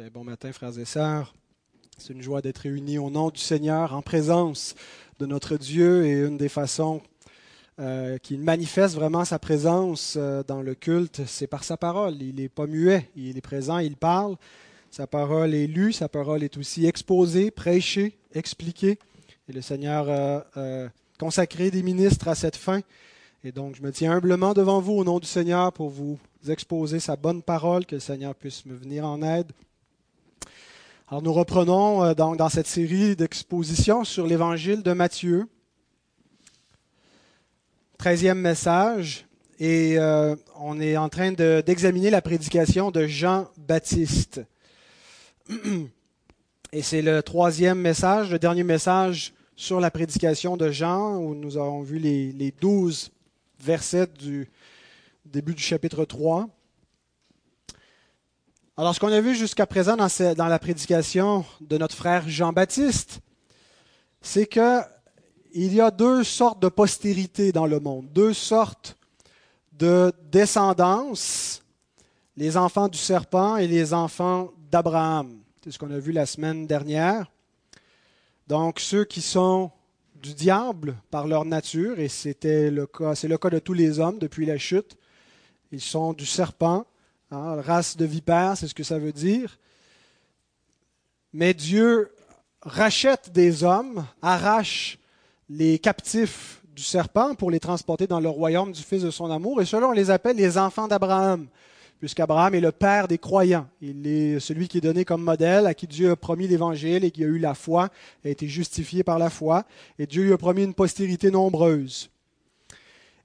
Ben, 0.00 0.08
bon 0.08 0.24
matin, 0.24 0.50
frères 0.50 0.78
et 0.78 0.86
sœurs. 0.86 1.34
C'est 1.98 2.14
une 2.14 2.22
joie 2.22 2.40
d'être 2.40 2.60
réunis 2.60 2.96
au 2.96 3.10
nom 3.10 3.28
du 3.28 3.38
Seigneur, 3.38 3.92
en 3.92 4.00
présence 4.00 4.74
de 5.18 5.26
notre 5.26 5.58
Dieu. 5.58 6.06
Et 6.06 6.12
une 6.20 6.38
des 6.38 6.48
façons 6.48 7.02
euh, 7.78 8.16
qu'il 8.16 8.40
manifeste 8.40 8.94
vraiment 8.94 9.26
sa 9.26 9.38
présence 9.38 10.14
euh, 10.16 10.42
dans 10.42 10.62
le 10.62 10.74
culte, 10.74 11.20
c'est 11.26 11.46
par 11.46 11.64
sa 11.64 11.76
parole. 11.76 12.14
Il 12.22 12.36
n'est 12.36 12.48
pas 12.48 12.66
muet, 12.66 13.10
il 13.14 13.36
est 13.36 13.42
présent, 13.42 13.76
il 13.76 13.94
parle. 13.94 14.36
Sa 14.90 15.06
parole 15.06 15.52
est 15.52 15.66
lue, 15.66 15.92
sa 15.92 16.08
parole 16.08 16.42
est 16.44 16.56
aussi 16.56 16.86
exposée, 16.86 17.50
prêchée, 17.50 18.16
expliquée. 18.32 18.98
Et 19.50 19.52
le 19.52 19.60
Seigneur 19.60 20.08
a 20.08 20.46
euh, 20.56 20.88
consacré 21.18 21.70
des 21.70 21.82
ministres 21.82 22.28
à 22.28 22.34
cette 22.34 22.56
fin. 22.56 22.80
Et 23.44 23.52
donc, 23.52 23.76
je 23.76 23.82
me 23.82 23.92
tiens 23.92 24.12
humblement 24.12 24.54
devant 24.54 24.80
vous 24.80 24.94
au 24.94 25.04
nom 25.04 25.18
du 25.18 25.28
Seigneur 25.28 25.74
pour 25.74 25.90
vous 25.90 26.18
exposer 26.48 27.00
sa 27.00 27.16
bonne 27.16 27.42
parole, 27.42 27.84
que 27.84 27.96
le 27.96 28.00
Seigneur 28.00 28.34
puisse 28.34 28.64
me 28.64 28.74
venir 28.74 29.04
en 29.04 29.20
aide. 29.20 29.52
Alors 31.10 31.22
nous 31.22 31.32
reprenons 31.32 32.04
euh, 32.04 32.14
donc 32.14 32.36
dans 32.36 32.48
cette 32.48 32.68
série 32.68 33.16
d'expositions 33.16 34.04
sur 34.04 34.28
l'évangile 34.28 34.84
de 34.84 34.92
Matthieu. 34.92 35.48
Treizième 37.98 38.38
message. 38.38 39.26
Et 39.58 39.98
euh, 39.98 40.36
on 40.60 40.80
est 40.80 40.96
en 40.96 41.08
train 41.08 41.32
d'examiner 41.32 42.10
la 42.10 42.22
prédication 42.22 42.92
de 42.92 43.08
Jean-Baptiste. 43.08 44.42
Et 46.72 46.82
c'est 46.82 47.02
le 47.02 47.24
troisième 47.24 47.80
message, 47.80 48.30
le 48.30 48.38
dernier 48.38 48.62
message 48.62 49.34
sur 49.56 49.80
la 49.80 49.90
prédication 49.90 50.56
de 50.56 50.70
Jean, 50.70 51.16
où 51.16 51.34
nous 51.34 51.56
avons 51.56 51.82
vu 51.82 51.98
les, 51.98 52.30
les 52.30 52.52
douze 52.52 53.10
versets 53.58 54.06
du 54.06 54.48
début 55.24 55.54
du 55.56 55.62
chapitre 55.62 56.04
3. 56.04 56.48
Alors, 58.80 58.94
ce 58.94 59.00
qu'on 59.00 59.12
a 59.12 59.20
vu 59.20 59.34
jusqu'à 59.34 59.66
présent 59.66 59.94
dans, 59.94 60.46
la 60.46 60.58
prédication 60.58 61.44
de 61.60 61.76
notre 61.76 61.94
frère 61.94 62.26
Jean-Baptiste, 62.26 63.20
c'est 64.22 64.46
qu'il 64.46 65.74
y 65.74 65.82
a 65.82 65.90
deux 65.90 66.24
sortes 66.24 66.62
de 66.62 66.68
postérité 66.70 67.52
dans 67.52 67.66
le 67.66 67.78
monde, 67.78 68.08
deux 68.10 68.32
sortes 68.32 68.96
de 69.74 70.10
descendance, 70.32 71.62
les 72.38 72.56
enfants 72.56 72.88
du 72.88 72.96
serpent 72.96 73.58
et 73.58 73.68
les 73.68 73.92
enfants 73.92 74.50
d'Abraham. 74.70 75.40
C'est 75.62 75.72
ce 75.72 75.78
qu'on 75.78 75.90
a 75.90 75.98
vu 75.98 76.12
la 76.12 76.24
semaine 76.24 76.66
dernière. 76.66 77.30
Donc, 78.46 78.80
ceux 78.80 79.04
qui 79.04 79.20
sont 79.20 79.70
du 80.14 80.32
diable 80.32 80.96
par 81.10 81.26
leur 81.26 81.44
nature, 81.44 82.00
et 82.00 82.08
c'était 82.08 82.70
le 82.70 82.86
cas, 82.86 83.14
c'est 83.14 83.28
le 83.28 83.36
cas 83.36 83.50
de 83.50 83.58
tous 83.58 83.74
les 83.74 84.00
hommes 84.00 84.18
depuis 84.18 84.46
la 84.46 84.56
chute. 84.56 84.96
Ils 85.70 85.82
sont 85.82 86.14
du 86.14 86.24
serpent, 86.24 86.86
Hein, 87.32 87.60
race 87.60 87.96
de 87.96 88.04
vipères, 88.04 88.56
c'est 88.56 88.66
ce 88.66 88.74
que 88.74 88.82
ça 88.82 88.98
veut 88.98 89.12
dire. 89.12 89.56
Mais 91.32 91.54
Dieu 91.54 92.10
rachète 92.60 93.30
des 93.32 93.62
hommes, 93.62 94.04
arrache 94.20 94.98
les 95.48 95.78
captifs 95.78 96.60
du 96.74 96.82
serpent 96.82 97.36
pour 97.36 97.52
les 97.52 97.60
transporter 97.60 98.08
dans 98.08 98.18
le 98.18 98.28
royaume 98.28 98.72
du 98.72 98.82
Fils 98.82 99.02
de 99.02 99.12
son 99.12 99.30
amour. 99.30 99.62
Et 99.62 99.64
cela, 99.64 99.86
on 99.86 99.92
les 99.92 100.10
appelle 100.10 100.36
les 100.36 100.58
enfants 100.58 100.88
d'Abraham, 100.88 101.46
puisqu'Abraham 102.00 102.56
est 102.56 102.60
le 102.60 102.72
père 102.72 103.06
des 103.06 103.18
croyants. 103.18 103.68
Il 103.80 104.08
est 104.08 104.40
celui 104.40 104.66
qui 104.66 104.78
est 104.78 104.80
donné 104.80 105.04
comme 105.04 105.22
modèle, 105.22 105.66
à 105.66 105.74
qui 105.74 105.86
Dieu 105.86 106.10
a 106.10 106.16
promis 106.16 106.48
l'Évangile 106.48 107.04
et 107.04 107.12
qui 107.12 107.22
a 107.22 107.28
eu 107.28 107.38
la 107.38 107.54
foi, 107.54 107.90
a 108.24 108.28
été 108.28 108.48
justifié 108.48 109.04
par 109.04 109.20
la 109.20 109.30
foi. 109.30 109.64
Et 110.00 110.06
Dieu 110.08 110.24
lui 110.24 110.32
a 110.32 110.38
promis 110.38 110.64
une 110.64 110.74
postérité 110.74 111.30
nombreuse. 111.30 112.10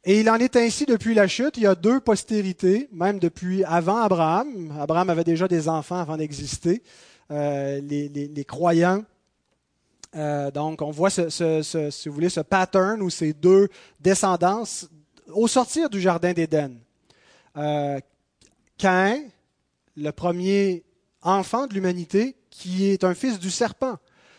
Et 0.07 0.19
il 0.19 0.29
en 0.29 0.35
est 0.35 0.55
ainsi 0.55 0.85
depuis 0.85 1.15
la 1.15 1.27
chute. 1.27 1.57
Il 1.57 1.63
y 1.63 1.67
a 1.67 1.73
deux 1.73 1.99
postérités, 1.99 2.87
même 2.91 3.17
depuis 3.17 3.63
avant 3.63 3.97
Abraham. 3.97 4.71
Abraham 4.79 5.09
avait 5.09 5.23
déjà 5.23 5.47
des 5.47 5.67
enfants 5.67 5.97
avant 5.97 6.15
d'exister. 6.15 6.83
Euh, 7.31 7.81
les, 7.81 8.45
croyants. 8.45 9.03
Euh, 10.15 10.51
donc, 10.51 10.83
on 10.83 10.91
voit, 10.91 11.09
ce, 11.09 11.89
si 11.89 12.07
vous 12.07 12.13
voulez, 12.13 12.29
ce 12.29 12.41
pattern 12.41 13.01
où 13.01 13.09
ces 13.09 13.33
deux 13.33 13.67
descendances 13.99 14.87
au 15.33 15.47
sortir 15.47 15.89
du 15.89 15.99
jardin 15.99 16.33
d'Éden. 16.33 16.77
Euh, 17.57 17.99
Cain, 18.77 19.23
le 19.97 20.11
premier 20.11 20.83
enfant 21.23 21.65
de 21.65 21.73
l'humanité, 21.73 22.35
qui 22.51 22.85
est 22.85 23.03
un 23.03 23.15
fils 23.15 23.39
du 23.39 23.49
serpent. 23.49 23.95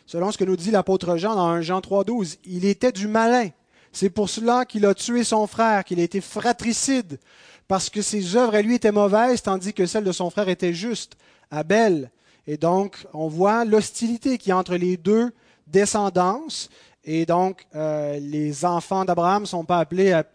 Selon 0.07 0.31
ce 0.31 0.39
que 0.39 0.45
nous 0.45 0.57
dit 0.57 0.71
l'apôtre 0.71 1.17
Jean 1.17 1.35
dans 1.35 1.49
1 1.49 1.63
Jean 1.63 1.81
3.12, 1.81 2.39
il 2.45 2.65
était 2.65 2.93
du 2.93 3.09
malin. 3.09 3.49
C'est 3.97 4.11
pour 4.11 4.29
cela 4.29 4.67
qu'il 4.67 4.85
a 4.85 4.93
tué 4.93 5.25
son 5.25 5.47
frère, 5.47 5.83
qu'il 5.83 6.01
a 6.01 6.03
été 6.03 6.21
fratricide, 6.21 7.19
parce 7.67 7.89
que 7.89 8.03
ses 8.03 8.37
œuvres 8.37 8.55
à 8.55 8.61
lui 8.61 8.75
étaient 8.75 8.93
mauvaises, 8.93 9.41
tandis 9.41 9.73
que 9.73 9.87
celles 9.87 10.05
de 10.05 10.13
son 10.13 10.29
frère 10.29 10.51
étaient 10.51 10.75
justes, 10.75 11.17
Abel. 11.51 12.11
Et 12.47 12.59
donc, 12.59 13.07
on 13.15 13.29
voit 13.29 13.65
l'hostilité 13.65 14.37
qui 14.37 14.53
entre 14.53 14.77
les 14.77 14.99
deux 14.99 15.33
descendances. 15.67 16.69
Et 17.05 17.25
donc, 17.25 17.65
euh, 17.75 18.19
les 18.19 18.67
enfants 18.67 19.07
d'Abraham 19.07 19.45
ne 19.45 19.47
sont 19.47 19.65
pas 19.65 19.79
appelés 19.79 20.13
à, 20.13 20.27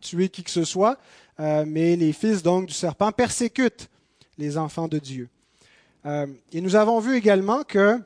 tuer 0.00 0.30
qui 0.30 0.42
que 0.42 0.50
ce 0.50 0.64
soit, 0.64 0.96
euh, 1.38 1.66
mais 1.66 1.96
les 1.96 2.14
fils 2.14 2.42
donc 2.42 2.64
du 2.64 2.72
serpent 2.72 3.12
persécutent 3.12 3.90
les 4.38 4.56
enfants 4.56 4.88
de 4.88 4.98
Dieu. 4.98 5.28
Euh, 6.06 6.26
et 6.50 6.62
nous 6.62 6.76
avons 6.76 6.98
vu 6.98 7.14
également 7.18 7.62
que 7.62 8.00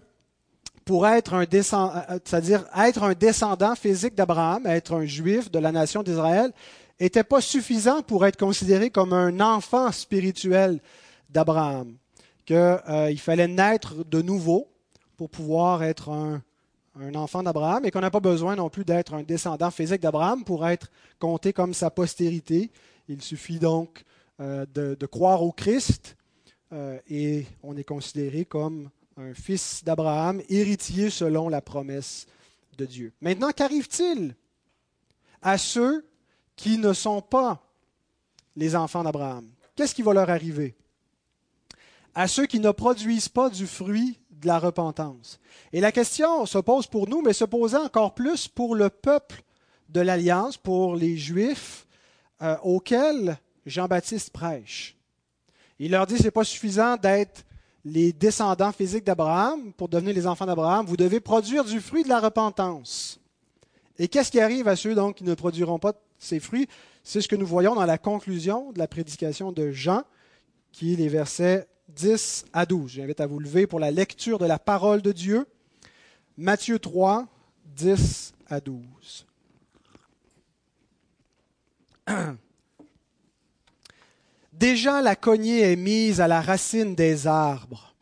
pour 0.86 1.06
être 1.06 1.34
un 1.34 1.44
descendant, 1.44 1.96
euh, 1.96 2.14
euh, 2.14 2.18
c'est-à-dire 2.24 2.64
être 2.78 3.02
un 3.02 3.12
descendant 3.12 3.74
physique 3.74 4.14
d'Abraham, 4.14 4.66
être 4.66 4.94
un 4.94 5.04
juif 5.04 5.50
de 5.50 5.58
la 5.58 5.72
nation 5.72 6.02
d'Israël, 6.02 6.52
n'était 6.98 7.24
pas 7.24 7.42
suffisant 7.42 8.02
pour 8.02 8.24
être 8.24 8.38
considéré 8.38 8.88
comme 8.88 9.12
un 9.12 9.40
enfant 9.40 9.90
spirituel 9.92 10.80
d'Abraham, 11.28 11.96
qu'il 12.46 12.56
euh, 12.56 13.14
fallait 13.16 13.48
naître 13.48 14.04
de 14.04 14.22
nouveau 14.22 14.68
pour 15.16 15.28
pouvoir 15.28 15.82
être 15.82 16.08
un, 16.08 16.40
enfant 17.14 17.42
d'Abraham 17.42 17.84
et 17.84 17.90
qu'on 17.90 18.00
n'a 18.00 18.10
pas 18.10 18.20
besoin 18.20 18.56
non 18.56 18.70
plus 18.70 18.84
d'être 18.84 19.12
un 19.12 19.22
descendant 19.22 19.70
physique 19.70 20.00
d'Abraham 20.00 20.44
pour 20.44 20.66
être 20.66 20.90
compté 21.18 21.52
comme 21.52 21.74
sa 21.74 21.90
postérité. 21.90 22.70
Il 23.08 23.20
suffit 23.20 23.58
donc 23.58 24.02
de, 24.38 25.06
croire 25.06 25.42
au 25.42 25.52
Christ 25.52 26.16
et 27.10 27.44
on 27.62 27.76
est 27.76 27.84
considéré 27.84 28.46
comme 28.46 28.88
un 29.16 29.32
fils 29.32 29.82
d'Abraham, 29.82 30.42
héritier 30.48 31.10
selon 31.10 31.48
la 31.48 31.62
promesse 31.62 32.26
de 32.76 32.84
Dieu. 32.84 33.12
Maintenant, 33.20 33.50
qu'arrive-t-il 33.50 34.36
à 35.40 35.56
ceux 35.56 36.06
qui 36.54 36.78
ne 36.78 36.92
sont 36.92 37.22
pas 37.22 37.62
les 38.56 38.76
enfants 38.76 39.02
d'Abraham? 39.02 39.48
Qu'est-ce 39.74 39.94
qui 39.94 40.02
va 40.02 40.12
leur 40.12 40.28
arriver? 40.28 40.74
À 42.14 42.28
ceux 42.28 42.46
qui 42.46 42.60
ne 42.60 42.70
produisent 42.70 43.28
pas 43.28 43.48
du 43.48 43.66
fruit 43.66 44.18
de 44.30 44.46
la 44.46 44.58
repentance. 44.58 45.40
Et 45.72 45.80
la 45.80 45.92
question 45.92 46.44
se 46.44 46.58
pose 46.58 46.86
pour 46.86 47.08
nous, 47.08 47.22
mais 47.22 47.32
se 47.32 47.44
posait 47.44 47.76
encore 47.76 48.14
plus 48.14 48.48
pour 48.48 48.74
le 48.74 48.90
peuple 48.90 49.42
de 49.88 50.00
l'Alliance, 50.00 50.58
pour 50.58 50.94
les 50.94 51.16
Juifs 51.16 51.86
euh, 52.42 52.56
auxquels 52.62 53.38
Jean-Baptiste 53.64 54.30
prêche. 54.30 54.96
Il 55.78 55.92
leur 55.92 56.06
dit, 56.06 56.18
ce 56.18 56.24
n'est 56.24 56.30
pas 56.30 56.44
suffisant 56.44 56.96
d'être 56.96 57.45
les 57.86 58.12
descendants 58.12 58.72
physiques 58.72 59.04
d'Abraham, 59.04 59.72
pour 59.74 59.88
devenir 59.88 60.12
les 60.12 60.26
enfants 60.26 60.44
d'Abraham, 60.44 60.84
vous 60.86 60.96
devez 60.96 61.20
produire 61.20 61.64
du 61.64 61.80
fruit 61.80 62.02
de 62.02 62.08
la 62.08 62.18
repentance. 62.18 63.20
Et 63.96 64.08
qu'est-ce 64.08 64.32
qui 64.32 64.40
arrive 64.40 64.66
à 64.66 64.74
ceux 64.74 64.96
donc 64.96 65.14
qui 65.14 65.24
ne 65.24 65.34
produiront 65.34 65.78
pas 65.78 65.92
ces 66.18 66.40
fruits? 66.40 66.66
C'est 67.04 67.20
ce 67.20 67.28
que 67.28 67.36
nous 67.36 67.46
voyons 67.46 67.76
dans 67.76 67.84
la 67.84 67.96
conclusion 67.96 68.72
de 68.72 68.80
la 68.80 68.88
prédication 68.88 69.52
de 69.52 69.70
Jean, 69.70 70.02
qui 70.72 70.94
est 70.94 70.96
les 70.96 71.08
versets 71.08 71.68
10 71.90 72.46
à 72.52 72.66
12. 72.66 72.90
J'invite 72.90 73.20
à 73.20 73.28
vous 73.28 73.38
lever 73.38 73.68
pour 73.68 73.78
la 73.78 73.92
lecture 73.92 74.40
de 74.40 74.46
la 74.46 74.58
parole 74.58 75.00
de 75.00 75.12
Dieu. 75.12 75.46
Matthieu 76.36 76.80
3, 76.80 77.28
10 77.76 78.34
à 78.48 78.60
12. 78.60 79.26
Déjà 84.58 85.02
la 85.02 85.16
cognée 85.16 85.60
est 85.60 85.76
mise 85.76 86.22
à 86.22 86.28
la 86.28 86.40
racine 86.40 86.94
des 86.94 87.26
arbres. 87.26 87.94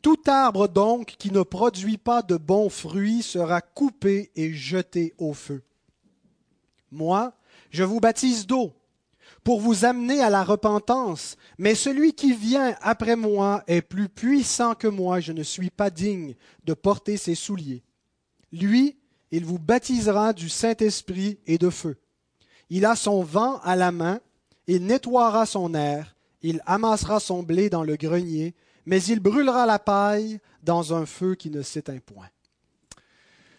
Tout 0.00 0.20
arbre 0.28 0.68
donc 0.68 1.16
qui 1.18 1.32
ne 1.32 1.42
produit 1.42 1.98
pas 1.98 2.22
de 2.22 2.36
bons 2.36 2.68
fruits 2.68 3.22
sera 3.22 3.60
coupé 3.60 4.30
et 4.36 4.52
jeté 4.52 5.12
au 5.18 5.34
feu. 5.34 5.62
Moi, 6.92 7.32
je 7.70 7.82
vous 7.82 7.98
baptise 7.98 8.46
d'eau 8.46 8.72
pour 9.42 9.60
vous 9.60 9.84
amener 9.84 10.20
à 10.20 10.30
la 10.30 10.44
repentance, 10.44 11.36
mais 11.58 11.74
celui 11.74 12.12
qui 12.12 12.32
vient 12.32 12.76
après 12.80 13.16
moi 13.16 13.64
est 13.66 13.82
plus 13.82 14.08
puissant 14.08 14.76
que 14.76 14.86
moi, 14.86 15.18
je 15.18 15.32
ne 15.32 15.42
suis 15.42 15.70
pas 15.70 15.90
digne 15.90 16.36
de 16.64 16.74
porter 16.74 17.16
ses 17.16 17.34
souliers. 17.34 17.82
Lui, 18.52 18.96
il 19.32 19.44
vous 19.44 19.58
baptisera 19.58 20.32
du 20.32 20.48
Saint-Esprit 20.48 21.38
et 21.46 21.58
de 21.58 21.70
feu. 21.70 21.96
Il 22.68 22.84
a 22.84 22.94
son 22.94 23.24
vent 23.24 23.58
à 23.64 23.74
la 23.74 23.90
main, 23.90 24.20
il 24.70 24.86
nettoiera 24.86 25.46
son 25.46 25.74
air, 25.74 26.14
il 26.42 26.62
amassera 26.64 27.18
son 27.18 27.42
blé 27.42 27.70
dans 27.70 27.82
le 27.82 27.96
grenier, 27.96 28.54
mais 28.86 29.02
il 29.02 29.18
brûlera 29.18 29.66
la 29.66 29.80
paille 29.80 30.38
dans 30.62 30.94
un 30.94 31.06
feu 31.06 31.34
qui 31.34 31.50
ne 31.50 31.60
s'éteint 31.60 31.98
point. 31.98 32.28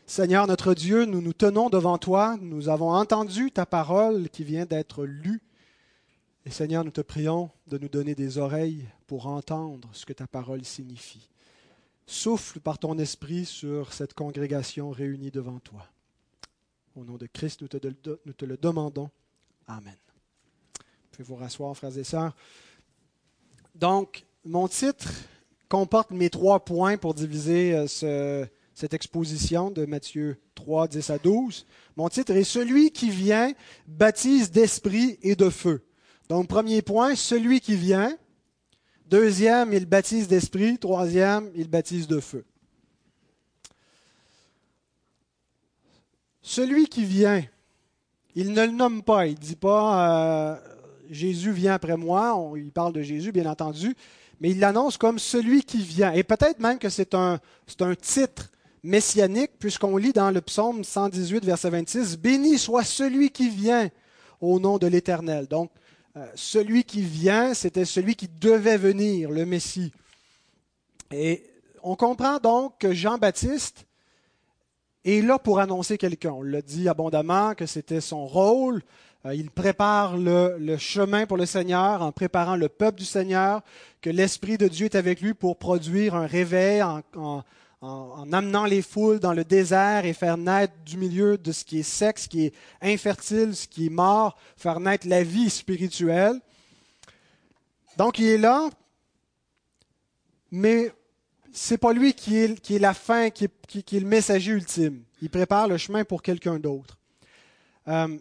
Seigneur 0.05 0.47
notre 0.47 0.73
Dieu, 0.73 1.03
nous 1.03 1.21
nous 1.21 1.33
tenons 1.33 1.69
devant 1.69 1.97
toi, 1.97 2.37
nous 2.41 2.69
avons 2.69 2.91
entendu 2.91 3.51
ta 3.51 3.65
parole 3.65 4.29
qui 4.29 4.45
vient 4.45 4.65
d'être 4.65 5.05
lue, 5.05 5.41
Et 6.45 6.49
Seigneur, 6.49 6.83
nous 6.83 6.91
te 6.91 7.01
prions 7.01 7.51
de 7.67 7.77
nous 7.77 7.89
donner 7.89 8.15
des 8.15 8.37
oreilles 8.37 8.87
pour 9.05 9.27
entendre 9.27 9.89
ce 9.91 10.05
que 10.05 10.13
ta 10.13 10.27
parole 10.27 10.63
signifie. 10.63 11.29
Souffle 12.07 12.59
par 12.59 12.79
ton 12.79 12.97
esprit 12.97 13.45
sur 13.45 13.93
cette 13.93 14.13
congrégation 14.13 14.89
réunie 14.89 15.29
devant 15.29 15.59
toi. 15.59 15.85
Au 16.95 17.03
nom 17.03 17.17
de 17.17 17.27
Christ, 17.27 17.61
nous 17.61 17.67
te, 17.67 17.77
nous 18.25 18.33
te 18.33 18.45
le 18.45 18.57
demandons. 18.57 19.11
Amen. 19.67 19.95
Vous 21.11 21.17
pouvez 21.17 21.35
vous 21.35 21.35
rasseoir, 21.35 21.75
frères 21.75 21.97
et 21.97 22.05
sœurs. 22.05 22.33
Donc, 23.75 24.23
mon 24.45 24.69
titre 24.69 25.11
comporte 25.67 26.11
mes 26.11 26.29
trois 26.29 26.63
points 26.63 26.95
pour 26.95 27.13
diviser 27.13 27.75
euh, 27.75 27.87
ce, 27.87 28.47
cette 28.73 28.93
exposition 28.93 29.71
de 29.71 29.85
Matthieu 29.85 30.39
3, 30.55 30.87
10 30.87 31.09
à 31.09 31.17
12. 31.17 31.65
Mon 31.97 32.07
titre 32.07 32.31
est 32.31 32.45
Celui 32.45 32.91
qui 32.91 33.09
vient 33.09 33.51
baptise 33.87 34.51
d'esprit 34.51 35.19
et 35.21 35.35
de 35.35 35.49
feu. 35.49 35.83
Donc, 36.29 36.47
premier 36.47 36.81
point, 36.81 37.15
celui 37.15 37.59
qui 37.59 37.75
vient. 37.75 38.17
Deuxième, 39.07 39.73
il 39.73 39.85
baptise 39.85 40.29
d'esprit. 40.29 40.79
Troisième, 40.79 41.51
il 41.55 41.67
baptise 41.67 42.07
de 42.07 42.21
feu. 42.21 42.45
Celui 46.41 46.87
qui 46.87 47.03
vient, 47.03 47.43
il 48.33 48.53
ne 48.53 48.65
le 48.65 48.71
nomme 48.71 49.03
pas. 49.03 49.27
Il 49.27 49.33
ne 49.33 49.39
dit 49.39 49.57
pas 49.57 50.53
euh, 50.53 50.71
Jésus 51.11 51.51
vient 51.51 51.73
après 51.73 51.97
moi. 51.97 52.51
il 52.55 52.71
parle 52.71 52.93
de 52.93 53.01
Jésus, 53.01 53.31
bien 53.31 53.45
entendu. 53.45 53.95
Mais 54.39 54.51
il 54.51 54.59
l'annonce 54.59 54.97
comme 54.97 55.19
celui 55.19 55.63
qui 55.63 55.83
vient. 55.83 56.13
Et 56.13 56.23
peut-être 56.23 56.59
même 56.59 56.79
que 56.79 56.89
c'est 56.89 57.13
un, 57.13 57.39
un 57.81 57.95
titre 57.95 58.49
messianique, 58.81 59.51
puisqu'on 59.59 59.97
lit 59.97 60.13
dans 60.13 60.31
le 60.31 60.41
psaume 60.41 60.83
118, 60.83 61.45
verset 61.45 61.69
26, 61.69 62.17
Béni 62.17 62.57
soit 62.57 62.83
celui 62.83 63.29
qui 63.29 63.49
vient 63.49 63.89
au 64.39 64.59
nom 64.59 64.79
de 64.79 64.87
l'Éternel. 64.87 65.47
Donc, 65.47 65.69
euh, 66.17 66.25
celui 66.35 66.83
qui 66.83 67.01
vient, 67.01 67.53
c'était 67.53 67.85
celui 67.85 68.15
qui 68.15 68.27
devait 68.27 68.77
venir, 68.77 69.29
le 69.29 69.45
Messie. 69.45 69.91
Et 71.11 71.45
on 71.83 71.95
comprend 71.95 72.37
donc 72.39 72.79
que 72.79 72.93
Jean-Baptiste 72.93 73.85
est 75.06 75.21
là 75.21 75.39
pour 75.39 75.59
annoncer 75.59 75.98
quelqu'un. 75.98 76.31
On 76.31 76.42
l'a 76.44 76.62
dit 76.62 76.88
abondamment 76.88 77.56
que 77.56 77.65
c'était 77.65 78.01
son 78.01 78.25
rôle. 78.25 78.81
Euh, 79.25 79.36
il 79.36 79.51
prépare 79.51 80.18
le, 80.18 80.77
chemin 80.77 81.25
pour 81.25 81.38
le 81.38 81.45
Seigneur 81.45 82.01
en 82.01 82.12
préparant 82.12 82.56
le 82.56 82.69
peuple 82.69 83.00
du 83.00 83.06
Seigneur, 83.06 83.62
que 84.01 84.09
l'Esprit 84.09 84.57
de 84.57 84.68
Dieu 84.68 84.86
est 84.86 84.95
avec 84.95 85.21
lui 85.21 85.33
pour 85.33 85.57
produire 85.57 86.15
un 86.15 86.25
réveil 86.25 86.81
en, 86.81 87.01
en, 87.81 88.33
amenant 88.33 88.65
les 88.65 88.81
foules 88.81 89.19
dans 89.19 89.33
le 89.33 89.44
désert 89.44 90.06
et 90.06 90.13
faire 90.13 90.38
naître 90.38 90.74
du 90.86 90.98
milieu 90.98 91.38
de 91.38 91.51
ce 91.51 91.65
qui 91.65 91.80
est 91.80 91.83
sec, 91.83 92.19
ce 92.19 92.27
qui 92.27 92.45
est 92.45 92.54
infertile, 92.81 93.56
ce 93.56 93.68
qui 93.68 93.88
est 93.88 93.89
mort, 93.89 94.38
faire 94.57 94.80
naître 94.80 95.07
la 95.07 95.24
vie 95.24 95.50
spirituelle. 95.50 96.39
Donc 97.97 98.19
il 98.19 98.27
est 98.27 98.38
là, 98.38 98.69
mais 100.51 100.92
c'est 101.53 101.77
pas 101.77 101.94
lui 101.94 102.13
qui 102.13 102.38
est, 102.38 102.80
la 102.80 102.94
fin, 102.94 103.30
qui 103.30 103.45
est, 103.45 103.83
qui, 103.83 104.00
le 104.00 104.07
messager 104.07 104.51
ultime. 104.51 105.03
Il 105.21 105.30
prépare 105.30 105.68
le 105.68 105.77
chemin 105.77 106.03
pour 106.03 106.21
quelqu'un 106.21 106.59
d'autre. 106.59 106.98
Euh, 107.88 108.18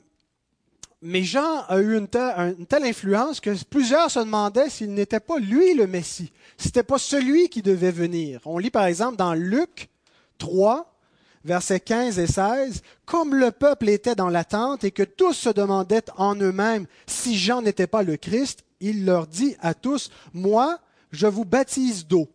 mais 1.02 1.22
Jean 1.22 1.64
a 1.68 1.78
eu 1.78 1.96
une 1.96 2.08
telle, 2.08 2.84
influence 2.84 3.40
que 3.40 3.50
plusieurs 3.64 4.10
se 4.10 4.18
demandaient 4.18 4.68
s'il 4.68 4.92
n'était 4.92 5.20
pas 5.20 5.38
lui 5.38 5.74
le 5.74 5.86
Messie. 5.86 6.32
Ce 6.58 6.66
n'était 6.66 6.82
pas 6.82 6.98
celui 6.98 7.48
qui 7.48 7.62
devait 7.62 7.90
venir. 7.90 8.40
On 8.44 8.58
lit 8.58 8.70
par 8.70 8.84
exemple 8.84 9.16
dans 9.16 9.32
Luc 9.32 9.88
3, 10.38 10.92
versets 11.44 11.80
15 11.80 12.18
et 12.18 12.26
16, 12.26 12.82
Comme 13.06 13.34
le 13.34 13.50
peuple 13.50 13.88
était 13.88 14.14
dans 14.14 14.28
l'attente 14.28 14.84
et 14.84 14.90
que 14.90 15.02
tous 15.02 15.32
se 15.32 15.48
demandaient 15.48 16.04
en 16.16 16.34
eux-mêmes 16.34 16.86
si 17.06 17.38
Jean 17.38 17.62
n'était 17.62 17.86
pas 17.86 18.02
le 18.02 18.16
Christ, 18.16 18.64
il 18.80 19.06
leur 19.06 19.26
dit 19.26 19.56
à 19.60 19.72
tous, 19.72 20.10
Moi, 20.34 20.78
je 21.12 21.26
vous 21.26 21.46
baptise 21.46 22.06
d'eau 22.06 22.28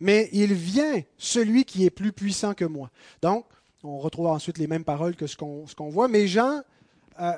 mais 0.00 0.28
il 0.32 0.54
vient 0.54 1.02
celui 1.18 1.64
qui 1.64 1.84
est 1.84 1.90
plus 1.90 2.12
puissant 2.12 2.54
que 2.54 2.64
moi. 2.64 2.90
Donc, 3.22 3.46
on 3.82 3.98
retrouve 3.98 4.26
ensuite 4.26 4.58
les 4.58 4.66
mêmes 4.66 4.84
paroles 4.84 5.14
que 5.14 5.26
ce 5.26 5.36
qu'on 5.36 5.88
voit, 5.90 6.08
mais 6.08 6.26
Jean 6.26 6.62
euh, 7.20 7.32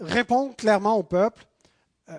répond 0.00 0.52
clairement 0.52 0.96
au 0.96 1.02
peuple, 1.02 1.44
euh, 2.08 2.18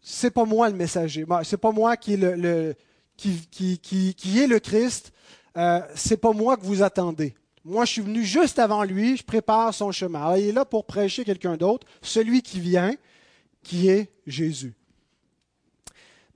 c'est 0.00 0.30
pas 0.30 0.44
moi 0.44 0.70
le 0.70 0.76
messager, 0.76 1.26
c'est 1.42 1.56
pas 1.56 1.72
moi 1.72 1.96
qui 1.96 2.14
est 2.14 2.16
le, 2.16 2.74
qui, 3.16 3.48
qui, 3.48 4.38
est 4.38 4.46
le 4.46 4.60
Christ, 4.60 5.12
euh, 5.56 5.80
c'est 5.94 6.16
pas 6.16 6.32
moi 6.32 6.56
que 6.56 6.64
vous 6.64 6.82
attendez. 6.82 7.34
Moi, 7.64 7.84
je 7.86 7.92
suis 7.92 8.02
venu 8.02 8.24
juste 8.24 8.58
avant 8.58 8.84
lui, 8.84 9.16
je 9.16 9.24
prépare 9.24 9.72
son 9.72 9.90
chemin. 9.90 10.20
Alors, 10.20 10.36
il 10.36 10.48
est 10.48 10.52
là 10.52 10.64
pour 10.64 10.84
prêcher 10.84 11.24
quelqu'un 11.24 11.56
d'autre, 11.56 11.86
celui 12.02 12.42
qui 12.42 12.60
vient, 12.60 12.94
qui 13.62 13.88
est 13.88 14.12
Jésus. 14.26 14.74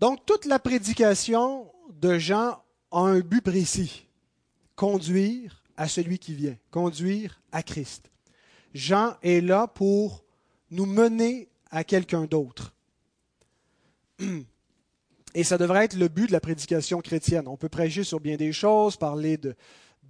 Donc, 0.00 0.24
toute 0.24 0.46
la 0.46 0.58
prédication 0.58 1.70
de 2.00 2.18
Jean 2.18 2.62
a 2.90 3.00
un 3.00 3.20
but 3.20 3.42
précis, 3.42 4.06
conduire 4.76 5.62
à 5.76 5.88
celui 5.88 6.18
qui 6.18 6.34
vient, 6.34 6.56
conduire 6.70 7.40
à 7.52 7.62
Christ. 7.62 8.10
Jean 8.74 9.16
est 9.22 9.40
là 9.40 9.66
pour 9.66 10.24
nous 10.70 10.86
mener 10.86 11.48
à 11.70 11.84
quelqu'un 11.84 12.24
d'autre. 12.24 12.74
Et 15.34 15.44
ça 15.44 15.58
devrait 15.58 15.84
être 15.84 15.96
le 15.96 16.08
but 16.08 16.26
de 16.26 16.32
la 16.32 16.40
prédication 16.40 17.00
chrétienne. 17.00 17.46
On 17.46 17.56
peut 17.56 17.68
prêcher 17.68 18.02
sur 18.02 18.18
bien 18.18 18.36
des 18.36 18.52
choses, 18.52 18.96
parler 18.96 19.36
de, 19.36 19.54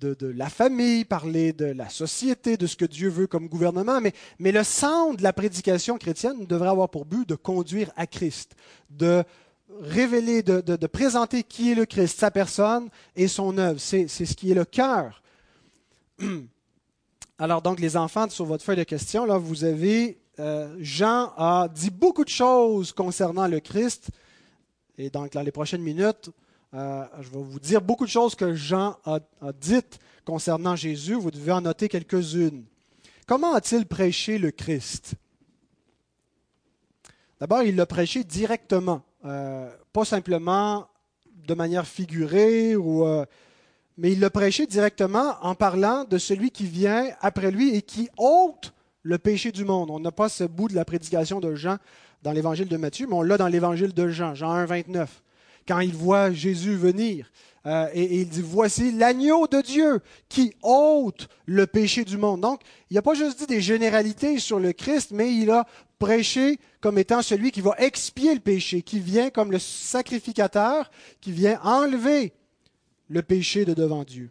de, 0.01 0.27
la 0.27 0.49
famille, 0.49 1.05
parler 1.05 1.53
de 1.53 1.67
la 1.67 1.89
société, 1.89 2.57
de 2.57 2.67
ce 2.67 2.77
que 2.77 2.85
Dieu 2.85 3.09
veut 3.09 3.27
comme 3.27 3.49
gouvernement, 3.49 4.01
mais, 4.01 4.53
le 4.53 4.65
centre 4.65 5.17
de 5.17 5.23
la 5.23 5.33
prédication 5.33 5.99
chrétienne 5.99 6.47
devrait 6.47 6.69
avoir 6.69 6.89
pour 6.89 7.05
but 7.05 7.29
de 7.29 7.35
conduire 7.35 7.91
à 7.97 8.07
Christ, 8.07 8.55
de 8.91 9.25
révéler, 9.81 10.43
de, 10.43 10.87
présenter 10.87 11.43
qui 11.43 11.73
est 11.73 11.75
le 11.75 11.87
Christ, 11.87 12.19
sa 12.19 12.31
personne 12.31 12.89
et 13.17 13.29
son 13.29 13.57
œuvre. 13.59 13.79
C'est, 13.81 14.09
ce 14.09 14.35
qui 14.35 14.51
est 14.51 14.55
le 14.55 14.65
cœur. 14.65 15.23
Alors 17.39 17.63
donc 17.63 17.81
les 17.81 17.97
enfants, 17.97 18.29
sur 18.29 18.45
votre 18.45 18.65
feuille 18.65 18.77
de 18.77 18.85
questions, 18.85 19.25
là, 19.25 19.39
vous 19.39 19.65
avez, 19.65 20.19
euh, 20.41 20.75
Jean 20.81 21.33
a 21.37 21.69
dit 21.73 21.91
beaucoup 21.91 22.25
de 22.25 22.31
choses 22.31 22.93
concernant 22.93 23.47
le 23.47 23.61
Christ. 23.61 24.11
Et 24.97 25.11
donc 25.11 25.33
dans 25.33 25.43
les 25.43 25.53
prochaines 25.53 25.83
minutes, 25.83 26.31
euh, 26.75 27.05
je 27.21 27.31
vais 27.31 27.43
vous 27.43 27.61
dire 27.61 27.81
beaucoup 27.81 28.05
de 28.05 28.11
choses 28.11 28.35
que 28.35 28.55
Jean 28.55 28.97
a, 29.05 29.21
a 29.41 29.53
dites 29.53 29.99
concernant 30.25 30.75
Jésus. 30.75 31.15
Vous 31.15 31.31
devez 31.31 31.53
en 31.53 31.61
noter 31.61 31.89
quelques-unes. 31.89 32.65
Comment 33.27 33.55
a-t-il 33.55 33.87
prêché 33.87 34.39
le 34.39 34.51
Christ? 34.51 35.15
D'abord, 37.39 37.63
il 37.63 37.77
l'a 37.77 37.87
prêché 37.87 38.25
directement. 38.25 39.03
Euh, 39.25 39.69
pas 39.93 40.05
simplement 40.05 40.87
de 41.47 41.55
manière 41.55 41.87
figurée, 41.87 42.77
ou, 42.77 43.05
euh, 43.05 43.25
mais 43.97 44.13
il 44.13 44.21
l'a 44.21 44.31
prêché 44.31 44.67
directement 44.67 45.35
en 45.43 45.55
parlant 45.55 46.05
de 46.05 46.19
celui 46.19 46.51
qui 46.51 46.67
vient 46.67 47.09
après 47.21 47.51
lui 47.51 47.75
et 47.75 47.83
qui 47.83 48.09
ôte 48.17 48.73
le 49.03 49.19
péché 49.19 49.51
du 49.51 49.65
monde. 49.65 49.91
On 49.91 49.99
n'a 49.99 50.13
pas 50.13 50.29
ce 50.29 50.45
bout 50.45 50.69
de 50.69 50.75
la 50.75 50.85
prédication 50.85 51.41
de 51.41 51.55
Jean 51.55 51.79
dans 52.23 52.33
l'évangile 52.33 52.69
de 52.69 52.77
Matthieu, 52.77 53.07
mais 53.09 53.15
on 53.15 53.23
l'a 53.23 53.39
dans 53.39 53.49
l'évangile 53.49 53.93
de 53.93 54.09
Jean, 54.09 54.35
Jean 54.35 54.51
1, 54.51 54.67
29, 54.67 55.23
quand 55.67 55.81
il 55.81 55.95
voit 55.95 56.31
Jésus 56.31 56.77
venir. 56.77 57.31
Euh, 57.67 57.89
et, 57.93 58.03
et, 58.03 58.21
il 58.21 58.29
dit, 58.29 58.43
voici 58.43 58.93
l'agneau 58.93 59.47
de 59.47 59.61
Dieu 59.61 60.01
qui 60.29 60.55
ôte 60.63 61.29
le 61.47 61.67
péché 61.67 62.05
du 62.05 62.17
monde. 62.17 62.41
Donc, 62.41 62.61
il 62.91 62.95
n'a 62.95 63.03
pas 63.03 63.15
juste 63.15 63.41
dit 63.41 63.47
des 63.47 63.61
généralités 63.61 64.39
sur 64.39 64.61
le 64.61 64.73
Christ, 64.73 65.11
mais 65.11 65.35
il 65.35 65.51
a 65.51 65.67
prêché 65.99 66.59
comme 66.81 66.99
étant 66.99 67.23
celui 67.23 67.51
qui 67.51 67.61
va 67.61 67.75
expier 67.79 68.35
le 68.35 68.41
péché, 68.41 68.83
qui 68.83 69.01
vient 69.01 69.31
comme 69.31 69.51
le 69.51 69.59
sacrificateur, 69.59 70.91
qui 71.21 71.33
vient 71.33 71.61
enlever 71.63 72.33
le 73.09 73.23
péché 73.23 73.65
de 73.65 73.75
devant 73.75 74.05
Dieu. 74.05 74.31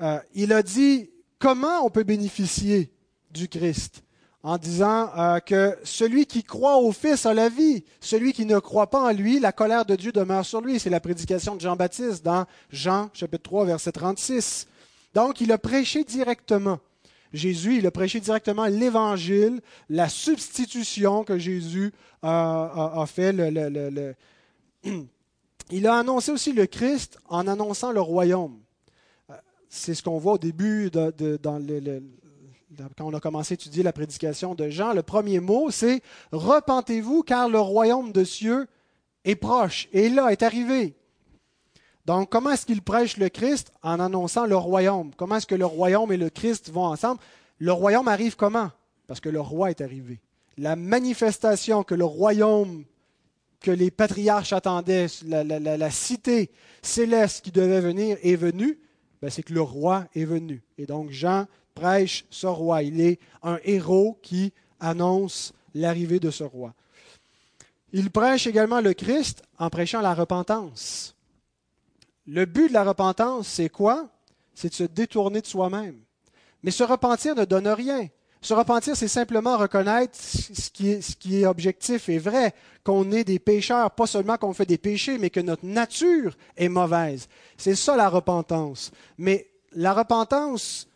Euh, 0.00 0.18
il 0.34 0.52
a 0.52 0.62
dit 0.62 1.10
comment 1.38 1.84
on 1.84 1.90
peut 1.90 2.04
bénéficier 2.04 2.92
du 3.30 3.48
Christ? 3.48 4.02
En 4.42 4.56
disant 4.56 5.10
euh, 5.18 5.38
que 5.38 5.76
celui 5.84 6.24
qui 6.24 6.42
croit 6.42 6.78
au 6.78 6.92
Fils 6.92 7.26
a 7.26 7.34
la 7.34 7.50
vie, 7.50 7.84
celui 8.00 8.32
qui 8.32 8.46
ne 8.46 8.58
croit 8.58 8.88
pas 8.88 9.02
en 9.02 9.12
lui, 9.12 9.38
la 9.38 9.52
colère 9.52 9.84
de 9.84 9.94
Dieu 9.96 10.12
demeure 10.12 10.46
sur 10.46 10.62
lui. 10.62 10.80
C'est 10.80 10.88
la 10.88 11.00
prédication 11.00 11.56
de 11.56 11.60
Jean-Baptiste 11.60 12.24
dans 12.24 12.46
Jean 12.70 13.10
chapitre 13.12 13.42
3 13.42 13.66
verset 13.66 13.92
36. 13.92 14.66
Donc 15.12 15.42
il 15.42 15.52
a 15.52 15.58
prêché 15.58 16.04
directement. 16.04 16.80
Jésus, 17.32 17.78
il 17.78 17.86
a 17.86 17.90
prêché 17.90 18.20
directement 18.20 18.66
l'Évangile, 18.66 19.60
la 19.88 20.08
substitution 20.08 21.24
que 21.24 21.38
Jésus 21.38 21.92
a, 22.22 23.04
fait. 23.06 23.34
Il 25.72 25.86
a 25.86 25.98
annoncé 25.98 26.32
aussi 26.32 26.52
le 26.52 26.66
Christ 26.66 27.18
en 27.28 27.46
annonçant 27.46 27.92
le 27.92 28.00
royaume. 28.00 28.58
Euh, 29.30 29.34
c'est 29.68 29.94
ce 29.94 30.02
qu'on 30.02 30.18
voit 30.18 30.32
au 30.32 30.38
début, 30.38 30.90
quand 30.92 33.04
on 33.04 33.14
a 33.14 33.20
commencé 33.20 33.52
à 33.52 33.54
étudier 33.54 33.84
la 33.84 33.92
prédication 33.92 34.56
de 34.56 34.68
Jean. 34.68 34.92
Le 34.92 35.02
premier 35.02 35.38
mot, 35.38 35.70
c'est 35.70 36.02
Repentez-vous, 36.32 37.22
car 37.22 37.48
le 37.48 37.60
royaume 37.60 38.10
de 38.10 38.24
cieux 38.24 38.66
est 39.24 39.36
proche, 39.36 39.88
et 39.92 40.08
là, 40.08 40.32
est 40.32 40.42
arrivé. 40.42 40.96
Donc, 42.10 42.28
comment 42.28 42.50
est-ce 42.50 42.66
qu'il 42.66 42.82
prêche 42.82 43.18
le 43.18 43.28
Christ 43.28 43.72
en 43.84 44.00
annonçant 44.00 44.44
le 44.44 44.56
royaume? 44.56 45.12
Comment 45.16 45.36
est-ce 45.36 45.46
que 45.46 45.54
le 45.54 45.64
royaume 45.64 46.10
et 46.10 46.16
le 46.16 46.28
Christ 46.28 46.68
vont 46.68 46.86
ensemble? 46.86 47.20
Le 47.60 47.70
royaume 47.70 48.08
arrive 48.08 48.34
comment? 48.34 48.72
Parce 49.06 49.20
que 49.20 49.28
le 49.28 49.40
roi 49.40 49.70
est 49.70 49.80
arrivé. 49.80 50.18
la 50.58 50.74
manifestation 50.74 51.84
que 51.84 51.94
le 51.94 52.04
royaume 52.04 52.82
que 53.60 53.70
les 53.70 53.92
patriarches 53.92 54.52
attendaient, 54.52 55.06
la, 55.24 55.90
cité 55.92 56.50
céleste 56.82 57.44
qui 57.44 57.52
devait 57.52 57.80
venir 57.80 58.16
est 58.24 58.34
venue, 58.34 58.80
ben, 59.22 59.30
c'est 59.30 59.44
que 59.44 59.54
le 59.54 59.62
roi 59.62 60.04
est 60.16 60.24
venu. 60.24 60.64
Et 60.78 60.86
donc 60.86 61.12
Jean 61.12 61.46
prêche 61.76 62.24
ce 62.28 62.48
roi. 62.48 62.82
Il 62.82 63.00
est 63.00 63.20
un 63.44 63.60
héros 63.62 64.18
qui 64.20 64.52
annonce 64.80 65.52
l'arrivée 65.76 66.18
de 66.18 66.32
ce 66.32 66.42
roi. 66.42 66.74
Il 67.92 68.10
prêche 68.10 68.48
également 68.48 68.80
le 68.80 68.94
Christ 68.94 69.44
en 69.60 69.70
prêchant 69.70 70.00
la 70.00 70.12
repentance. 70.12 71.14
Le 72.26 72.44
but 72.44 72.68
de 72.68 72.74
la 72.74 72.84
repentance, 72.84 73.48
c'est 73.48 73.68
quoi? 73.68 74.08
C'est 74.54 74.68
de 74.68 74.74
se 74.74 74.84
détourner 74.84 75.40
de 75.40 75.46
soi-même. 75.46 76.00
Mais 76.62 76.70
se 76.70 76.84
repentir 76.84 77.34
ne 77.34 77.44
donne 77.44 77.68
rien. 77.68 78.08
Se 78.42 78.54
repentir, 78.54 78.96
c'est 78.96 79.08
simplement 79.08 79.58
reconnaître 79.58 80.16
ce 80.16 80.70
qui, 80.70 80.90
est, 80.90 81.46
objectif 81.46 82.08
et 82.08 82.18
vrai, 82.18 82.54
qu'on 82.84 83.12
est 83.12 83.24
des 83.24 83.38
pécheurs, 83.38 83.90
pas 83.90 84.06
seulement 84.06 84.38
qu'on 84.38 84.54
fait 84.54 84.64
des 84.64 84.78
péchés, 84.78 85.18
mais 85.18 85.28
que 85.28 85.40
notre 85.40 85.66
nature 85.66 86.36
est 86.56 86.70
mauvaise. 86.70 87.28
C'est 87.58 87.74
ça 87.74 87.96
la 87.96 88.08
repentance. 88.08 88.92
Mais 89.18 89.50
la 89.72 89.92
repentance, 89.92 90.88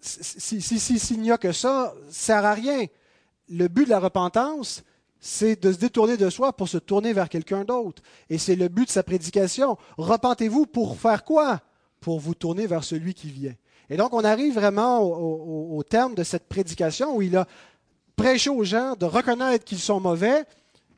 s'il 0.00 0.62
si, 0.62 0.98
si, 0.98 1.18
n'y 1.18 1.30
a 1.30 1.38
que 1.38 1.52
ça, 1.52 1.94
ne 2.04 2.12
sert 2.12 2.44
à 2.44 2.54
rien. 2.54 2.86
Le 3.48 3.68
but 3.68 3.84
de 3.84 3.90
la 3.90 4.00
repentance, 4.00 4.82
c'est 5.20 5.62
de 5.62 5.72
se 5.72 5.78
détourner 5.78 6.16
de 6.16 6.30
soi 6.30 6.52
pour 6.52 6.68
se 6.68 6.78
tourner 6.78 7.12
vers 7.12 7.28
quelqu'un 7.28 7.64
d'autre. 7.64 8.02
Et 8.30 8.38
c'est 8.38 8.56
le 8.56 8.68
but 8.68 8.86
de 8.86 8.90
sa 8.90 9.02
prédication. 9.02 9.76
Repentez-vous 9.96 10.66
pour 10.66 10.98
faire 10.98 11.24
quoi? 11.24 11.60
Pour 12.00 12.20
vous 12.20 12.34
tourner 12.34 12.66
vers 12.66 12.84
celui 12.84 13.14
qui 13.14 13.30
vient. 13.30 13.54
Et 13.88 13.96
donc, 13.96 14.12
on 14.12 14.24
arrive 14.24 14.54
vraiment 14.54 15.00
au, 15.02 15.82
terme 15.82 16.14
de 16.14 16.24
cette 16.24 16.48
prédication 16.48 17.16
où 17.16 17.22
il 17.22 17.36
a 17.36 17.46
prêché 18.16 18.50
aux 18.50 18.64
gens 18.64 18.96
de 18.96 19.04
reconnaître 19.04 19.64
qu'ils 19.64 19.78
sont 19.78 20.00
mauvais, 20.00 20.44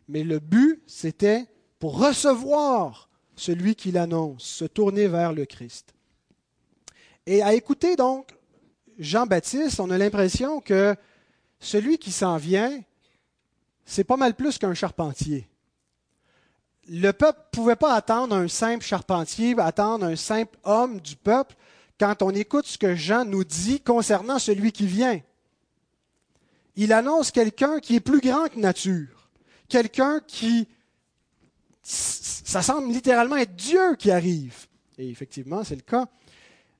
mais 0.08 0.24
le 0.24 0.38
but, 0.38 0.82
c'était 0.86 1.46
pour 1.78 1.98
recevoir 1.98 3.08
celui 3.36 3.74
qui 3.74 3.92
l'annonce, 3.92 4.44
se 4.44 4.64
tourner 4.64 5.06
vers 5.06 5.32
le 5.32 5.44
Christ. 5.44 5.94
Et 7.26 7.42
à 7.42 7.52
écouter 7.54 7.94
donc 7.94 8.34
Jean-Baptiste, 8.98 9.80
on 9.80 9.90
a 9.90 9.98
l'impression 9.98 10.60
que 10.60 10.96
celui 11.60 11.98
qui 11.98 12.10
s'en 12.10 12.36
vient, 12.36 12.80
c'est 13.88 14.04
pas 14.04 14.18
mal 14.18 14.34
plus 14.34 14.58
qu'un 14.58 14.74
charpentier. 14.74 15.48
Le 16.90 17.10
peuple 17.12 17.40
ne 17.40 17.56
pouvait 17.56 17.76
pas 17.76 17.94
attendre 17.94 18.36
un 18.36 18.46
simple 18.46 18.84
charpentier, 18.84 19.54
attendre 19.58 20.04
un 20.04 20.14
simple 20.14 20.58
homme 20.64 21.00
du 21.00 21.16
peuple 21.16 21.56
quand 21.98 22.22
on 22.22 22.30
écoute 22.30 22.66
ce 22.66 22.76
que 22.76 22.94
Jean 22.94 23.24
nous 23.24 23.44
dit 23.44 23.80
concernant 23.80 24.38
celui 24.38 24.72
qui 24.72 24.86
vient. 24.86 25.20
Il 26.76 26.92
annonce 26.92 27.30
quelqu'un 27.30 27.80
qui 27.80 27.96
est 27.96 28.00
plus 28.00 28.20
grand 28.20 28.48
que 28.48 28.58
nature, 28.58 29.30
quelqu'un 29.68 30.20
qui, 30.26 30.68
ça 31.82 32.62
semble 32.62 32.92
littéralement 32.92 33.36
être 33.36 33.56
Dieu 33.56 33.96
qui 33.96 34.10
arrive. 34.10 34.66
Et 34.98 35.08
effectivement, 35.08 35.64
c'est 35.64 35.76
le 35.76 35.80
cas. 35.80 36.06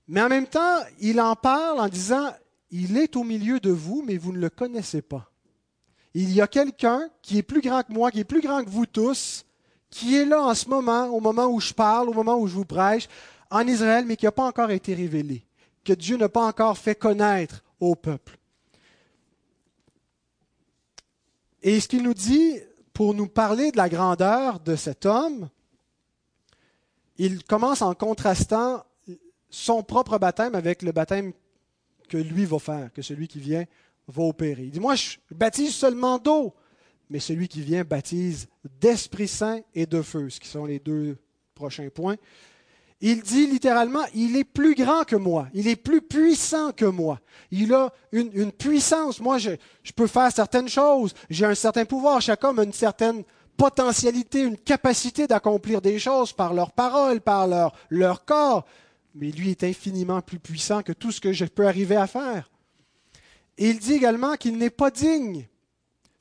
Mais 0.08 0.20
en 0.20 0.28
même 0.28 0.46
temps, 0.46 0.80
il 1.00 1.20
en 1.22 1.36
parle 1.36 1.80
en 1.80 1.88
disant, 1.88 2.30
il 2.70 2.98
est 2.98 3.16
au 3.16 3.24
milieu 3.24 3.60
de 3.60 3.70
vous, 3.70 4.04
mais 4.06 4.18
vous 4.18 4.32
ne 4.32 4.38
le 4.38 4.50
connaissez 4.50 5.00
pas. 5.00 5.32
Il 6.14 6.32
y 6.32 6.40
a 6.40 6.46
quelqu'un 6.46 7.08
qui 7.22 7.38
est 7.38 7.42
plus 7.42 7.60
grand 7.60 7.82
que 7.82 7.92
moi, 7.92 8.10
qui 8.10 8.20
est 8.20 8.24
plus 8.24 8.40
grand 8.40 8.64
que 8.64 8.70
vous 8.70 8.86
tous, 8.86 9.44
qui 9.90 10.16
est 10.16 10.24
là 10.24 10.42
en 10.42 10.54
ce 10.54 10.68
moment, 10.68 11.06
au 11.06 11.20
moment 11.20 11.46
où 11.46 11.60
je 11.60 11.72
parle, 11.72 12.08
au 12.08 12.12
moment 12.12 12.38
où 12.38 12.46
je 12.46 12.54
vous 12.54 12.64
prêche, 12.64 13.08
en 13.50 13.66
Israël, 13.66 14.04
mais 14.06 14.16
qui 14.16 14.24
n'a 14.24 14.32
pas 14.32 14.46
encore 14.46 14.70
été 14.70 14.94
révélé, 14.94 15.44
que 15.84 15.92
Dieu 15.92 16.16
n'a 16.16 16.28
pas 16.28 16.46
encore 16.46 16.76
fait 16.76 16.94
connaître 16.94 17.62
au 17.80 17.94
peuple. 17.94 18.38
Et 21.62 21.80
ce 21.80 21.88
qu'il 21.88 22.02
nous 22.02 22.14
dit, 22.14 22.58
pour 22.92 23.14
nous 23.14 23.26
parler 23.26 23.70
de 23.70 23.76
la 23.76 23.88
grandeur 23.88 24.60
de 24.60 24.76
cet 24.76 25.06
homme, 25.06 25.48
il 27.16 27.42
commence 27.44 27.82
en 27.82 27.94
contrastant 27.94 28.84
son 29.50 29.82
propre 29.82 30.18
baptême 30.18 30.54
avec 30.54 30.82
le 30.82 30.92
baptême 30.92 31.32
que 32.08 32.16
lui 32.16 32.44
va 32.44 32.58
faire, 32.58 32.92
que 32.92 33.02
celui 33.02 33.28
qui 33.28 33.40
vient 33.40 33.64
va. 34.08 34.30
Il 34.40 34.70
dit, 34.70 34.80
moi, 34.80 34.94
je 34.94 35.16
baptise 35.30 35.74
seulement 35.74 36.18
d'eau, 36.18 36.54
mais 37.10 37.20
celui 37.20 37.48
qui 37.48 37.60
vient 37.60 37.84
baptise 37.84 38.48
d'Esprit 38.80 39.28
Saint 39.28 39.60
et 39.74 39.86
de 39.86 40.02
feu, 40.02 40.30
ce 40.30 40.40
qui 40.40 40.48
sont 40.48 40.66
les 40.66 40.78
deux 40.78 41.18
prochains 41.54 41.88
points. 41.88 42.16
Il 43.00 43.22
dit 43.22 43.46
littéralement, 43.46 44.04
il 44.12 44.36
est 44.36 44.44
plus 44.44 44.74
grand 44.74 45.04
que 45.04 45.14
moi, 45.14 45.48
il 45.54 45.68
est 45.68 45.76
plus 45.76 46.02
puissant 46.02 46.72
que 46.72 46.84
moi. 46.84 47.20
Il 47.52 47.72
a 47.72 47.92
une, 48.10 48.50
puissance. 48.50 49.20
Moi, 49.20 49.38
je, 49.38 49.52
peux 49.94 50.08
faire 50.08 50.32
certaines 50.32 50.68
choses, 50.68 51.14
j'ai 51.30 51.46
un 51.46 51.54
certain 51.54 51.84
pouvoir. 51.84 52.20
Chaque 52.20 52.42
homme 52.42 52.58
a 52.58 52.64
une 52.64 52.72
certaine 52.72 53.22
potentialité, 53.56 54.42
une 54.42 54.56
capacité 54.56 55.28
d'accomplir 55.28 55.80
des 55.80 55.98
choses 55.98 56.32
par 56.32 56.52
leur 56.54 56.72
parole, 56.72 57.20
par 57.20 57.46
leur 57.88 58.24
corps. 58.24 58.64
Mais 59.14 59.30
lui 59.30 59.50
est 59.50 59.64
infiniment 59.64 60.20
plus 60.20 60.40
puissant 60.40 60.82
que 60.82 60.92
tout 60.92 61.12
ce 61.12 61.20
que 61.20 61.32
je 61.32 61.44
peux 61.44 61.66
arriver 61.66 61.96
à 61.96 62.08
faire. 62.08 62.50
Et 63.58 63.70
il 63.70 63.78
dit 63.78 63.94
également 63.94 64.36
qu'il 64.36 64.56
n'est 64.56 64.70
pas 64.70 64.90
digne 64.90 65.46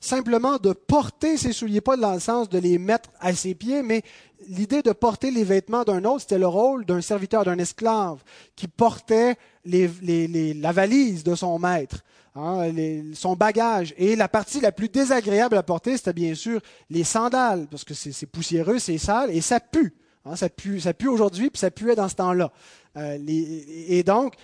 simplement 0.00 0.58
de 0.58 0.72
porter 0.72 1.36
ses 1.36 1.52
souliers, 1.52 1.80
pas 1.80 1.96
dans 1.96 2.14
le 2.14 2.20
sens 2.20 2.48
de 2.48 2.58
les 2.58 2.78
mettre 2.78 3.10
à 3.20 3.32
ses 3.34 3.54
pieds, 3.54 3.82
mais 3.82 4.02
l'idée 4.48 4.82
de 4.82 4.92
porter 4.92 5.30
les 5.30 5.44
vêtements 5.44 5.82
d'un 5.82 6.04
autre, 6.04 6.20
c'était 6.20 6.38
le 6.38 6.46
rôle 6.46 6.84
d'un 6.84 7.00
serviteur, 7.00 7.44
d'un 7.44 7.58
esclave, 7.58 8.22
qui 8.54 8.68
portait 8.68 9.36
la 9.64 10.72
valise 10.72 11.24
de 11.24 11.34
son 11.34 11.58
maître, 11.58 12.04
hein, 12.36 12.70
son 13.14 13.34
bagage. 13.34 13.94
Et 13.98 14.14
la 14.14 14.28
partie 14.28 14.60
la 14.60 14.72
plus 14.72 14.88
désagréable 14.88 15.56
à 15.56 15.62
porter, 15.62 15.96
c'était 15.96 16.12
bien 16.12 16.34
sûr 16.34 16.60
les 16.90 17.04
sandales, 17.04 17.66
parce 17.68 17.84
que 17.84 17.94
c'est 17.94 18.26
poussiéreux, 18.26 18.78
c'est 18.78 18.98
sale, 18.98 19.30
et 19.30 19.40
ça 19.40 19.58
pue. 19.58 19.94
Hein, 20.24 20.36
ça 20.36 20.48
pue, 20.48 20.80
ça 20.80 20.94
pue 20.94 21.08
aujourd'hui, 21.08 21.50
puis 21.50 21.58
ça 21.58 21.70
puait 21.70 21.96
dans 21.96 22.08
ce 22.08 22.16
temps-là. 22.16 22.52
Euh, 22.96 23.18
et 23.26 24.02
donc, 24.02 24.34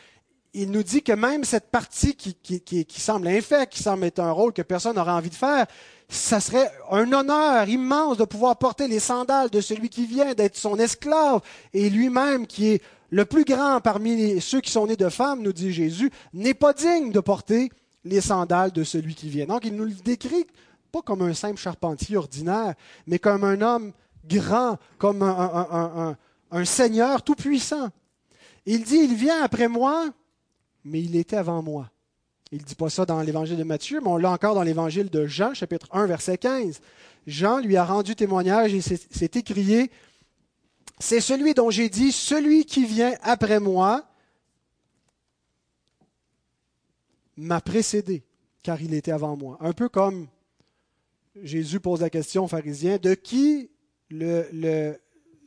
il 0.55 0.71
nous 0.71 0.85
dit 0.85 1.03
que 1.03 1.13
même 1.13 1.45
cette 1.45 1.71
partie 1.71 2.15
qui, 2.15 2.35
qui, 2.35 3.01
semble 3.01 3.27
infecte, 3.27 3.73
qui 3.73 3.83
semble 3.83 4.05
être 4.05 4.21
un 4.21 4.31
rôle 4.31 4.53
que 4.53 4.63
personne 4.63 4.97
n'aurait 4.97 5.13
envie 5.13 5.31
de 5.31 5.35
faire, 5.35 5.67
ça 6.09 6.39
serait 6.39 6.71
un 6.91 7.13
honneur 7.13 7.69
immense 7.69 8.17
de 8.17 8.25
pouvoir 8.25 8.57
porter 8.57 8.87
les 8.87 9.01
sandales 9.01 9.51
de 9.51 9.61
celui 9.61 9.89
qui 9.89 10.07
vient, 10.07 10.33
d'être 10.33 10.57
son 10.57 10.79
esclave, 10.79 11.41
et 11.73 11.91
lui-même 11.91 12.47
qui 12.47 12.69
est 12.69 12.83
le 13.11 13.25
plus 13.25 13.45
grand 13.45 13.81
parmi 13.81 14.41
ceux 14.41 14.61
qui 14.61 14.71
sont 14.71 14.87
nés 14.87 14.97
de 14.97 15.09
femmes, 15.09 15.43
nous 15.43 15.53
dit 15.53 15.73
Jésus, 15.73 16.11
n'est 16.33 16.55
pas 16.55 16.73
digne 16.73 17.11
de 17.11 17.21
porter 17.21 17.71
les 18.05 18.21
sandales 18.21 18.71
de 18.71 18.85
celui 18.85 19.15
qui 19.15 19.29
vient. 19.29 19.47
Donc 19.47 19.65
il 19.65 19.75
nous 19.75 19.85
le 19.85 19.93
décrit 19.93 20.47
pas 20.93 21.03
comme 21.03 21.23
un 21.23 21.35
simple 21.35 21.59
charpentier 21.59 22.17
ordinaire, 22.17 22.75
mais 23.09 23.19
comme 23.19 23.43
un 23.43 23.61
homme 23.61 23.93
grand, 24.29 24.79
comme 24.99 25.23
un, 25.23 26.17
un 26.51 26.65
Seigneur 26.65 27.23
tout-puissant. 27.23 27.89
Il 28.67 28.85
dit, 28.85 28.99
il 28.99 29.15
vient 29.15 29.43
après 29.43 29.69
moi, 29.69 30.11
mais 30.85 31.03
il 31.03 31.17
était 31.17 31.37
avant 31.37 31.63
moi. 31.63 31.91
Il 32.53 32.59
ne 32.59 32.65
dit 32.65 32.75
pas 32.75 32.91
ça 32.91 33.05
dans 33.07 33.21
l'évangile 33.21 33.57
de 33.57 33.65
Matthieu, 33.65 34.01
mais 34.01 34.09
on 34.09 34.17
l'a 34.17 34.31
encore 34.31 34.55
dans 34.55 34.63
l'évangile 34.63 35.11
de 35.11 35.27
Jean, 35.27 35.55
chapitre 35.55 35.89
1, 35.93 36.07
verset 36.07 36.39
15. 36.39 36.81
Jean 37.27 37.59
lui 37.59 37.77
a 37.77 37.85
rendu 37.85 38.15
témoignage 38.15 38.75
et 38.75 38.81
s'est 38.81 39.31
écrié, 39.35 39.91
c'est 40.99 41.21
celui 41.21 41.55
dont 41.55 41.71
j'ai 41.71 41.89
dit, 41.89 42.13
celui 42.13 42.65
qui 42.65 42.85
vient 42.85 43.15
après 43.23 43.61
moi 43.61 44.05
m'a 47.37 47.61
précédé, 47.61 48.23
car 48.63 48.81
il 48.81 48.95
était 48.95 49.11
avant 49.11 49.37
moi. 49.37 49.57
Un 49.61 49.73
peu 49.73 49.89
comme 49.89 50.29
Jésus 51.43 51.81
pose 51.81 52.03
la 52.03 52.11
question 52.11 52.45
aux 52.45 52.49
pharisiens, 52.49 52.99
de 52.99 53.15
qui 53.15 53.71
le, 54.11 54.47
le, 54.53 54.97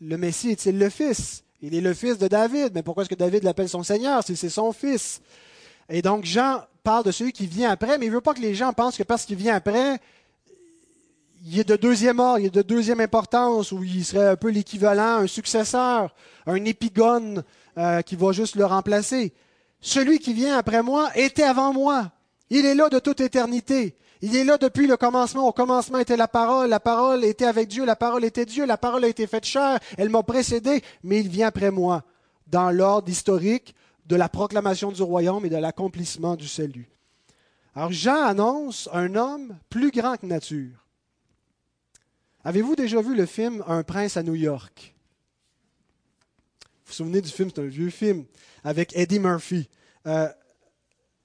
le 0.01 0.17
Messie 0.17 0.50
est-il 0.50 0.77
le 0.77 0.89
Fils? 0.89 1.44
Il 1.62 1.76
est 1.76 1.82
le 1.82 1.94
fils 1.94 2.18
de 2.18 2.28
David, 2.28 2.72
mais 2.76 2.84
pourquoi 2.84 3.04
est-ce 3.04 3.10
que 3.10 3.16
David 3.16 3.44
l'appelle 3.44 3.70
son 3.70 3.84
Seigneur 3.84 4.24
si 4.24 4.36
c'est 4.36 4.50
son 4.50 4.72
fils? 4.72 5.22
Et 5.90 6.02
donc 6.02 6.26
Jean 6.26 6.62
parle 6.84 7.04
de 7.04 7.12
celui 7.12 7.32
qui 7.32 7.48
vient 7.48 7.72
après, 7.72 7.98
mais 7.98 8.06
il 8.06 8.10
ne 8.10 8.16
veut 8.16 8.22
pas 8.22 8.34
que 8.34 8.42
les 8.42 8.56
gens 8.56 8.74
pensent 8.74 8.98
que 8.98 9.04
parce 9.04 9.26
qu'il 9.26 9.38
vient 9.38 9.56
après, 9.56 10.00
il 11.46 11.60
est 11.60 11.68
de 11.68 11.76
deuxième 11.76 12.20
ordre, 12.20 12.40
il 12.40 12.46
est 12.48 12.54
de 12.54 12.62
deuxième 12.62 13.00
importance, 13.00 13.72
ou 13.72 13.84
il 13.84 14.04
serait 14.04 14.30
un 14.30 14.36
peu 14.36 14.50
l'équivalent, 14.50 15.18
un 15.18 15.28
successeur, 15.28 16.14
un 16.46 16.64
épigone 16.66 17.44
euh, 17.78 18.02
qui 18.02 18.16
va 18.16 18.32
juste 18.32 18.56
le 18.56 18.66
remplacer. 18.66 19.34
Celui 19.80 20.20
qui 20.20 20.34
vient 20.34 20.58
après 20.58 20.84
moi 20.84 21.10
était 21.16 21.44
avant 21.44 21.74
moi. 21.74 22.12
Il 22.50 22.66
est 22.66 22.76
là 22.76 22.90
de 22.90 23.00
toute 23.00 23.22
éternité. 23.22 23.96
Il 24.22 24.36
est 24.36 24.44
là 24.44 24.58
depuis 24.58 24.88
le 24.88 24.98
commencement. 24.98 25.48
Au 25.48 25.52
commencement 25.52 26.00
était 26.00 26.18
la 26.18 26.28
parole, 26.28 26.70
la 26.70 26.80
parole 26.80 27.24
était 27.24 27.46
avec 27.46 27.68
Dieu, 27.68 27.86
la 27.86 27.96
parole 27.96 28.26
était 28.26 28.46
Dieu, 28.46 28.66
la 28.66 28.78
parole 28.78 29.06
a 29.06 29.08
été 29.08 29.28
faite 29.28 29.46
chair, 29.46 29.80
elle 29.98 30.10
m'a 30.10 30.24
précédé, 30.24 30.82
mais 31.04 31.20
il 31.20 31.30
vient 31.30 31.48
après 31.48 31.72
moi, 31.72 32.04
dans 32.48 32.72
l'ordre 32.72 33.10
historique 33.10 33.76
de 34.06 34.16
la 34.16 34.30
proclamation 34.30 34.92
du 34.92 35.02
royaume 35.02 35.46
et 35.46 35.50
de 35.50 35.58
l'accomplissement 35.58 36.36
du 36.36 36.48
salut. 36.48 36.90
Alors 37.76 37.92
Jean 37.92 38.24
annonce 38.24 38.90
un 38.92 39.16
homme 39.16 39.58
plus 39.70 39.92
grand 39.92 40.18
que 40.18 40.26
nature. 40.26 40.86
Avez-vous 42.44 42.76
déjà 42.76 43.02
vu 43.02 43.16
le 43.16 43.26
film 43.26 43.64
Un 43.68 43.84
prince 43.84 44.18
à 44.18 44.24
New 44.24 44.36
York? 44.36 44.96
Vous 46.62 46.92
vous 46.92 46.94
souvenez 46.94 47.22
du 47.22 47.30
film, 47.30 47.52
c'est 47.54 47.62
un 47.62 47.66
vieux 47.66 47.90
film, 47.90 48.26
avec 48.64 48.96
Eddie 48.96 49.20
Murphy. 49.20 49.70
Euh, 50.08 50.30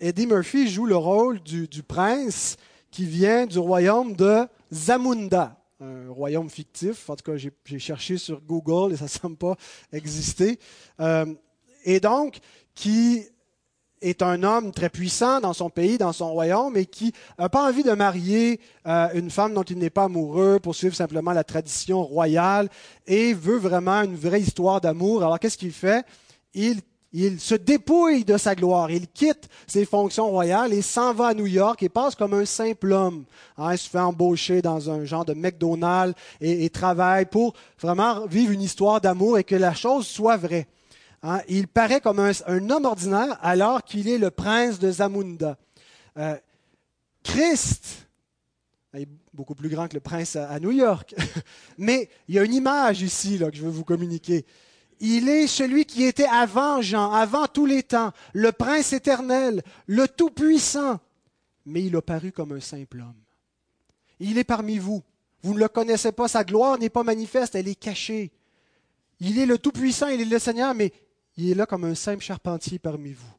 Eddie 0.01 0.27
Murphy 0.27 0.69
joue 0.69 0.87
le 0.87 0.97
rôle 0.97 1.41
du, 1.41 1.69
du 1.69 1.85
prince 1.85 2.57
qui 2.93 3.07
vient 3.07 3.47
du 3.47 3.59
royaume 3.59 4.15
de 4.15 4.47
Zamunda, 4.73 5.57
un 5.81 6.11
royaume 6.11 6.49
fictif. 6.49 7.11
En 7.11 7.17
tout 7.17 7.33
cas, 7.33 7.37
j'ai 7.37 7.79
cherché 7.79 8.19
sur 8.19 8.41
Google 8.43 8.93
et 8.93 8.97
ça 8.97 9.05
ne 9.05 9.09
semble 9.23 9.37
pas 9.37 9.57
exister. 9.93 10.61
Euh, 11.01 11.27
et 11.85 11.99
donc, 11.99 12.39
qui 12.75 13.25
est 14.03 14.21
un 14.21 14.43
homme 14.43 14.73
très 14.73 14.91
puissant 14.91 15.41
dans 15.41 15.53
son 15.53 15.71
pays, 15.71 15.97
dans 15.97 16.13
son 16.13 16.33
royaume, 16.33 16.77
et 16.77 16.87
qui 16.87 17.13
n'a 17.39 17.49
pas 17.49 17.67
envie 17.67 17.83
de 17.83 17.93
marier 17.93 18.61
euh, 18.87 19.09
une 19.15 19.31
femme 19.31 19.55
dont 19.55 19.63
il 19.63 19.79
n'est 19.79 19.91
pas 19.91 20.05
amoureux 20.05 20.59
pour 20.61 20.75
suivre 20.75 20.95
simplement 20.95 21.33
la 21.33 21.45
tradition 21.45 22.03
royale 22.05 22.69
et 23.07 23.33
veut 23.33 23.59
vraiment 23.59 24.03
une 24.03 24.17
vraie 24.17 24.41
histoire 24.41 24.81
d'amour. 24.81 25.23
Alors 25.23 25.39
qu'est-ce 25.39 25.59
qu'il 25.59 25.73
fait? 25.73 26.05
Il, 26.53 26.81
il 27.12 27.40
se 27.40 27.54
dépouille 27.54 28.25
de 28.25 28.38
sa 28.38 28.54
gloire, 28.54 28.90
il 28.90 29.07
quitte 29.07 29.49
ses 29.66 29.85
fonctions 29.85 30.31
royales 30.31 30.73
et 30.73 30.81
s'en 30.81 31.12
va 31.12 31.28
à 31.28 31.35
New 31.35 31.47
York 31.47 31.83
et 31.83 31.90
passe 31.90 32.14
comme 32.14 32.33
un 32.33 32.47
simple 32.47 32.92
homme. 32.92 33.25
Hein, 33.59 33.73
il 33.73 33.78
se 33.78 33.88
fait 33.88 33.99
embaucher 33.99 34.62
dans 34.62 34.90
un 34.90 35.04
genre 35.04 35.25
de 35.25 35.35
McDonald's 35.35 36.19
et, 36.40 36.71
travaille 36.71 37.26
pour 37.26 37.52
vraiment 37.78 38.26
vivre 38.26 38.52
une 38.52 38.62
histoire 38.62 39.00
d'amour 39.00 39.38
et 39.38 39.45
que 39.45 39.54
la 39.54 39.75
chose 39.75 40.07
soit 40.07 40.38
vraie. 40.38 40.66
Hein, 41.23 41.40
il 41.49 41.69
paraît 41.69 42.00
comme 42.00 42.19
un, 42.19 42.71
homme 42.71 42.85
ordinaire 42.87 43.38
alors 43.42 43.85
qu'il 43.85 44.09
est 44.09 44.19
le 44.19 44.31
prince 44.31 44.78
de 44.78 44.90
Zamunda. 44.90 45.59
Euh, 46.16 46.37
Christ 47.23 48.09
est 48.95 49.09
beaucoup 49.35 49.54
plus 49.54 49.69
grand 49.69 49.87
que 49.87 49.95
le 49.95 50.00
prince 50.00 50.37
à, 50.37 50.59
New 50.61 50.73
York, 50.73 51.14
mais 51.78 52.09
il 52.28 52.35
y 52.35 52.38
a 52.38 52.45
une 52.45 52.54
image 52.54 53.02
ici 53.02 53.38
que 53.38 53.54
je 53.54 53.62
veux 53.62 53.71
vous 53.71 53.85
communiquer. 53.85 54.47
Il 55.04 55.28
est 55.28 55.49
celui 55.49 55.85
qui 55.85 56.04
était 56.04 56.28
avant 56.28 56.80
Jean, 56.80 57.11
avant 57.11 57.49
tous 57.49 57.66
les 57.66 57.82
temps, 57.82 58.12
le 58.35 58.52
prince 58.52 58.92
éternel, 58.92 59.64
le 59.88 60.06
Tout-Puissant, 60.06 61.00
mais 61.66 61.82
il 61.82 61.97
a 61.97 62.00
paru 62.00 62.30
comme 62.30 62.52
un 62.52 62.61
simple 62.61 63.00
homme. 63.00 63.21
Il 64.21 64.38
est 64.38 64.44
parmi 64.44 64.78
vous. 64.78 65.02
Vous 65.42 65.54
ne 65.54 65.59
le 65.59 65.66
connaissez 65.66 66.12
pas, 66.12 66.28
sa 66.28 66.44
gloire 66.44 66.78
n'est 66.78 66.88
pas 66.88 67.02
manifeste, 67.02 67.56
elle 67.56 67.66
est 67.66 67.75
cachée. 67.75 68.30
Il 69.18 69.40
est 69.40 69.47
le 69.47 69.59
Tout-Puissant, 69.59 70.06
il 70.06 70.21
est 70.21 70.25
le 70.25 70.38
Seigneur, 70.38 70.73
mais 70.73 70.92
il 71.37 71.50
est 71.50 71.54
là 71.54 71.66
comme 71.66 71.82
un 71.82 71.97
simple 71.97 72.23
charpentier 72.23 72.78
parmi 72.78 73.12
vous. 73.12 73.35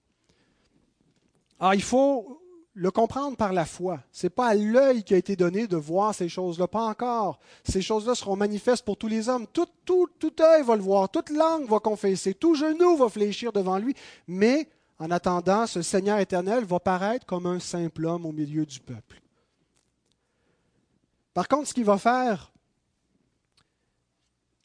Alors, 1.61 1.75
il 1.75 1.81
faut 1.81 2.42
le 2.75 2.89
comprendre 2.89 3.37
par 3.37 3.53
la 3.53 3.65
foi. 3.65 3.99
Ce 4.11 4.25
n'est 4.25 4.31
pas 4.31 4.47
à 4.47 4.55
l'œil 4.55 5.03
qui 5.03 5.13
a 5.13 5.17
été 5.17 5.35
donné 5.35 5.67
de 5.67 5.77
voir 5.77 6.15
ces 6.15 6.27
choses-là, 6.27 6.67
pas 6.67 6.85
encore. 6.85 7.39
Ces 7.63 7.81
choses-là 7.81 8.15
seront 8.15 8.35
manifestes 8.35 8.83
pour 8.83 8.97
tous 8.97 9.07
les 9.07 9.29
hommes. 9.29 9.45
Tout, 9.47 9.67
œil 10.41 10.63
va 10.63 10.75
le 10.75 10.81
voir, 10.81 11.09
toute 11.09 11.29
langue 11.29 11.67
va 11.67 11.79
confesser, 11.79 12.33
tout 12.33 12.55
genou 12.55 12.97
va 12.97 13.09
fléchir 13.09 13.51
devant 13.53 13.77
lui. 13.77 13.93
Mais, 14.27 14.67
en 14.97 15.11
attendant, 15.11 15.67
ce 15.67 15.81
Seigneur 15.81 16.17
éternel 16.17 16.65
va 16.65 16.79
paraître 16.79 17.25
comme 17.25 17.45
un 17.45 17.59
simple 17.59 18.05
homme 18.05 18.25
au 18.25 18.31
milieu 18.31 18.65
du 18.65 18.79
peuple. 18.79 19.21
Par 21.33 21.47
contre, 21.47 21.67
ce 21.67 21.73
qu'il 21.73 21.85
va 21.85 21.97
faire, 21.97 22.51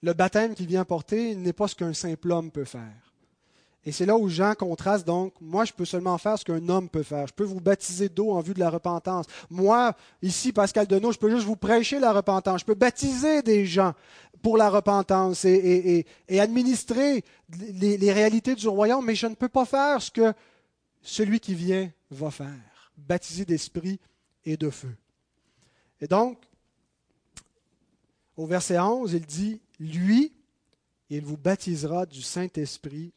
le 0.03 0.13
baptême 0.15 0.55
qu'il 0.55 0.67
vient 0.67 0.85
porter 0.85 1.35
n'est 1.35 1.53
pas 1.53 1.69
ce 1.69 1.75
qu'un 1.75 1.93
simple 1.93 2.31
homme 2.31 2.51
peut 2.51 2.65
faire. 2.65 3.08
Et 3.89 3.93
c'est 3.93 4.05
là 4.05 4.19
où 4.19 4.29
Jean 4.29 4.55
contraste 4.55 5.07
donc, 5.07 5.33
moi 5.41 5.65
je 5.65 5.73
peux 5.73 5.87
seulement 5.87 6.19
faire 6.19 6.39
ce 6.39 6.45
qu'un 6.45 6.69
homme 6.69 6.91
peut 6.91 7.03
faire. 7.03 7.27
Je 7.27 7.33
peux 7.33 7.45
vous 7.45 7.59
baptiser 7.59 8.11
d'eau 8.11 8.33
en 8.33 8.43
vue 8.43 8.53
de 8.53 8.61
la 8.61 8.69
repentance. 8.69 9.25
Moi, 9.49 9.97
ici, 10.21 10.53
Pascal 10.53 10.87
Denot, 10.87 11.13
je 11.13 11.19
peux 11.19 11.31
juste 11.31 11.47
vous 11.47 11.57
prêcher 11.57 11.99
la 11.99 12.13
repentance. 12.13 12.61
Je 12.61 12.67
peux 12.67 12.75
baptiser 12.75 13.41
des 13.41 13.65
gens 13.65 13.95
pour 14.43 14.59
la 14.59 14.69
repentance 14.69 15.47
et, 15.47 16.05
administrer 16.39 17.25
les, 17.49 17.97
les, 17.97 18.13
réalités 18.13 18.55
du 18.55 18.69
royaume, 18.69 19.07
mais 19.07 19.15
je 19.15 19.27
ne 19.27 19.35
peux 19.35 19.49
pas 19.49 19.65
faire 19.65 20.03
ce 20.03 20.11
que 20.11 20.35
celui 21.01 21.41
qui 21.41 21.55
vient 21.55 21.91
va 22.11 22.31
faire. 22.31 22.93
Baptiser 22.99 23.47
d'esprit 23.47 23.99
et 24.45 24.59
de 24.59 24.69
feu. 24.69 24.95
Et 26.03 26.07
donc, 26.07 26.37
au 28.37 28.45
verset 28.45 28.79
11, 28.79 29.15
il 29.15 29.25
dit, 29.25 29.63
lui, 29.81 30.35
il 31.09 31.25
vous 31.25 31.39
baptisera 31.39 32.05
du 32.05 32.21
Saint-Esprit 32.21 33.15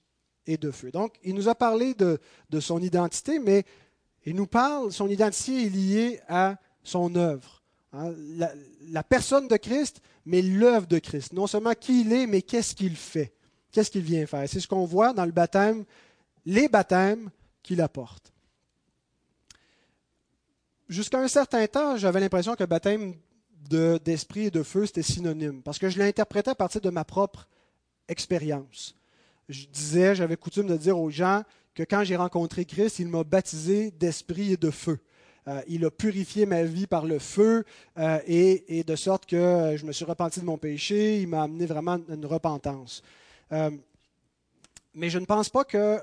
et 0.47 0.57
de 0.57 0.71
feu. 0.71 0.91
Donc, 0.91 1.15
il 1.23 1.35
nous 1.35 1.47
a 1.47 1.55
parlé 1.55 1.93
de, 1.93 2.19
son 2.59 2.81
identité, 2.81 3.39
mais 3.39 3.63
il 4.25 4.35
nous 4.35 4.47
parle, 4.47 4.91
son 4.91 5.07
identité 5.07 5.65
est 5.65 5.69
liée 5.69 6.19
à 6.27 6.57
son 6.83 7.15
œuvre. 7.15 7.61
Hein. 7.93 8.13
la, 8.89 9.03
personne 9.03 9.47
de 9.47 9.57
Christ, 9.57 10.01
mais 10.25 10.41
l'œuvre 10.41 10.87
de 10.87 10.99
Christ. 10.99 11.33
Non 11.33 11.47
seulement 11.47 11.73
qui 11.73 12.01
il 12.01 12.13
est, 12.13 12.27
mais 12.27 12.41
qu'est-ce 12.41 12.73
qu'il 12.73 12.95
fait, 12.95 13.33
qu'est-ce 13.71 13.91
qu'il 13.91 14.03
vient 14.03 14.25
faire. 14.25 14.47
C'est 14.47 14.59
ce 14.59 14.67
qu'on 14.67 14.85
voit 14.85 15.13
dans 15.13 15.25
le 15.25 15.31
baptême, 15.31 15.83
les 16.45 16.67
baptêmes 16.69 17.29
qu'il 17.61 17.81
apporte. 17.81 18.31
Jusqu'à 20.87 21.19
un 21.19 21.27
certain 21.27 21.65
temps, 21.67 21.97
j'avais 21.97 22.19
l'impression 22.19 22.55
que 22.55 22.63
baptême 22.63 23.15
d'esprit 24.03 24.47
et 24.47 24.51
de 24.51 24.63
feu, 24.63 24.85
c'était 24.85 25.03
synonyme, 25.03 25.61
parce 25.61 25.79
que 25.79 25.89
je 25.89 25.99
l'interprétais 25.99 26.51
à 26.51 26.55
partir 26.55 26.81
de 26.81 26.89
ma 26.89 27.05
propre 27.05 27.47
expérience 28.07 28.95
je 29.51 29.67
disais, 29.67 30.15
j'avais 30.15 30.37
coutume 30.37 30.67
de 30.67 30.77
dire 30.77 30.97
aux 30.97 31.09
gens 31.09 31.43
que 31.75 31.83
quand 31.83 32.03
j'ai 32.03 32.15
rencontré 32.15 32.65
Christ, 32.65 32.99
il 32.99 33.07
m'a 33.07 33.23
baptisé 33.23 33.91
d'esprit 33.91 34.53
et 34.53 34.57
de 34.57 34.71
feu. 34.71 34.99
Euh, 35.47 35.61
il 35.67 35.83
a 35.85 35.91
purifié 35.91 36.45
ma 36.45 36.63
vie 36.63 36.85
par 36.85 37.05
le 37.05 37.17
feu 37.17 37.65
euh, 37.97 38.19
et, 38.27 38.83
de 38.83 38.95
sorte 38.95 39.25
que 39.25 39.75
je 39.75 39.85
me 39.85 39.91
suis 39.91 40.05
repenti 40.05 40.39
de 40.39 40.45
mon 40.45 40.57
péché. 40.57 41.19
Il 41.21 41.27
m'a 41.27 41.43
amené 41.43 41.65
vraiment 41.65 41.99
une 42.09 42.25
repentance. 42.25 43.01
Euh, 43.51 43.71
mais 44.93 45.09
je 45.09 45.17
ne 45.17 45.25
pense 45.25 45.49
pas 45.49 45.63
que 45.63 45.99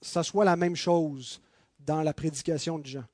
ça 0.00 0.22
soit 0.22 0.44
la 0.44 0.56
même 0.56 0.76
chose 0.76 1.40
dans 1.80 2.02
la 2.02 2.12
prédication 2.12 2.78
de 2.78 2.86
Jean. 2.86 3.04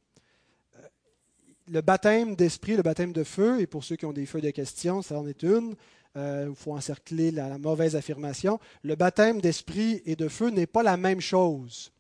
Le 1.68 1.80
baptême 1.80 2.34
d'esprit, 2.34 2.76
le 2.76 2.82
baptême 2.82 3.12
de 3.12 3.22
feu, 3.22 3.60
et 3.60 3.66
pour 3.66 3.84
ceux 3.84 3.96
qui 3.96 4.04
ont 4.04 4.12
des 4.12 4.26
feux 4.26 4.40
de 4.40 4.50
questions, 4.50 5.00
ça 5.00 5.18
en 5.18 5.26
est 5.26 5.42
une, 5.42 5.74
euh, 5.74 5.76
il 6.14 6.52
faut 6.54 6.74
encercler 6.74 7.30
la, 7.30 7.58
mauvaise 7.58 7.96
affirmation. 7.96 8.60
Le 8.82 8.94
baptême 8.96 9.40
d'esprit 9.40 10.02
et 10.04 10.16
de 10.16 10.28
feu 10.28 10.50
n'est 10.50 10.66
pas 10.66 10.82
la 10.82 10.96
même 10.96 11.20
chose. 11.20 11.92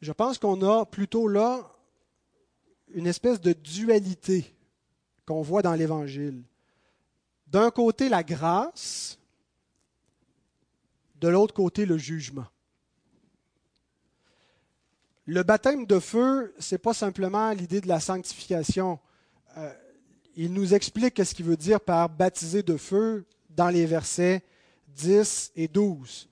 Je 0.00 0.12
pense 0.12 0.38
qu'on 0.38 0.62
a 0.62 0.84
plutôt 0.84 1.28
là 1.28 1.70
une 2.92 3.06
espèce 3.06 3.40
de 3.40 3.52
dualité 3.52 4.54
qu'on 5.26 5.42
voit 5.42 5.62
dans 5.62 5.74
l'Évangile. 5.74 6.42
D'un 7.46 7.70
côté, 7.70 8.08
la 8.08 8.22
grâce, 8.22 9.18
de 11.20 11.28
l'autre 11.28 11.54
côté, 11.54 11.86
le 11.86 11.96
jugement. 11.96 12.46
Le 15.26 15.42
baptême 15.42 15.86
de 15.86 15.98
feu, 15.98 16.54
ce 16.58 16.74
n'est 16.74 16.78
pas 16.78 16.92
simplement 16.92 17.50
l'idée 17.52 17.80
de 17.80 17.88
la 17.88 17.98
sanctification. 17.98 18.98
Euh, 19.56 19.72
il 20.36 20.52
nous 20.52 20.74
explique 20.74 21.24
ce 21.24 21.34
qu'il 21.34 21.46
veut 21.46 21.56
dire 21.56 21.80
par 21.80 22.08
baptiser 22.08 22.62
de 22.62 22.76
feu 22.76 23.24
dans 23.50 23.68
les 23.68 23.86
versets 23.86 24.42
10 24.96 25.52
et 25.56 25.68
12. 25.68 26.28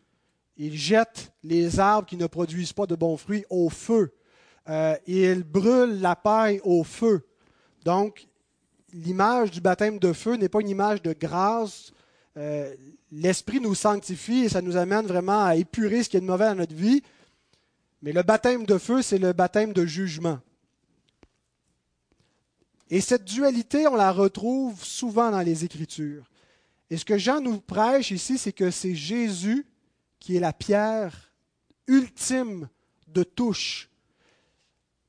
Il 0.56 0.76
jette 0.76 1.32
les 1.42 1.80
arbres 1.80 2.08
qui 2.08 2.16
ne 2.16 2.26
produisent 2.26 2.72
pas 2.72 2.86
de 2.86 2.94
bons 2.94 3.16
fruits 3.16 3.44
au 3.50 3.68
feu. 3.68 4.12
Euh, 4.68 4.96
il 5.06 5.42
brûle 5.42 6.00
la 6.00 6.14
paille 6.14 6.60
au 6.62 6.84
feu. 6.84 7.26
Donc, 7.84 8.26
l'image 8.92 9.50
du 9.50 9.60
baptême 9.60 9.98
de 9.98 10.12
feu 10.12 10.36
n'est 10.36 10.48
pas 10.48 10.60
une 10.60 10.68
image 10.68 11.02
de 11.02 11.12
grâce. 11.12 11.92
Euh, 12.36 12.74
L'Esprit 13.10 13.60
nous 13.60 13.74
sanctifie 13.74 14.44
et 14.44 14.48
ça 14.48 14.62
nous 14.62 14.76
amène 14.76 15.06
vraiment 15.06 15.44
à 15.44 15.56
épurer 15.56 16.02
ce 16.02 16.08
qui 16.08 16.16
est 16.16 16.20
de 16.20 16.26
mauvais 16.26 16.46
dans 16.46 16.54
notre 16.54 16.74
vie. 16.74 17.02
Mais 18.00 18.12
le 18.12 18.22
baptême 18.22 18.64
de 18.64 18.78
feu, 18.78 19.02
c'est 19.02 19.18
le 19.18 19.32
baptême 19.32 19.72
de 19.72 19.84
jugement. 19.84 20.38
Et 22.92 23.00
cette 23.00 23.24
dualité, 23.24 23.86
on 23.86 23.96
la 23.96 24.12
retrouve 24.12 24.84
souvent 24.84 25.30
dans 25.30 25.40
les 25.40 25.64
Écritures. 25.64 26.30
Et 26.90 26.98
ce 26.98 27.06
que 27.06 27.16
Jean 27.16 27.40
nous 27.40 27.58
prêche 27.58 28.10
ici, 28.10 28.36
c'est 28.36 28.52
que 28.52 28.70
c'est 28.70 28.94
Jésus 28.94 29.66
qui 30.20 30.36
est 30.36 30.40
la 30.40 30.52
pierre 30.52 31.32
ultime 31.86 32.68
de 33.08 33.22
touche. 33.22 33.88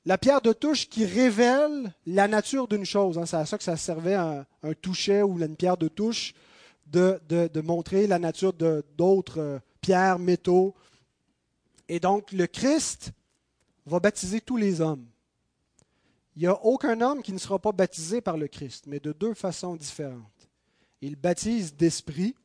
La 0.05 0.17
pierre 0.17 0.39
de 0.39 0.53
touche 0.53 0.87
qui 0.87 1.05
révèle 1.05 1.93
la 2.05 2.29
nature 2.29 2.69
d'une 2.69 2.85
chose. 2.85 3.17
Hein. 3.17 3.25
C'est 3.25 3.35
à 3.35 3.45
ça 3.45 3.57
que 3.57 3.65
ça 3.65 3.75
servait 3.75 4.15
un, 4.15 4.45
un 4.63 4.73
toucher 4.75 5.21
ou 5.21 5.37
une 5.37 5.57
pierre 5.57 5.75
de 5.75 5.89
touche, 5.89 6.33
de, 6.85 7.19
de 7.27 7.59
montrer 7.59 8.07
la 8.07 8.17
nature 8.17 8.53
d'autres 8.53 9.41
euh, 9.41 9.59
pierres, 9.81 10.19
métaux. 10.19 10.73
Et 11.89 11.99
donc, 11.99 12.31
le 12.31 12.47
Christ 12.47 13.11
va 13.85 13.99
baptiser 13.99 14.39
tous 14.39 14.55
les 14.55 14.79
hommes. 14.79 15.05
Il 16.35 16.41
n'y 16.41 16.47
a 16.47 16.63
aucun 16.63 16.99
homme 17.01 17.21
qui 17.21 17.31
ne 17.31 17.37
sera 17.37 17.59
pas 17.59 17.71
baptisé 17.71 18.21
par 18.21 18.37
le 18.37 18.47
Christ, 18.47 18.85
mais 18.87 18.99
de 18.99 19.11
deux 19.11 19.33
façons 19.33 19.75
différentes. 19.75 20.49
Il 21.01 21.15
baptise 21.15 21.75
d'esprit 21.75 22.35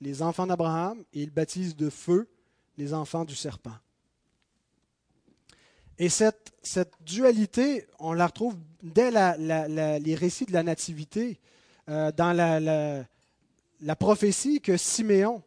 les 0.00 0.22
enfants 0.22 0.46
d'Abraham 0.46 1.02
et 1.12 1.22
il 1.22 1.30
baptise 1.30 1.74
de 1.74 1.88
feu 1.88 2.28
les 2.76 2.92
enfants 2.92 3.24
du 3.24 3.34
serpent. 3.34 3.78
Et 5.98 6.08
cette, 6.08 6.52
dualité, 7.00 7.86
on 8.00 8.12
la 8.12 8.26
retrouve 8.26 8.56
dès 8.82 9.10
les 9.12 10.14
récits 10.14 10.44
de 10.44 10.52
la 10.52 10.64
Nativité, 10.64 11.38
euh, 11.88 12.10
dans 12.10 12.32
la, 12.32 13.04
la 13.80 13.96
prophétie 13.96 14.60
que 14.60 14.76
Siméon 14.76 15.42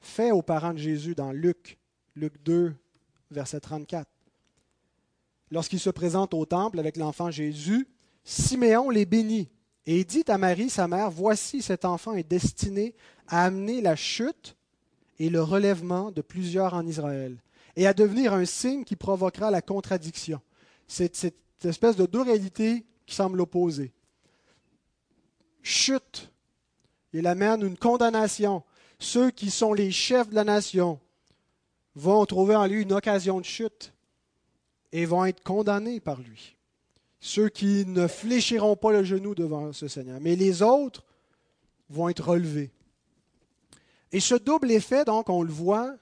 fait 0.00 0.30
aux 0.30 0.42
parents 0.42 0.72
de 0.72 0.78
Jésus 0.78 1.14
dans 1.14 1.32
Luc, 1.32 1.78
Luc 2.16 2.42
2, 2.42 2.74
verset 3.30 3.60
34. 3.60 4.08
Lorsqu'il 5.52 5.78
se 5.78 5.90
présente 5.90 6.34
au 6.34 6.44
temple 6.46 6.80
avec 6.80 6.96
l'enfant 6.96 7.30
Jésus, 7.30 7.86
Siméon 8.24 8.90
les 8.90 9.04
bénit 9.04 9.48
et 9.84 10.02
dit 10.04 10.24
à 10.28 10.38
Marie, 10.38 10.70
sa 10.70 10.88
mère, 10.88 11.10
Voici 11.10 11.60
cet 11.60 11.84
enfant 11.84 12.14
est 12.14 12.28
destiné 12.28 12.94
à 13.28 13.44
amener 13.44 13.80
la 13.80 13.94
chute 13.94 14.56
et 15.18 15.28
le 15.28 15.42
relèvement 15.42 16.10
de 16.10 16.22
plusieurs 16.22 16.74
en 16.74 16.86
Israël, 16.86 17.36
et 17.76 17.86
à 17.86 17.92
devenir 17.92 18.32
un 18.32 18.44
signe 18.44 18.84
qui 18.84 18.96
provoquera 18.96 19.50
la 19.50 19.60
contradiction. 19.60 20.40
C'est 20.88 21.14
cette 21.14 21.36
espèce 21.64 21.96
de 21.96 22.06
deux 22.06 22.22
réalités 22.22 22.86
qui 23.06 23.14
semblent 23.14 23.36
l'opposer. 23.36 23.92
Chute, 25.62 26.32
il 27.12 27.26
amène 27.26 27.62
une 27.62 27.76
condamnation. 27.76 28.64
Ceux 28.98 29.30
qui 29.30 29.50
sont 29.50 29.74
les 29.74 29.90
chefs 29.90 30.30
de 30.30 30.34
la 30.34 30.44
nation 30.44 30.98
vont 31.94 32.24
trouver 32.24 32.56
en 32.56 32.66
lui 32.66 32.82
une 32.82 32.92
occasion 32.92 33.38
de 33.38 33.44
chute 33.44 33.91
et 34.92 35.06
vont 35.06 35.24
être 35.24 35.42
condamnés 35.42 36.00
par 36.00 36.20
lui. 36.20 36.56
Ceux 37.20 37.48
qui 37.48 37.86
ne 37.86 38.06
fléchiront 38.06 38.76
pas 38.76 38.92
le 38.92 39.04
genou 39.04 39.34
devant 39.34 39.72
ce 39.72 39.88
Seigneur. 39.88 40.18
Mais 40.20 40.36
les 40.36 40.62
autres 40.62 41.04
vont 41.88 42.08
être 42.08 42.28
relevés. 42.28 42.70
Et 44.10 44.20
ce 44.20 44.34
double 44.34 44.70
effet, 44.70 45.04
donc, 45.04 45.30
on 45.30 45.42
le 45.42 45.52
voit 45.52 45.94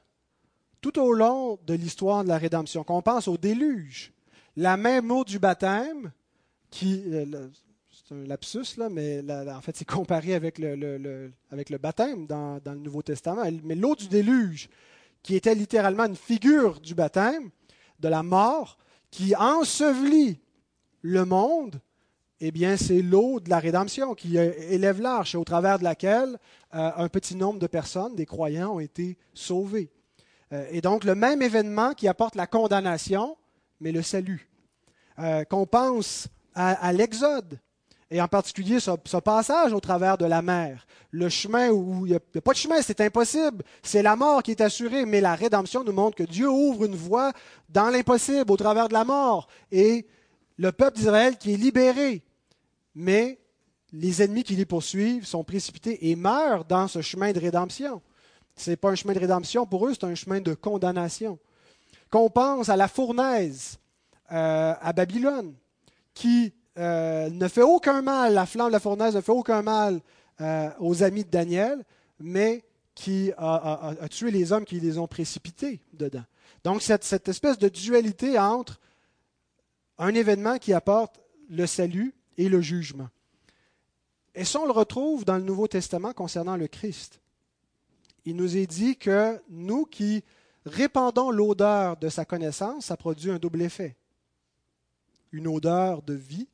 tout 0.81 0.99
au 0.99 1.13
long 1.13 1.59
de 1.67 1.75
l'histoire 1.75 2.25
de 2.25 2.29
la 2.29 2.39
rédemption. 2.39 2.85
Qu'on 2.85 3.03
pense 3.03 3.29
au 3.29 3.37
déluge, 3.37 4.13
la 4.57 4.77
même 4.77 5.07
mot 5.07 5.25
du 5.25 5.39
baptême, 5.39 6.11
qui, 6.71 7.03
euh, 7.13 7.49
c'est 7.91 8.15
un 8.15 8.27
lapsus, 8.27 8.77
là, 8.79 8.89
mais 8.89 9.23
en 9.31 9.61
fait, 9.61 9.77
c'est 9.77 9.85
comparé 9.85 10.35
avec 10.35 10.59
le, 10.59 11.31
avec 11.51 11.71
le 11.71 11.79
baptême 11.79 12.27
dans, 12.27 12.59
dans, 12.61 12.73
le 12.73 12.81
Nouveau 12.81 13.03
Testament. 13.03 13.43
Mais 13.63 13.75
l'eau 13.75 13.95
du 13.95 14.09
déluge, 14.09 14.69
qui 15.23 15.37
était 15.37 15.55
littéralement 15.55 16.07
une 16.07 16.17
figure 16.17 16.81
du 16.81 16.95
baptême, 16.95 17.51
de 18.01 18.09
la 18.09 18.23
mort, 18.23 18.79
qui 19.11 19.35
ensevelit 19.37 20.41
le 21.03 21.25
monde, 21.25 21.81
eh 22.41 22.51
bien, 22.51 22.77
c'est 22.77 23.03
l'eau 23.03 23.39
de 23.39 23.51
la 23.51 23.59
rédemption 23.59 24.15
qui 24.15 24.39
élève 24.39 25.01
l'arche, 25.01 25.35
au 25.35 25.45
travers 25.45 25.79
de 25.79 25.85
laquelle 25.85 26.39
euh, 26.75 26.91
un 26.97 27.09
petit 27.09 27.37
nombre 27.37 27.59
de 27.59 27.67
personnes, 27.67 28.15
des 28.17 28.25
croyants, 28.25 28.77
ont 28.77 28.81
été 28.81 29.19
sauvés. 29.35 29.91
Euh, 30.53 30.67
et 30.71 30.81
donc, 30.81 31.05
le 31.05 31.15
même 31.15 31.43
événement 31.43 31.93
qui 31.93 32.09
apporte 32.09 32.37
la 32.37 32.47
condamnation, 32.47 33.37
mais 33.81 33.93
le 33.93 34.03
salut. 34.03 34.49
Euh, 35.19 35.45
qu'on 35.45 35.67
pense 35.67 36.29
à, 36.55 36.93
l'Exode, 36.93 37.59
et 38.11 38.21
en 38.21 38.29
particulier 38.29 38.81
ce, 38.81 38.91
passage 39.19 39.73
au 39.73 39.81
travers 39.81 40.19
de 40.19 40.25
la 40.25 40.43
mer. 40.43 40.87
Le 41.11 41.29
chemin 41.29 41.71
où 41.71 42.07
il 42.07 42.11
n'y 42.11 42.17
a, 42.17 42.41
pas 42.41 42.53
de 42.53 42.57
chemin, 42.57 42.83
c'est 42.83 43.01
impossible. 43.01 43.65
C'est 43.83 44.03
la 44.03 44.17
mort 44.17 44.43
qui 44.43 44.51
est 44.51 44.61
assurée, 44.61 45.07
mais 45.07 45.21
la 45.21 45.35
rédemption 45.35 45.85
nous 45.85 45.93
montre 45.93 46.17
que 46.17 46.25
Dieu 46.25 46.49
ouvre 46.49 46.85
une 46.85 46.97
voie 46.97 47.33
dans 47.69 47.89
l'impossible, 47.89 48.51
au 48.51 48.57
travers 48.57 48.89
de 48.89 48.95
la 48.95 49.05
mort. 49.05 49.49
Et 49.71 50.07
le 50.57 50.73
peuple 50.73 50.97
d'Israël 50.97 51.37
qui 51.37 51.55
est 51.55 51.57
libéré 51.57 52.23
mais 52.95 53.39
les 53.93 54.23
ennemis 54.23 54.45
qui 54.45 54.57
les 54.57 54.67
poursuivent 54.67 55.27
sont 55.27 55.45
précipités 55.45 56.11
et 56.11 56.17
meurent 56.17 56.65
dans 56.65 56.89
ce 56.89 57.03
chemin 57.03 57.33
de 57.33 57.41
rédemption. 57.41 58.03
Ce 58.57 58.71
n'est 58.71 58.77
pas 58.77 58.91
un 58.91 58.95
chemin 58.95 59.15
de 59.15 59.19
rédemption 59.19 59.67
pour 59.67 59.87
eux, 59.87 59.95
c'est 59.95 60.05
un 60.05 60.15
chemin 60.15 60.41
de 60.41 60.55
condamnation. 60.55 61.39
Qu'on 62.11 62.31
pense 62.31 62.69
à 62.69 62.77
la 62.77 62.89
fournaise 62.89 63.79
euh, 64.33 64.75
à 64.81 64.93
Babylone, 64.93 65.55
qui 66.15 66.53
euh, 66.79 67.29
ne 67.31 67.49
fait 67.49 67.63
aucun 67.63 68.03
mal, 68.03 68.35
la 68.35 68.47
flamme 68.47 68.69
de 68.69 68.73
la 68.73 68.81
fournaise 68.81 69.17
ne 69.17 69.21
fait 69.21 69.33
aucun 69.33 69.63
mal 69.63 70.01
euh, 70.41 70.71
aux 70.79 71.03
amis 71.03 71.25
de 71.25 71.31
Daniel, 71.31 71.85
mais 72.19 72.65
qui 72.95 73.33
a, 73.37 73.95
tué 74.11 74.31
les 74.31 74.53
hommes 74.53 74.65
qui 74.65 74.79
les 74.79 74.99
ont 74.99 75.07
précipités 75.07 75.81
dedans. 75.95 76.25
Donc 76.65 76.83
cette 76.83 77.29
espèce 77.29 77.59
de 77.59 77.69
dualité 77.69 78.39
entre 78.39 78.79
un 79.99 80.15
événement 80.15 80.59
qui 80.59 80.73
apporte 80.75 81.21
le 81.49 81.67
salut 81.67 82.15
et 82.37 82.49
le 82.49 82.61
jugement. 82.61 83.09
Et 84.35 84.45
ça, 84.45 84.61
on 84.61 84.67
le 84.67 84.73
retrouve 84.73 85.25
dans 85.25 85.37
le 85.37 85.43
Nouveau 85.43 85.67
Testament 85.67 86.13
concernant 86.13 86.57
le 86.57 86.69
Christ. 86.69 87.21
Il 88.25 88.37
nous 88.37 88.57
est 88.57 88.67
dit 88.67 88.97
que 88.97 89.41
nous 89.49 89.87
qui 89.87 90.23
répandons 90.67 91.31
l'odeur 91.31 91.97
de 91.97 92.09
sa 92.09 92.25
connaissance, 92.25 92.87
ça 92.87 92.97
produit 92.97 93.31
un 93.31 93.39
double 93.39 93.63
effet. 93.63 93.97
Une 95.33 95.49
odeur 95.49 96.03
de 96.03 96.15
vie 96.15 96.49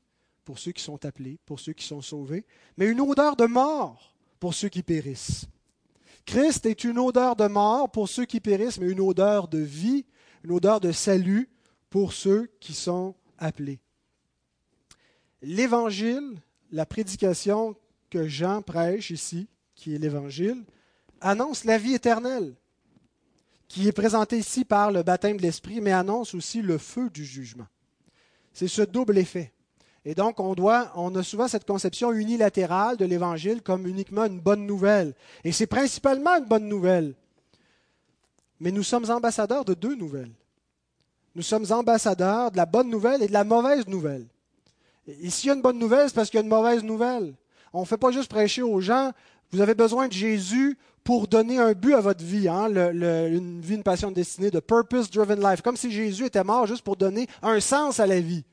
pour 0.46 0.58
ceux 0.58 0.72
qui 0.72 0.82
sont 0.82 1.04
appelés, 1.04 1.38
pour 1.44 1.60
ceux 1.60 1.74
qui 1.74 1.84
sont 1.84 2.00
sauvés, 2.00 2.46
mais 2.78 2.86
une 2.86 3.02
odeur 3.02 3.36
de 3.36 3.44
mort 3.44 4.14
pour 4.40 4.54
ceux 4.54 4.70
qui 4.70 4.82
périssent. 4.82 5.44
Christ 6.24 6.64
est 6.64 6.84
une 6.84 6.98
odeur 6.98 7.36
de 7.36 7.46
mort 7.46 7.90
pour 7.90 8.08
ceux 8.08 8.24
qui 8.24 8.40
périssent, 8.40 8.80
mais 8.80 8.90
une 8.90 9.00
odeur 9.00 9.48
de 9.48 9.58
vie, 9.58 10.06
une 10.42 10.52
odeur 10.52 10.80
de 10.80 10.90
salut 10.92 11.50
pour 11.90 12.14
ceux 12.14 12.50
qui 12.60 12.72
sont 12.72 13.14
appelés 13.36 13.80
l'évangile, 15.42 16.42
la 16.72 16.86
prédication 16.86 17.76
que 18.10 18.26
Jean 18.26 18.62
prêche 18.62 19.10
ici, 19.10 19.48
qui 19.74 19.94
est 19.94 19.98
l'évangile, 19.98 20.64
annonce 21.20 21.64
la 21.64 21.78
vie 21.78 21.94
éternelle, 21.94 22.54
qui 23.68 23.88
est 23.88 23.92
présentée 23.92 24.38
ici 24.38 24.64
par 24.64 24.90
le 24.90 25.02
baptême 25.02 25.36
de 25.36 25.42
l'Esprit, 25.42 25.80
mais 25.80 25.92
annonce 25.92 26.34
aussi 26.34 26.62
le 26.62 26.78
feu 26.78 27.10
du 27.10 27.24
jugement. 27.24 27.66
C'est 28.52 28.68
ce 28.68 28.82
double 28.82 29.18
effet. 29.18 29.52
Et 30.08 30.14
donc, 30.14 30.38
on, 30.38 30.54
doit, 30.54 30.92
a 30.94 31.22
souvent 31.24 31.48
cette 31.48 31.66
conception 31.66 32.12
unilatérale 32.12 32.96
de 32.96 33.04
l'Évangile 33.04 33.60
comme 33.60 33.88
uniquement 33.88 34.24
une 34.24 34.38
bonne 34.38 34.64
nouvelle. 34.64 35.14
Et 35.42 35.50
c'est 35.50 35.66
principalement 35.66 36.36
une 36.36 36.44
bonne 36.44 36.68
nouvelle. 36.68 37.14
Mais 38.60 38.70
nous 38.70 38.84
sommes 38.84 39.10
ambassadeurs 39.10 39.64
de 39.64 39.74
deux 39.74 39.96
nouvelles. 39.96 40.30
Nous 41.34 41.42
sommes 41.42 41.66
ambassadeurs 41.70 42.52
de 42.52 42.56
la 42.56 42.66
bonne 42.66 42.88
nouvelle 42.88 43.20
et 43.20 43.26
de 43.26 43.32
la 43.32 43.42
mauvaise 43.42 43.88
nouvelle. 43.88 44.26
Et 45.08 45.28
s'il 45.28 45.48
y 45.48 45.50
a 45.50 45.54
une 45.54 45.60
bonne 45.60 45.78
nouvelle, 45.78 46.08
c'est 46.08 46.14
parce 46.14 46.30
qu'il 46.30 46.38
y 46.38 46.40
a 46.40 46.44
une 46.44 46.50
mauvaise 46.50 46.84
nouvelle. 46.84 47.34
On 47.72 47.80
ne 47.80 47.84
fait 47.84 47.98
pas 47.98 48.12
juste 48.12 48.30
prêcher 48.30 48.62
aux 48.62 48.80
gens, 48.80 49.10
vous 49.50 49.60
avez 49.60 49.74
besoin 49.74 50.06
de 50.06 50.12
Jésus 50.12 50.78
pour 51.02 51.26
donner 51.26 51.58
un 51.58 51.72
but 51.72 51.94
à 51.94 52.00
votre 52.00 52.24
vie, 52.24 52.48
hein, 52.48 52.68
une 52.70 53.60
vie, 53.60 53.74
une 53.74 53.82
passion, 53.82 54.12
destinée, 54.12 54.52
de 54.52 54.60
purpose-driven 54.60 55.40
life, 55.40 55.62
comme 55.62 55.76
si 55.76 55.90
Jésus 55.90 56.26
était 56.26 56.44
mort 56.44 56.68
juste 56.68 56.82
pour 56.82 56.96
donner 56.96 57.26
un 57.42 57.58
sens 57.58 57.98
à 57.98 58.06
la 58.06 58.20
vie. 58.20 58.44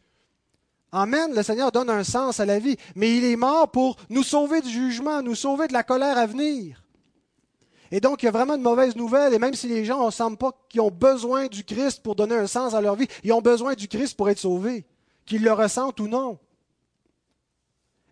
Amen, 0.96 1.34
le 1.34 1.42
Seigneur 1.42 1.72
donne 1.72 1.90
un 1.90 2.04
sens 2.04 2.40
à 2.40 2.46
la 2.46 2.60
vie, 2.60 2.78
mais 2.96 3.18
il 3.18 3.26
est 3.26 3.36
mort 3.36 3.72
pour 3.72 3.98
nous 4.12 4.22
sauver 4.22 4.62
du 4.62 4.70
jugement, 4.70 5.24
nous 5.24 5.34
sauver 5.34 5.68
de 5.68 5.74
la 5.74 5.82
colère 5.82 6.20
à 6.20 6.28
venir. 6.28 6.84
Et 7.90 8.00
donc, 8.00 8.22
il 8.22 8.28
y 8.28 8.30
a 8.30 8.32
vraiment 8.32 8.54
une 8.54 8.62
mauvaise 8.62 8.96
nouvelle, 8.96 9.34
et 9.34 9.40
même 9.40 9.56
si 9.56 9.68
les 9.68 9.86
gens 9.86 10.06
ne 10.06 10.12
semble 10.12 10.38
pas 10.38 10.52
qu'ils 10.70 10.82
ont 10.82 10.92
besoin 10.92 11.48
du 11.48 11.64
Christ 11.64 12.04
pour 12.04 12.14
donner 12.14 12.36
un 12.36 12.46
sens 12.46 12.76
à 12.76 12.82
leur 12.82 12.94
vie, 12.94 13.08
ils 13.24 13.34
ont 13.34 13.42
besoin 13.42 13.74
du 13.74 13.88
Christ 13.88 14.16
pour 14.16 14.30
être 14.30 14.38
sauvés 14.38 14.86
qu'ils 15.26 15.44
le 15.44 15.52
ressentent 15.52 16.00
ou 16.00 16.08
non. 16.08 16.38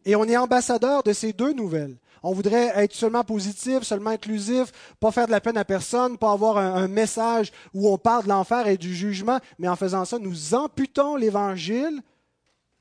Et 0.03 0.15
on 0.15 0.25
est 0.25 0.37
ambassadeur 0.37 1.03
de 1.03 1.13
ces 1.13 1.33
deux 1.33 1.53
nouvelles. 1.53 1.97
On 2.23 2.33
voudrait 2.33 2.71
être 2.75 2.95
seulement 2.95 3.23
positif, 3.23 3.83
seulement 3.83 4.09
inclusif, 4.09 4.71
pas 4.99 5.11
faire 5.11 5.27
de 5.27 5.31
la 5.31 5.41
peine 5.41 5.57
à 5.57 5.65
personne, 5.65 6.17
pas 6.17 6.31
avoir 6.31 6.57
un, 6.57 6.87
message 6.87 7.51
où 7.75 7.91
on 7.91 7.99
parle 7.99 8.23
de 8.23 8.29
l'enfer 8.29 8.67
et 8.67 8.77
du 8.77 8.95
jugement, 8.95 9.39
mais 9.59 9.67
en 9.67 9.75
faisant 9.75 10.05
ça, 10.05 10.17
nous 10.17 10.55
amputons 10.55 11.15
l'Évangile 11.15 12.01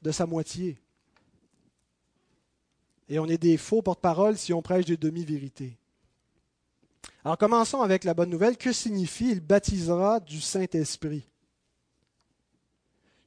de 0.03 0.11
sa 0.11 0.27
moitié. 0.27 0.79
Et 3.09 3.19
on 3.19 3.27
est 3.27 3.39
des 3.39 3.57
faux 3.57 3.83
porte-parole 3.83 4.37
si 4.37 4.53
on 4.53 4.63
prêche 4.63 4.85
des 4.85 4.97
demi-vérités. 4.97 5.77
Alors 7.25 7.37
commençons 7.37 7.83
avec 7.83 8.05
la 8.05 8.15
bonne 8.15 8.31
nouvelle. 8.31 8.57
Que 8.57 8.73
signifie 8.73 9.33
il 9.33 9.41
baptisera 9.41 10.21
du 10.21 10.41
Saint-Esprit 10.41 11.27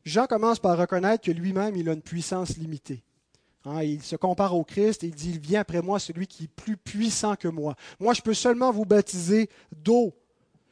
Jean 0.06 0.28
commence 0.28 0.60
par 0.60 0.78
reconnaître 0.78 1.24
que 1.24 1.32
lui-même, 1.32 1.76
il 1.76 1.88
a 1.90 1.94
une 1.94 2.02
puissance 2.02 2.58
limitée. 2.58 3.04
Hein, 3.66 3.84
il 3.84 4.04
se 4.04 4.18
compare 4.18 4.56
au 4.56 4.66
Christ 4.66 5.04
et 5.04 5.08
il 5.08 5.16
dit, 5.16 5.32
il 5.32 5.40
vient 5.40 5.62
après 5.62 5.82
moi 5.82 6.00
celui 6.00 6.28
qui 6.28 6.46
est 6.46 6.48
plus 6.48 6.76
puissant 6.76 7.36
que 7.38 7.48
moi. 7.48 7.76
Moi, 8.00 8.14
je 8.14 8.22
peux 8.22 8.34
seulement 8.34 8.72
vous 8.72 8.84
baptiser 8.84 9.50
d'eau. 9.72 10.14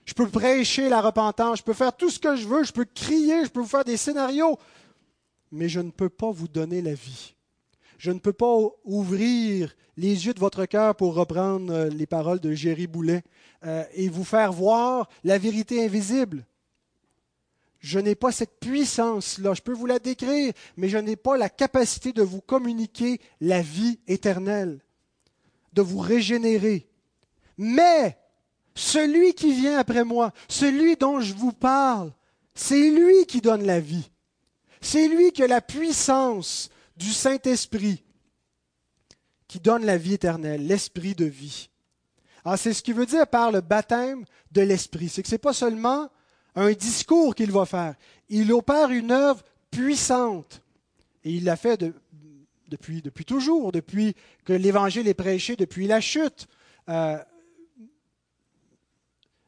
Je 0.04 0.14
peux 0.14 0.28
prêcher 0.28 0.90
la 0.90 1.00
repentance, 1.00 1.60
je 1.60 1.64
peux 1.64 1.74
faire 1.74 1.96
tout 1.96 2.10
ce 2.10 2.20
que 2.20 2.36
je 2.36 2.48
veux, 2.48 2.64
je 2.64 2.74
peux 2.74 2.86
crier, 2.86 3.46
je 3.46 3.50
peux 3.50 3.62
vous 3.62 3.68
faire 3.68 3.86
des 3.86 3.96
scénarios, 3.96 4.58
mais 5.52 5.70
je 5.70 5.80
ne 5.80 5.92
peux 5.92 6.10
pas 6.10 6.32
vous 6.32 6.48
donner 6.48 6.82
la 6.82 6.94
vie. 6.94 7.36
Je 7.98 8.12
ne 8.12 8.20
peux 8.20 8.34
pas 8.34 8.58
ouvrir 8.84 9.76
les 9.98 10.26
yeux 10.26 10.34
de 10.34 10.40
votre 10.40 10.66
cœur 10.66 10.96
pour 10.96 11.14
reprendre 11.14 11.72
euh, 11.72 11.90
les 11.90 12.08
paroles 12.08 12.40
de 12.40 12.54
Géry 12.54 12.88
Boulet 12.88 13.24
euh, 13.66 13.84
et 13.94 14.10
vous 14.10 14.24
faire 14.24 14.52
voir 14.52 15.08
la 15.24 15.38
vérité 15.38 15.86
invisible. 15.86 16.46
Je 17.80 18.00
n'ai 18.00 18.16
pas 18.16 18.32
cette 18.32 18.60
puissance-là. 18.60 19.54
Je 19.54 19.62
peux 19.62 19.74
vous 19.74 19.88
la 19.88 20.00
décrire, 20.00 20.54
mais 20.78 20.88
je 20.88 20.98
n'ai 20.98 21.16
pas 21.16 21.36
la 21.36 21.50
capacité 21.50 22.14
de 22.14 22.22
vous 22.22 22.42
communiquer 22.42 23.20
la 23.40 23.62
vie 23.62 24.00
éternelle, 24.08 24.80
de 25.74 25.82
vous 25.82 26.00
régénérer. 26.00 26.88
Mais 27.58 28.18
celui 28.76 29.34
qui 29.34 29.54
vient 29.54 29.80
après 29.80 30.04
moi, 30.04 30.32
celui 30.48 30.96
dont 30.96 31.20
je 31.20 31.34
vous 31.34 31.54
parle, 31.54 32.14
c'est 32.54 32.92
lui 32.92 33.26
qui 33.26 33.42
donne 33.42 33.66
la 33.66 33.80
vie. 33.80 34.11
C'est 34.82 35.08
lui 35.08 35.32
qui 35.32 35.44
a 35.44 35.48
la 35.48 35.62
puissance 35.62 36.70
du 36.98 37.12
Saint-Esprit 37.12 38.04
qui 39.48 39.60
donne 39.60 39.86
la 39.86 39.98
vie 39.98 40.13
éternelle, 40.13 40.65
l'esprit 40.65 41.13
de 41.13 41.26
vie. 41.26 41.70
Alors, 42.46 42.58
c'est 42.58 42.74
ce 42.74 42.82
qui 42.82 42.94
veut 42.94 43.06
dire 43.06 43.28
par 43.28 43.52
le 43.52 43.62
baptême 43.62 44.26
de 44.52 44.62
l'esprit. 44.62 45.10
C'est 45.10 45.22
que 45.22 45.28
ce 45.28 45.36
n'est 45.36 45.39
pas 45.39 45.54
seulement 45.54 46.10
un 46.56 46.72
discours 46.72 47.36
qu'il 47.36 47.52
va 47.52 47.65
faire. 47.65 47.96
Il 48.30 48.52
opère 48.54 48.89
une 48.89 49.12
œuvre 49.12 49.44
puissante. 49.70 50.62
Et 51.24 51.32
il 51.34 51.44
l'a 51.44 51.56
fait 51.56 51.84
depuis, 52.67 53.02
toujours, 53.26 53.72
depuis 53.72 54.15
que 54.46 54.54
l'Évangile 54.54 55.08
est 55.08 55.13
prêché, 55.13 55.56
depuis 55.56 55.86
la 55.86 56.02
chute. 56.02 56.48
Euh, 56.89 57.17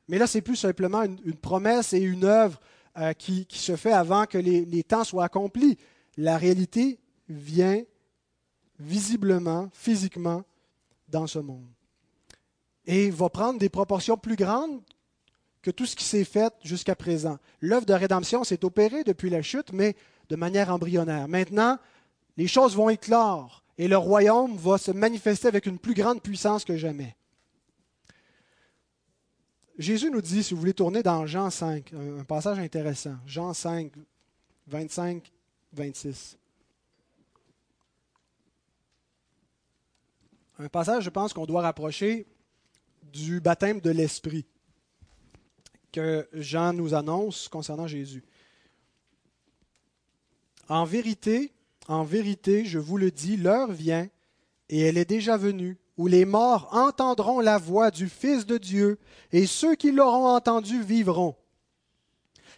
mais 0.07 0.17
là, 0.17 0.27
c'est 0.27 0.41
plus 0.41 0.55
simplement 0.55 1.03
une, 1.03 1.35
promesse 1.35 1.93
et 1.93 1.99
une 1.99 2.25
œuvre 2.25 2.59
euh, 2.97 3.13
qui, 3.13 3.47
se 3.49 3.75
fait 3.75 3.91
avant 3.91 4.25
que 4.25 4.37
les, 4.37 4.65
les 4.65 4.83
temps 4.83 5.03
soient 5.03 5.25
accomplis. 5.25 5.77
La 6.17 6.37
réalité 6.37 6.99
vient 7.27 7.81
visiblement, 8.79 9.69
physiquement, 9.73 10.43
dans 11.07 11.27
ce 11.27 11.39
monde. 11.39 11.67
Et 12.85 13.09
va 13.09 13.29
prendre 13.29 13.59
des 13.59 13.69
proportions 13.69 14.17
plus 14.17 14.35
grandes 14.35 14.81
que 15.61 15.71
tout 15.71 15.85
ce 15.85 15.95
qui 15.95 16.03
s'est 16.03 16.25
fait 16.25 16.53
jusqu'à 16.63 16.95
présent. 16.95 17.37
L'œuvre 17.61 17.85
de 17.85 17.93
rédemption 17.93 18.43
s'est 18.43 18.65
opérée 18.65 19.03
depuis 19.03 19.29
la 19.29 19.41
chute, 19.41 19.71
mais 19.71 19.95
de 20.29 20.35
manière 20.35 20.69
embryonnaire. 20.69 21.27
Maintenant, 21.27 21.79
les 22.37 22.47
choses 22.47 22.75
vont 22.75 22.89
éclore 22.89 23.63
et 23.77 23.87
le 23.87 23.97
royaume 23.97 24.55
va 24.57 24.77
se 24.77 24.91
manifester 24.91 25.47
avec 25.47 25.65
une 25.65 25.79
plus 25.79 25.93
grande 25.93 26.21
puissance 26.21 26.65
que 26.65 26.77
jamais. 26.77 27.15
Jésus 29.77 30.11
nous 30.11 30.21
dit, 30.21 30.43
si 30.43 30.53
vous 30.53 30.59
voulez 30.59 30.73
tourner 30.73 31.01
dans 31.01 31.25
Jean 31.25 31.49
5, 31.49 31.93
un 31.93 32.23
passage 32.23 32.59
intéressant, 32.59 33.15
Jean 33.25 33.53
5, 33.53 33.91
25, 34.67 35.31
26. 35.73 36.37
Un 40.59 40.69
passage, 40.69 41.03
je 41.03 41.09
pense, 41.09 41.33
qu'on 41.33 41.47
doit 41.47 41.63
rapprocher 41.63 42.27
du 43.11 43.39
baptême 43.39 43.81
de 43.81 43.89
l'Esprit 43.89 44.45
que 45.91 46.27
Jean 46.33 46.73
nous 46.73 46.93
annonce 46.93 47.47
concernant 47.47 47.87
Jésus. 47.87 48.23
En 50.69 50.85
vérité, 50.85 51.51
en 51.87 52.03
vérité, 52.03 52.65
je 52.65 52.79
vous 52.79 52.97
le 52.97 53.11
dis, 53.11 53.37
l'heure 53.37 53.71
vient, 53.71 54.07
et 54.69 54.81
elle 54.81 54.97
est 54.97 55.09
déjà 55.09 55.35
venue, 55.35 55.77
où 55.97 56.07
les 56.07 56.25
morts 56.25 56.69
entendront 56.71 57.39
la 57.39 57.57
voix 57.57 57.91
du 57.91 58.09
Fils 58.09 58.45
de 58.45 58.57
Dieu, 58.57 58.99
et 59.31 59.45
ceux 59.45 59.75
qui 59.75 59.91
l'auront 59.91 60.27
entendu 60.27 60.81
vivront. 60.81 61.35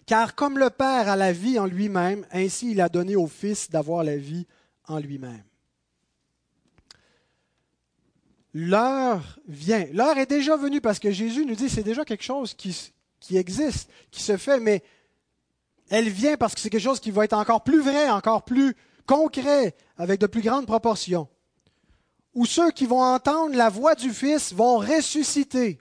Car 0.05 0.35
comme 0.35 0.59
le 0.59 0.69
Père 0.69 1.09
a 1.09 1.15
la 1.15 1.31
vie 1.31 1.59
en 1.59 1.65
lui-même, 1.65 2.25
ainsi 2.31 2.71
il 2.71 2.81
a 2.81 2.89
donné 2.89 3.15
au 3.15 3.27
Fils 3.27 3.69
d'avoir 3.69 4.03
la 4.03 4.17
vie 4.17 4.45
en 4.87 4.99
lui-même. 4.99 5.43
L'heure 8.53 9.39
vient. 9.47 9.85
L'heure 9.91 10.17
est 10.17 10.29
déjà 10.29 10.55
venue 10.55 10.79
parce 10.79 10.99
que 10.99 11.11
Jésus 11.11 11.45
nous 11.45 11.55
dit 11.55 11.69
c'est 11.69 11.83
déjà 11.83 12.05
quelque 12.05 12.23
chose 12.23 12.53
qui, 12.53 12.93
qui 13.19 13.35
existe, 13.35 13.89
qui 14.11 14.23
se 14.23 14.37
fait, 14.37 14.61
mais 14.61 14.81
elle 15.89 16.07
vient 16.07 16.37
parce 16.37 16.55
que 16.55 16.61
c'est 16.61 16.69
quelque 16.69 16.81
chose 16.81 17.01
qui 17.01 17.11
va 17.11 17.25
être 17.25 17.33
encore 17.33 17.63
plus 17.63 17.81
vrai, 17.81 18.09
encore 18.09 18.45
plus 18.45 18.73
concret, 19.05 19.75
avec 19.97 20.21
de 20.21 20.27
plus 20.27 20.41
grandes 20.41 20.67
proportions. 20.67 21.27
Où 22.35 22.45
ceux 22.45 22.69
qui 22.71 22.85
vont 22.85 23.01
entendre 23.01 23.55
la 23.55 23.69
voix 23.69 23.95
du 23.95 24.11
Fils 24.11 24.53
vont 24.53 24.77
ressusciter. 24.77 25.79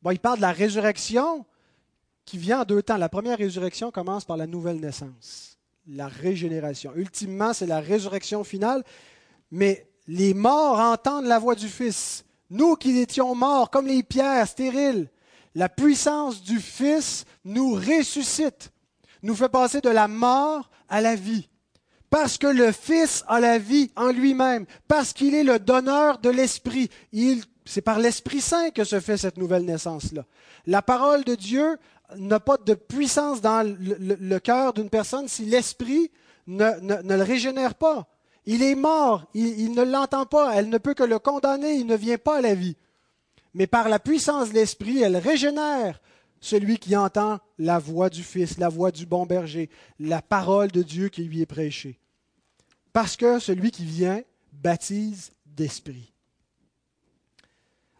Bon, 0.00 0.12
il 0.12 0.18
parle 0.18 0.36
de 0.36 0.42
la 0.42 0.52
résurrection 0.52 1.44
qui 2.24 2.38
vient 2.38 2.60
en 2.60 2.64
deux 2.64 2.82
temps. 2.82 2.96
La 2.96 3.08
première 3.08 3.36
résurrection 3.36 3.90
commence 3.90 4.24
par 4.24 4.36
la 4.36 4.46
nouvelle 4.46 4.80
naissance, 4.80 5.58
la 5.86 6.06
régénération. 6.06 6.92
Ultimement, 6.94 7.52
c'est 7.52 7.66
la 7.66 7.80
résurrection 7.80 8.44
finale, 8.44 8.84
mais 9.50 9.88
les 10.06 10.32
morts 10.32 10.78
entendent 10.78 11.26
la 11.26 11.38
voix 11.38 11.56
du 11.56 11.68
Fils. 11.68 12.24
Nous 12.48 12.76
qui 12.76 12.98
étions 12.98 13.34
morts 13.34 13.70
comme 13.70 13.86
les 13.86 14.02
pierres 14.02 14.46
stériles, 14.46 15.08
la 15.54 15.68
puissance 15.68 16.42
du 16.42 16.60
Fils 16.60 17.24
nous 17.44 17.74
ressuscite, 17.74 18.70
nous 19.22 19.34
fait 19.34 19.48
passer 19.48 19.80
de 19.80 19.90
la 19.90 20.08
mort 20.08 20.70
à 20.88 21.00
la 21.00 21.16
vie. 21.16 21.48
Parce 22.10 22.38
que 22.38 22.46
le 22.46 22.72
Fils 22.72 23.24
a 23.28 23.40
la 23.40 23.58
vie 23.58 23.90
en 23.96 24.10
lui-même, 24.10 24.66
parce 24.88 25.12
qu'il 25.12 25.34
est 25.34 25.44
le 25.44 25.58
donneur 25.58 26.18
de 26.18 26.28
l'Esprit. 26.28 26.90
C'est 27.64 27.80
par 27.80 28.00
l'Esprit 28.00 28.40
Saint 28.40 28.70
que 28.70 28.84
se 28.84 28.98
fait 29.00 29.16
cette 29.16 29.36
nouvelle 29.36 29.64
naissance-là. 29.64 30.24
La 30.66 30.82
parole 30.82 31.24
de 31.24 31.36
Dieu 31.36 31.78
n'a 32.16 32.40
pas 32.40 32.56
de 32.56 32.74
puissance 32.74 33.40
dans 33.40 33.64
le, 33.64 34.38
cœur 34.38 34.72
d'une 34.72 34.90
personne 34.90 35.28
si 35.28 35.44
l'Esprit 35.44 36.10
ne, 36.48 36.72
le 36.82 37.22
régénère 37.22 37.74
pas. 37.74 38.08
Il 38.44 38.62
est 38.62 38.74
mort, 38.74 39.26
il 39.34 39.72
ne 39.72 39.82
l'entend 39.82 40.26
pas, 40.26 40.52
elle 40.54 40.68
ne 40.68 40.78
peut 40.78 40.94
que 40.94 41.04
le 41.04 41.20
condamner, 41.20 41.74
il 41.74 41.86
ne 41.86 41.96
vient 41.96 42.18
pas 42.18 42.38
à 42.38 42.40
la 42.40 42.54
vie 42.54 42.76
mais 43.54 43.66
par 43.66 43.88
la 43.88 43.98
puissance 43.98 44.50
de 44.50 44.54
l'Esprit, 44.54 45.02
elle 45.02 45.16
régénère 45.16 46.00
celui 46.40 46.78
qui 46.78 46.96
entend 46.96 47.38
la 47.58 47.78
voix 47.78 48.10
du 48.10 48.22
Fils, 48.22 48.58
la 48.58 48.68
voix 48.68 48.90
du 48.90 49.06
bon 49.06 49.26
berger, 49.26 49.68
la 49.98 50.22
parole 50.22 50.70
de 50.70 50.82
Dieu 50.82 51.08
qui 51.08 51.24
lui 51.24 51.42
est 51.42 51.46
prêchée. 51.46 51.98
Parce 52.92 53.16
que 53.16 53.38
celui 53.38 53.70
qui 53.70 53.84
vient 53.84 54.22
baptise 54.52 55.32
d'Esprit. 55.46 56.12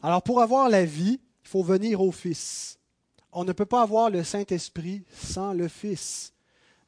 Alors 0.03 0.23
pour 0.23 0.41
avoir 0.41 0.69
la 0.69 0.85
vie, 0.85 1.21
il 1.45 1.49
faut 1.49 1.63
venir 1.63 2.01
au 2.01 2.13
Fils. 2.13 2.79
On 3.33 3.45
ne 3.45 3.53
peut 3.53 3.67
pas 3.67 3.83
avoir 3.83 4.11
le 4.11 4.25
Saint-Esprit 4.25 5.05
sans 5.15 5.53
le 5.53 5.69
Fils. 5.69 6.33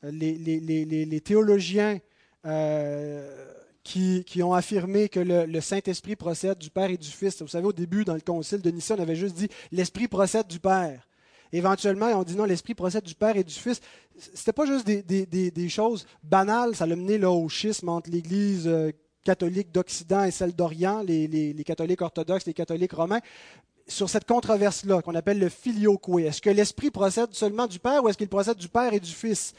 Les, 0.02 0.36
les, 0.36 1.20
théologiens 1.20 2.00
euh, 2.44 3.54
qui, 3.84 4.42
ont 4.42 4.52
affirmé 4.52 5.08
que 5.08 5.20
le, 5.20 5.60
Saint-Esprit 5.60 6.16
procède 6.16 6.58
du 6.58 6.70
Père 6.70 6.90
et 6.90 6.96
du 6.96 7.08
Fils. 7.08 7.40
Vous 7.40 7.48
savez, 7.48 7.66
au 7.66 7.72
début, 7.72 8.04
dans 8.04 8.14
le 8.14 8.20
concile 8.20 8.62
de 8.62 8.70
Nicée, 8.70 8.94
on 8.94 9.00
avait 9.00 9.14
juste 9.14 9.36
dit 9.36 9.48
l'Esprit 9.70 10.08
procède 10.08 10.48
du 10.48 10.58
Père. 10.58 11.06
Éventuellement, 11.52 12.06
on 12.06 12.22
dit 12.22 12.34
non, 12.34 12.44
l'Esprit 12.44 12.74
procède 12.74 13.04
du 13.04 13.14
Père 13.14 13.36
et 13.36 13.44
du 13.44 13.54
Fils. 13.54 13.80
C'était 14.16 14.52
pas 14.52 14.64
juste 14.64 14.86
des, 14.86 15.68
choses 15.68 16.06
banales, 16.22 16.74
ça 16.74 16.86
l'a 16.86 16.96
mené 16.96 17.18
là, 17.18 17.30
au 17.30 17.48
schisme 17.48 17.88
entre 17.88 18.10
l'Église 18.10 18.66
euh, 18.66 18.90
catholique 19.24 19.70
d'Occident 19.70 20.24
et 20.24 20.30
celle 20.30 20.54
d'Orient, 20.54 21.02
les, 21.02 21.54
catholiques 21.64 22.02
orthodoxes, 22.02 22.46
les 22.46 22.54
catholiques 22.54 22.92
romains, 22.92 23.20
sur 23.86 24.08
cette 24.08 24.26
controverse-là 24.26 25.02
qu'on 25.02 25.14
appelle 25.14 25.38
le 25.38 25.48
filioque. 25.48 26.08
Est-ce 26.20 26.40
que 26.40 26.50
l'Esprit 26.50 26.90
procède 26.90 27.32
seulement 27.34 27.66
du 27.66 27.78
Père 27.78 28.02
ou 28.02 28.08
est-ce 28.08 28.18
qu'il 28.18 28.28
procède 28.28 28.56
du 28.56 28.68
Père 28.68 28.92
et 28.92 29.00
du 29.00 29.10
Fils? 29.10 29.52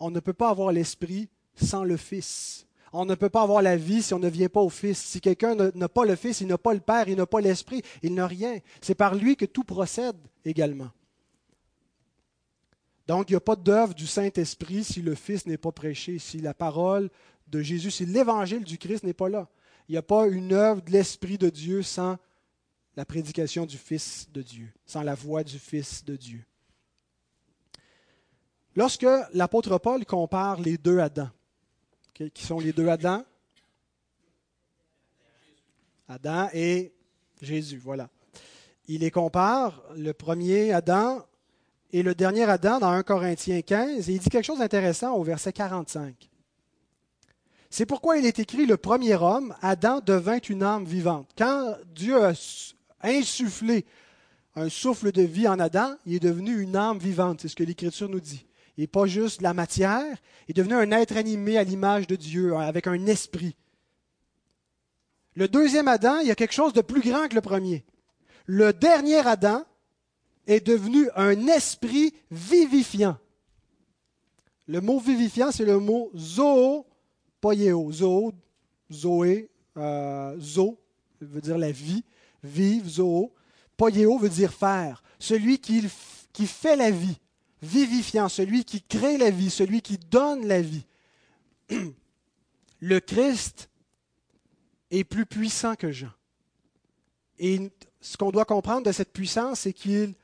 On 0.00 0.10
ne 0.10 0.20
peut 0.20 0.32
pas 0.32 0.50
avoir 0.50 0.72
l'Esprit 0.72 1.28
sans 1.54 1.84
le 1.84 1.96
Fils. 1.96 2.66
On 2.92 3.04
ne 3.04 3.14
peut 3.14 3.28
pas 3.28 3.42
avoir 3.42 3.62
la 3.62 3.76
vie 3.76 4.02
si 4.02 4.14
on 4.14 4.18
ne 4.18 4.28
vient 4.28 4.48
pas 4.48 4.60
au 4.60 4.70
Fils. 4.70 4.98
Si 4.98 5.20
quelqu'un 5.20 5.54
n'a 5.74 5.88
pas 5.88 6.04
le 6.04 6.16
Fils, 6.16 6.40
il 6.40 6.46
n'a 6.46 6.58
pas 6.58 6.74
le 6.74 6.80
Père, 6.80 7.08
il 7.08 7.16
n'a 7.16 7.26
pas 7.26 7.40
l'Esprit, 7.40 7.82
il 8.02 8.14
n'a 8.14 8.26
rien. 8.26 8.58
C'est 8.80 8.94
par 8.94 9.14
lui 9.14 9.36
que 9.36 9.44
tout 9.44 9.64
procède 9.64 10.16
également. 10.44 10.88
Donc, 13.06 13.30
il 13.30 13.34
n'y 13.34 13.36
a 13.36 13.40
pas 13.40 13.56
d'œuvre 13.56 13.94
du 13.94 14.06
Saint-Esprit 14.06 14.84
si 14.84 15.00
le 15.00 15.14
Fils 15.14 15.46
n'est 15.46 15.58
pas 15.58 15.72
prêché, 15.72 16.18
si 16.18 16.40
la 16.40 16.54
parole 16.54 17.08
de 17.46 17.62
Jésus, 17.62 17.90
si 17.90 18.06
l'évangile 18.06 18.64
du 18.64 18.78
Christ 18.78 19.04
n'est 19.04 19.14
pas 19.14 19.28
là. 19.28 19.48
Il 19.88 19.92
n'y 19.92 19.98
a 19.98 20.02
pas 20.02 20.26
une 20.26 20.52
œuvre 20.52 20.82
de 20.82 20.90
l'Esprit 20.90 21.38
de 21.38 21.48
Dieu 21.48 21.82
sans 21.82 22.18
la 22.96 23.04
prédication 23.04 23.66
du 23.66 23.78
Fils 23.78 24.28
de 24.32 24.42
Dieu, 24.42 24.72
sans 24.84 25.02
la 25.02 25.14
voix 25.14 25.44
du 25.44 25.58
Fils 25.58 26.04
de 26.04 26.16
Dieu. 26.16 26.44
Lorsque 28.74 29.06
l'apôtre 29.32 29.78
Paul 29.78 30.04
compare 30.04 30.60
les 30.60 30.76
deux 30.76 30.98
Adams, 30.98 31.30
qui 32.12 32.44
sont 32.44 32.58
les 32.58 32.72
deux 32.72 32.88
Adam 32.88 33.24
Adam 36.08 36.48
et 36.52 36.92
Jésus, 37.40 37.78
voilà. 37.78 38.08
Il 38.86 39.00
les 39.00 39.10
compare, 39.10 39.82
le 39.96 40.12
premier 40.12 40.72
Adam 40.72 41.26
et 41.96 42.02
le 42.02 42.14
dernier 42.14 42.42
Adam 42.42 42.78
dans 42.78 42.90
1 42.90 43.02
Corinthiens 43.04 43.62
15, 43.62 44.10
et 44.10 44.12
il 44.12 44.18
dit 44.18 44.28
quelque 44.28 44.44
chose 44.44 44.58
d'intéressant 44.58 45.14
au 45.14 45.22
verset 45.22 45.54
45. 45.54 46.28
C'est 47.70 47.86
pourquoi 47.86 48.18
il 48.18 48.26
est 48.26 48.38
écrit 48.38 48.66
le 48.66 48.76
premier 48.76 49.14
homme, 49.14 49.56
Adam 49.62 50.02
devint 50.04 50.38
une 50.40 50.62
âme 50.62 50.84
vivante. 50.84 51.30
Quand 51.38 51.74
Dieu 51.94 52.22
a 52.22 52.34
insufflé 53.02 53.86
un 54.56 54.68
souffle 54.68 55.10
de 55.10 55.22
vie 55.22 55.48
en 55.48 55.58
Adam, 55.58 55.94
il 56.04 56.16
est 56.16 56.20
devenu 56.20 56.60
une 56.60 56.76
âme 56.76 56.98
vivante, 56.98 57.40
c'est 57.40 57.48
ce 57.48 57.56
que 57.56 57.64
l'Écriture 57.64 58.10
nous 58.10 58.20
dit. 58.20 58.44
Il 58.76 58.82
n'est 58.82 58.88
pas 58.88 59.06
juste 59.06 59.40
la 59.40 59.54
matière, 59.54 60.18
il 60.48 60.50
est 60.50 60.62
devenu 60.62 60.74
un 60.74 60.90
être 60.90 61.16
animé 61.16 61.56
à 61.56 61.64
l'image 61.64 62.06
de 62.06 62.16
Dieu, 62.16 62.54
avec 62.56 62.88
un 62.88 63.06
esprit. 63.06 63.56
Le 65.34 65.48
deuxième 65.48 65.88
Adam, 65.88 66.18
il 66.20 66.26
y 66.26 66.30
a 66.30 66.34
quelque 66.34 66.52
chose 66.52 66.74
de 66.74 66.82
plus 66.82 67.00
grand 67.00 67.26
que 67.28 67.36
le 67.36 67.40
premier. 67.40 67.86
Le 68.44 68.74
dernier 68.74 69.26
Adam 69.26 69.64
est 70.46 70.66
devenu 70.66 71.08
un 71.16 71.46
esprit 71.48 72.14
vivifiant. 72.30 73.18
Le 74.66 74.80
mot 74.80 74.98
vivifiant, 74.98 75.52
c'est 75.52 75.64
le 75.64 75.78
mot 75.78 76.10
zoo, 76.16 76.86
poieo. 77.40 77.90
Zo, 77.92 78.32
zoé, 78.90 79.48
euh, 79.76 80.38
zo, 80.40 80.78
veut 81.20 81.40
dire 81.40 81.58
la 81.58 81.70
vie, 81.70 82.04
vive, 82.42 82.88
zoo. 82.88 83.32
Poieo 83.76 84.18
veut 84.18 84.28
dire 84.28 84.52
faire. 84.52 85.02
Celui 85.18 85.58
qui, 85.58 85.84
qui 86.32 86.46
fait 86.46 86.76
la 86.76 86.90
vie 86.90 87.18
vivifiant, 87.62 88.28
celui 88.28 88.64
qui 88.64 88.82
crée 88.82 89.18
la 89.18 89.30
vie, 89.30 89.50
celui 89.50 89.82
qui 89.82 89.98
donne 89.98 90.46
la 90.46 90.60
vie. 90.60 90.84
Le 92.80 93.00
Christ 93.00 93.68
est 94.90 95.04
plus 95.04 95.26
puissant 95.26 95.74
que 95.74 95.90
Jean. 95.90 96.12
Et 97.38 97.70
ce 98.00 98.16
qu'on 98.16 98.30
doit 98.30 98.44
comprendre 98.44 98.86
de 98.86 98.92
cette 98.92 99.12
puissance, 99.12 99.60
c'est 99.60 99.72
qu'il 99.72 100.14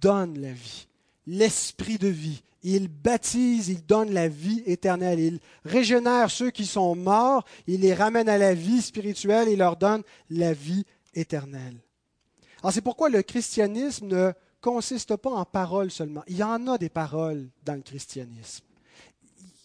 donne 0.00 0.38
la 0.40 0.52
vie. 0.52 0.86
l'esprit 1.26 1.98
de 1.98 2.08
vie. 2.08 2.42
Il 2.62 2.88
baptise, 2.88 3.68
il 3.68 3.84
donne 3.86 4.10
la 4.12 4.28
vie 4.28 4.62
éternelle. 4.66 5.18
Il 5.18 5.40
régénère 5.64 6.30
ceux 6.30 6.50
qui 6.50 6.66
sont 6.66 6.94
morts, 6.94 7.44
il 7.66 7.80
les 7.80 7.94
ramène 7.94 8.28
à 8.28 8.36
la 8.36 8.52
vie 8.52 8.82
spirituelle 8.82 9.48
et 9.48 9.56
leur 9.56 9.76
donne 9.76 10.02
la 10.28 10.52
vie 10.52 10.84
éternelle. 11.14 11.76
Alors 12.62 12.72
c'est 12.72 12.82
pourquoi 12.82 13.08
le 13.08 13.22
christianisme 13.22 14.06
ne 14.08 14.32
consiste 14.60 15.16
pas 15.16 15.30
en 15.30 15.44
paroles 15.44 15.90
seulement. 15.90 16.22
Il 16.26 16.36
y 16.36 16.42
en 16.42 16.66
a 16.66 16.76
des 16.76 16.90
paroles 16.90 17.48
dans 17.64 17.74
le 17.74 17.82
christianisme. 17.82 18.64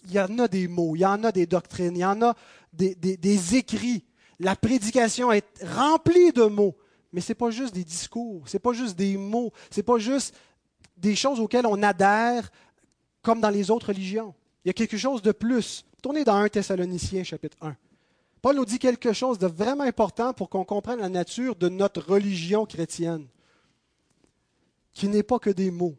Il 0.06 0.13
y 0.13 0.19
en 0.19 0.39
a 0.39 0.48
des 0.48 0.67
mots, 0.67 0.95
il 0.95 1.00
y 1.00 1.06
en 1.06 1.24
a 1.24 1.32
des 1.32 1.48
doctrines, 1.48 1.95
il 1.95 2.02
y 2.02 2.06
en 2.06 2.21
a 2.21 2.36
des, 2.71 2.95
des 2.95 3.56
écrits. 3.56 4.06
La 4.39 4.56
prédication 4.56 5.32
est 5.32 5.63
remplie 5.63 6.32
de 6.32 6.43
mots. 6.43 6.76
Mais 7.15 7.21
ce 7.21 7.32
n'est 7.32 7.36
pas 7.36 7.49
juste 7.49 7.73
des 7.73 7.86
discours, 7.86 8.43
ce 8.45 8.58
n'est 8.58 8.60
pas 8.60 8.73
juste 8.73 8.97
des 8.97 9.15
mots, 9.15 9.54
ce 9.71 9.80
n'est 9.80 9.84
pas 9.84 9.97
juste 9.99 10.36
des 10.97 11.15
choses 11.15 11.39
auxquelles 11.39 11.65
on 11.65 11.82
adhère 11.82 12.51
comme 13.21 13.39
dans 13.39 13.49
les 13.49 13.71
autres 13.71 13.88
religions. 13.88 14.36
Il 14.65 14.67
y 14.67 14.71
a 14.71 14.73
quelque 14.73 14.97
chose 14.97 15.21
de 15.21 15.32
plus. 15.32 15.86
Tournez 16.01 16.25
dans 16.25 16.36
1 16.36 16.49
Thessaloniciens 16.49 17.23
chapitre 17.23 17.56
1. 17.62 17.78
Paul 18.41 18.58
nous 18.58 18.65
dit 18.65 18.80
quelque 18.80 19.13
chose 19.13 19.39
de 19.39 19.47
vraiment 19.47 19.86
important 19.86 20.34
pour 20.34 20.49
qu'on 20.49 20.65
comprenne 20.65 20.99
la 20.99 21.08
nature 21.08 21.56
de 21.56 21.69
notre 21.69 22.01
religion 22.01 22.65
chrétienne, 22.65 23.28
qui 24.91 25.08
n'est 25.08 25.23
pas 25.23 25.39
que 25.39 25.51
des 25.51 25.71
mots. 25.71 25.95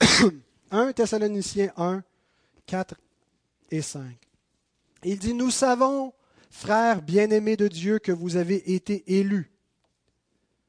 1 0.70 0.92
Thessaloniciens 0.92 1.72
1, 1.78 2.02
4 2.66 2.94
et 3.70 3.80
5. 3.80 4.02
Il 5.04 5.18
dit, 5.18 5.32
nous 5.32 5.50
savons, 5.50 6.12
frères 6.50 7.00
bien-aimés 7.00 7.56
de 7.56 7.68
Dieu, 7.68 7.98
que 7.98 8.12
vous 8.12 8.36
avez 8.36 8.74
été 8.74 9.18
élus. 9.18 9.50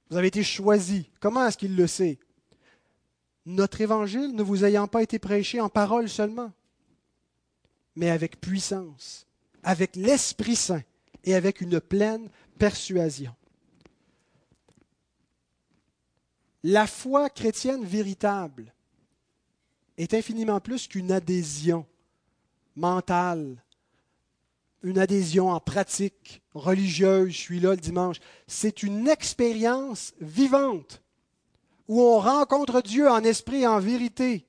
Vous 0.10 0.18
avez 0.18 0.28
été 0.28 0.44
choisis. 0.44 1.06
Comment 1.20 1.46
est-ce 1.46 1.58
qu'il 1.58 1.76
le 1.76 1.88
sait? 1.88 2.20
Notre 3.46 3.82
évangile 3.82 4.36
ne 4.36 4.44
vous 4.44 4.66
ayant 4.66 4.88
pas 4.88 5.04
été 5.04 5.20
prêché 5.20 5.62
en 5.62 5.70
parole 5.70 6.10
seulement, 6.10 6.52
mais 7.96 8.10
avec 8.10 8.40
puissance, 8.40 9.28
avec 9.64 9.96
l'Esprit 9.96 10.56
Saint 10.56 10.84
et 11.24 11.36
avec 11.36 11.62
une 11.62 11.80
pleine 11.80 12.30
persuasion. 12.58 13.34
La 16.64 16.88
foi 16.88 17.30
chrétienne 17.30 17.86
véritable 17.86 18.74
est 19.98 20.14
infiniment 20.14 20.60
plus 20.60 20.88
qu'une 20.88 21.12
adhésion 21.12 21.86
mentale, 22.76 23.64
une 24.84 25.00
adhésion 25.00 25.50
en 25.50 25.60
pratique 25.60 26.42
religieuse, 26.54 27.32
je 27.32 27.38
suis 27.38 27.60
là 27.60 27.72
le 27.72 27.78
dimanche. 27.78 28.18
C'est 28.48 28.84
une 28.84 29.08
expérience 29.08 30.14
vivante 30.22 31.02
où 31.88 32.02
on 32.02 32.20
rencontre 32.20 32.82
Dieu 32.82 33.10
en 33.10 33.24
esprit 33.24 33.64
et 33.64 33.68
en 33.68 33.80
vérité, 33.80 34.46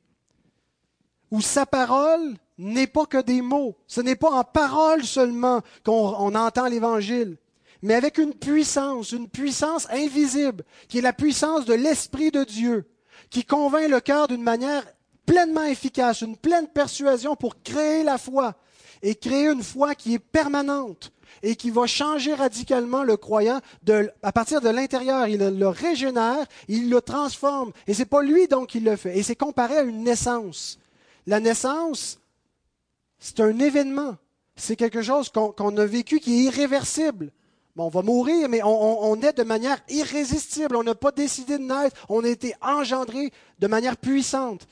où 1.31 1.41
sa 1.41 1.65
parole 1.65 2.37
n'est 2.59 2.87
pas 2.87 3.07
que 3.07 3.21
des 3.23 3.41
mots, 3.41 3.77
ce 3.87 4.03
n'est 4.03 4.17
pas 4.17 4.31
en 4.31 4.45
parole 4.45 5.05
seulement 5.05 5.63
qu'on 5.85 6.35
entend 6.35 6.67
l'Évangile, 6.67 7.39
mais 7.81 7.95
avec 7.95 8.19
une 8.19 8.35
puissance, 8.35 9.13
une 9.13 9.29
puissance 9.29 9.89
invisible, 9.91 10.65
qui 10.89 10.99
est 10.99 11.03
la 11.03 11.15
puissance 11.15 11.65
de 11.65 11.73
l'Esprit 11.73 12.31
de 12.31 12.45
Dieu, 12.45 12.87
qui 13.31 13.45
convainc 13.45 13.89
le 13.89 14.01
cœur 14.01 14.29
d'une 14.29 14.43
manière 14.43 14.85
pleinement 15.25 15.65
efficace, 15.65 16.21
une 16.21 16.37
pleine 16.37 16.69
persuasion 16.69 17.37
pour 17.37 17.63
créer 17.63 18.03
la 18.03 18.19
foi, 18.19 18.55
et 19.03 19.15
créer 19.15 19.49
une 19.49 19.63
foi 19.63 19.95
qui 19.95 20.15
est 20.15 20.19
permanente, 20.19 21.13
et 21.43 21.57
qui 21.57 21.71
va 21.71 21.87
changer 21.87 22.35
radicalement 22.35 23.03
le 23.03 23.17
croyant 23.17 23.61
à 24.23 24.33
partir 24.33 24.61
de 24.61 24.69
l'intérieur. 24.69 25.27
Il 25.29 25.39
le 25.41 25.69
régénère, 25.69 26.47
il 26.69 26.91
le 26.91 27.01
transforme. 27.01 27.73
Et 27.87 27.95
ce 27.95 28.01
n'est 28.01 28.07
pas 28.07 28.23
lui 28.23 28.49
donc 28.49 28.69
qui 28.69 28.81
le 28.81 28.97
fait. 28.97 29.19
Et 29.19 29.23
c'est 29.23 29.37
comparé 29.37 29.79
à 29.79 29.83
une 29.83 30.05
naissance. 30.05 30.79
La 31.27 31.41
naissance, 31.41 32.19
c'est 33.19 33.41
un 33.41 33.59
événement. 33.59 34.17
C'est 34.57 34.77
quelque 34.77 35.03
chose 35.03 35.31
qu'on 35.31 35.77
a 35.77 35.87
vécu 35.87 36.21
qui 36.21 36.41
est 36.41 36.45
irréversible. 36.45 37.33
Bon, 37.77 37.87
on 37.87 37.89
va 37.89 38.03
mourir, 38.03 38.49
mais 38.49 38.63
on, 38.63 39.11
on, 39.11 39.21
est 39.23 39.39
de 39.39 39.45
manière 39.45 39.79
irrésistible. 39.89 40.77
On 40.77 40.83
n'a 40.83 40.95
pas 40.95 41.13
décidé 41.13 41.57
de 41.57 41.63
naître. 41.63 41.97
On 42.09 42.25
a 42.25 42.29
été 42.29 42.55
engendré 42.61 43.33
de 43.59 43.67
manière 43.69 43.97
puissante 43.97 44.67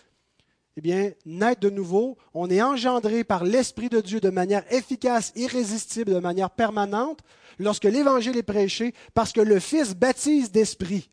eh 0.79 0.81
bien, 0.81 1.11
naître 1.27 1.63
de 1.63 1.71
nouveau, 1.71 2.17
on 2.35 2.49
est 2.49 2.63
engendré 2.63 3.25
par 3.25 3.43
l'Esprit 3.43 3.89
de 3.89 4.01
Dieu 4.01 4.21
de 4.21 4.31
manière 4.31 4.63
efficace, 4.73 5.33
irrésistible, 5.35 6.13
de 6.13 6.21
manière 6.21 6.53
permanente, 6.53 7.19
lorsque 7.59 7.83
l'Évangile 7.83 8.37
est 8.37 8.45
prêché, 8.45 8.95
parce 9.13 9.33
que 9.33 9.41
le 9.41 9.59
Fils 9.59 9.97
baptise 9.97 10.53
d'Esprit. 10.53 11.11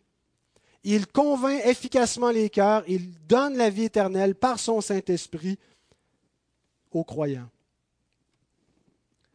Il 0.84 1.08
convainc 1.08 1.66
efficacement 1.66 2.30
les 2.30 2.52
cœurs, 2.52 2.84
il 2.88 3.12
donne 3.26 3.58
la 3.58 3.72
vie 3.72 3.86
éternelle 3.86 4.36
par 4.36 4.60
son 4.60 4.82
Saint-Esprit 4.82 5.58
aux 6.92 7.04
croyants. 7.04 7.50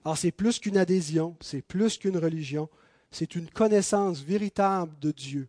Alors 0.04 0.16
c'est 0.16 0.30
plus 0.30 0.60
qu'une 0.60 0.78
adhésion, 0.78 1.36
c'est 1.40 1.60
plus 1.60 1.98
qu'une 1.98 2.18
religion, 2.18 2.68
c'est 3.10 3.34
une 3.34 3.50
connaissance 3.50 4.20
véritable 4.20 4.96
de 5.00 5.10
Dieu. 5.10 5.48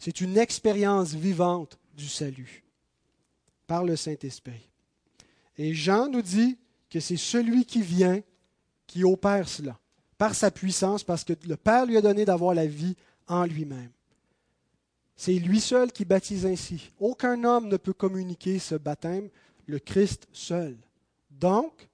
C'est 0.00 0.20
une 0.20 0.36
expérience 0.36 1.14
vivante 1.14 1.78
du 1.94 2.08
salut 2.08 2.64
par 3.70 3.84
le 3.84 3.94
Saint-Esprit. 3.94 4.68
Et 5.56 5.74
Jean 5.74 6.08
nous 6.08 6.22
dit 6.22 6.58
que 6.90 6.98
c'est 6.98 7.16
celui 7.16 7.64
qui 7.64 7.82
vient 7.82 8.20
qui 8.88 9.04
opère 9.04 9.48
cela, 9.48 9.78
par 10.18 10.34
sa 10.34 10.50
puissance, 10.50 11.04
parce 11.04 11.22
que 11.22 11.34
le 11.46 11.56
Père 11.56 11.86
lui 11.86 11.96
a 11.96 12.00
donné 12.00 12.24
d'avoir 12.24 12.52
la 12.52 12.66
vie 12.66 12.96
en 13.28 13.44
lui-même. 13.44 13.92
C'est 15.14 15.34
lui 15.34 15.60
seul 15.60 15.92
qui 15.92 16.04
baptise 16.04 16.46
ainsi. 16.46 16.90
Aucun 16.98 17.44
homme 17.44 17.68
ne 17.68 17.76
peut 17.76 17.92
communiquer 17.92 18.58
ce 18.58 18.74
baptême, 18.74 19.28
le 19.66 19.78
Christ 19.78 20.26
seul. 20.32 20.76
Donc, 21.30 21.88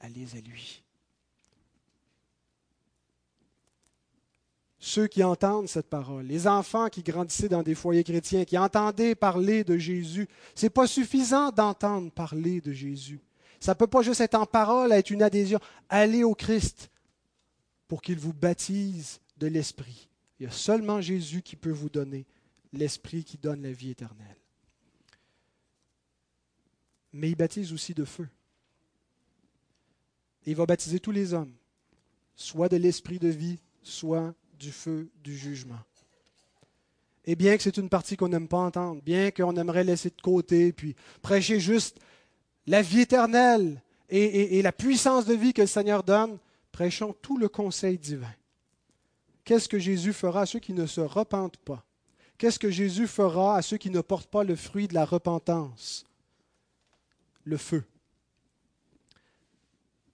allez 0.00 0.26
à 0.34 0.40
lui. 0.40 0.83
Ceux 4.84 5.06
qui 5.06 5.24
entendent 5.24 5.66
cette 5.66 5.88
parole, 5.88 6.26
les 6.26 6.46
enfants 6.46 6.90
qui 6.90 7.02
grandissaient 7.02 7.48
dans 7.48 7.62
des 7.62 7.74
foyers 7.74 8.04
chrétiens, 8.04 8.44
qui 8.44 8.58
entendaient 8.58 9.14
parler 9.14 9.64
de 9.64 9.78
Jésus. 9.78 10.28
Ce 10.54 10.66
n'est 10.66 10.70
pas 10.70 10.86
suffisant 10.86 11.50
d'entendre 11.50 12.10
parler 12.10 12.60
de 12.60 12.70
Jésus. 12.70 13.18
Ça 13.60 13.72
ne 13.72 13.78
peut 13.78 13.86
pas 13.86 14.02
juste 14.02 14.20
être 14.20 14.34
en 14.34 14.44
parole, 14.44 14.92
être 14.92 15.08
une 15.08 15.22
adhésion. 15.22 15.58
Allez 15.88 16.22
au 16.22 16.34
Christ 16.34 16.90
pour 17.88 18.02
qu'il 18.02 18.18
vous 18.18 18.34
baptise 18.34 19.20
de 19.38 19.46
l'Esprit. 19.46 20.10
Il 20.38 20.44
y 20.44 20.46
a 20.46 20.52
seulement 20.52 21.00
Jésus 21.00 21.40
qui 21.40 21.56
peut 21.56 21.70
vous 21.70 21.88
donner 21.88 22.26
l'Esprit 22.70 23.24
qui 23.24 23.38
donne 23.38 23.62
la 23.62 23.72
vie 23.72 23.92
éternelle. 23.92 24.36
Mais 27.14 27.30
il 27.30 27.36
baptise 27.36 27.72
aussi 27.72 27.94
de 27.94 28.04
feu. 28.04 28.28
il 30.44 30.54
va 30.54 30.66
baptiser 30.66 31.00
tous 31.00 31.10
les 31.10 31.32
hommes, 31.32 31.54
soit 32.36 32.68
de 32.68 32.76
l'Esprit 32.76 33.18
de 33.18 33.28
vie, 33.28 33.58
soit 33.82 34.34
du 34.58 34.72
feu 34.72 35.10
du 35.22 35.36
jugement. 35.36 35.80
Et 37.26 37.36
bien 37.36 37.56
que 37.56 37.62
c'est 37.62 37.76
une 37.78 37.88
partie 37.88 38.16
qu'on 38.16 38.28
n'aime 38.28 38.48
pas 38.48 38.58
entendre, 38.58 39.00
bien 39.02 39.30
qu'on 39.30 39.56
aimerait 39.56 39.84
laisser 39.84 40.10
de 40.10 40.20
côté, 40.20 40.72
puis 40.72 40.94
prêcher 41.22 41.58
juste 41.58 41.98
la 42.66 42.82
vie 42.82 43.00
éternelle 43.00 43.82
et, 44.10 44.62
la 44.62 44.72
puissance 44.72 45.24
de 45.24 45.34
vie 45.34 45.52
que 45.52 45.62
le 45.62 45.66
Seigneur 45.66 46.02
donne, 46.02 46.38
prêchons 46.70 47.14
tout 47.22 47.36
le 47.36 47.48
conseil 47.48 47.98
divin. 47.98 48.32
Qu'est-ce 49.44 49.68
que 49.68 49.78
Jésus 49.78 50.12
fera 50.12 50.42
à 50.42 50.46
ceux 50.46 50.60
qui 50.60 50.72
ne 50.72 50.86
se 50.86 51.00
repentent 51.00 51.56
pas? 51.58 51.84
Qu'est-ce 52.38 52.58
que 52.58 52.70
Jésus 52.70 53.06
fera 53.06 53.56
à 53.56 53.62
ceux 53.62 53.76
qui 53.76 53.90
ne 53.90 54.00
portent 54.00 54.30
pas 54.30 54.44
le 54.44 54.56
fruit 54.56 54.88
de 54.88 54.94
la 54.94 55.04
repentance? 55.04 56.04
Le 57.44 57.56
feu. 57.56 57.84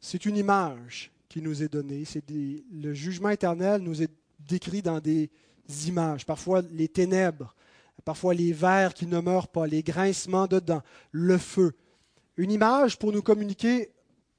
C'est 0.00 0.24
une 0.24 0.36
image 0.36 1.10
qui 1.28 1.42
nous 1.42 1.62
est 1.62 1.68
donnée. 1.68 2.04
C'est 2.04 2.24
le 2.28 2.94
jugement 2.94 3.30
éternel 3.30 3.82
nous 3.82 4.02
est 4.02 4.10
décrit 4.48 4.82
dans 4.82 5.00
des 5.00 5.30
images, 5.86 6.26
parfois 6.26 6.62
les 6.72 6.88
ténèbres, 6.88 7.54
parfois 8.04 8.34
les 8.34 8.52
vers 8.52 8.94
qui 8.94 9.06
ne 9.06 9.20
meurent 9.20 9.48
pas, 9.48 9.66
les 9.66 9.82
grincements 9.82 10.46
dedans, 10.46 10.82
le 11.12 11.38
feu. 11.38 11.74
Une 12.36 12.50
image 12.50 12.98
pour 12.98 13.12
nous 13.12 13.22
communiquer 13.22 13.90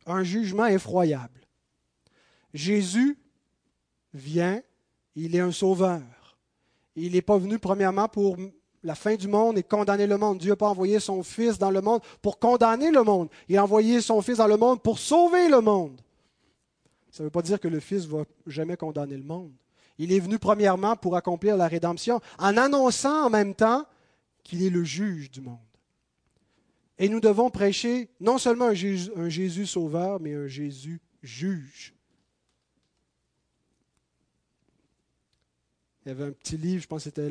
un 0.06 0.24
jugement 0.24 0.66
effroyable. 0.66 1.42
Jésus 2.54 3.18
vient, 4.14 4.62
il 5.16 5.36
est 5.36 5.40
un 5.40 5.52
sauveur. 5.52 6.02
Il 6.96 7.14
n'est 7.14 7.22
pas 7.22 7.38
venu 7.38 7.60
premièrement 7.60 8.08
pour 8.08 8.38
la 8.84 8.96
fin 8.96 9.16
du 9.16 9.28
monde 9.28 9.58
et 9.58 9.64
condamner 9.64 10.08
le 10.08 10.18
monde. 10.18 10.40
Dieu 10.40 10.50
n'a 10.52 10.56
pas 10.56 10.70
envoyé 10.70 11.00
son 11.00 11.24
Fils 11.24 11.58
dans 11.58 11.72
le 11.72 11.82
monde 11.82 12.02
pour 12.22 12.40
condamner 12.40 12.92
le 12.92 13.04
monde. 13.04 13.30
Il 13.48 13.58
a 13.58 13.64
envoyé 13.64 14.02
son 14.02 14.22
Fils 14.22 14.38
dans 14.38 14.48
le 14.48 14.58
monde 14.58 14.82
pour 14.82 15.00
sauver 15.00 15.48
le 15.48 15.62
monde. 15.62 16.02
Ça 17.12 17.24
ne 17.24 17.28
veut 17.28 17.32
pas 17.32 17.42
dire 17.42 17.60
que 17.60 17.68
le 17.68 17.80
Fils 17.80 18.06
va 18.06 18.24
jamais 18.48 18.78
condamner 18.78 19.18
le 19.18 19.24
monde. 19.24 19.52
Il 19.98 20.12
est 20.12 20.20
venu 20.20 20.40
premièrement 20.40 20.96
pour 20.96 21.16
accomplir 21.16 21.58
la 21.58 21.68
rédemption, 21.68 22.22
en 22.38 22.58
annonçant 22.58 23.26
en 23.26 23.30
même 23.30 23.56
temps 23.56 23.86
qu'il 24.44 24.64
est 24.64 24.70
le 24.70 24.84
juge 24.84 25.30
du 25.32 25.42
monde. 25.42 25.58
Et 26.98 27.10
nous 27.10 27.20
devons 27.20 27.50
prêcher 27.50 28.10
non 28.20 28.38
seulement 28.38 28.68
un 28.68 29.30
Jésus, 29.30 29.66
sauveur, 29.66 30.20
mais 30.20 30.36
un 30.36 30.48
Jésus 30.48 31.02
juge. 31.24 31.96
Il 36.06 36.10
y 36.10 36.12
avait 36.12 36.26
un 36.26 36.32
petit 36.32 36.58
livre, 36.58 36.84
je 36.84 36.88
pense 36.88 37.06
que 37.06 37.10
c'était 37.10 37.30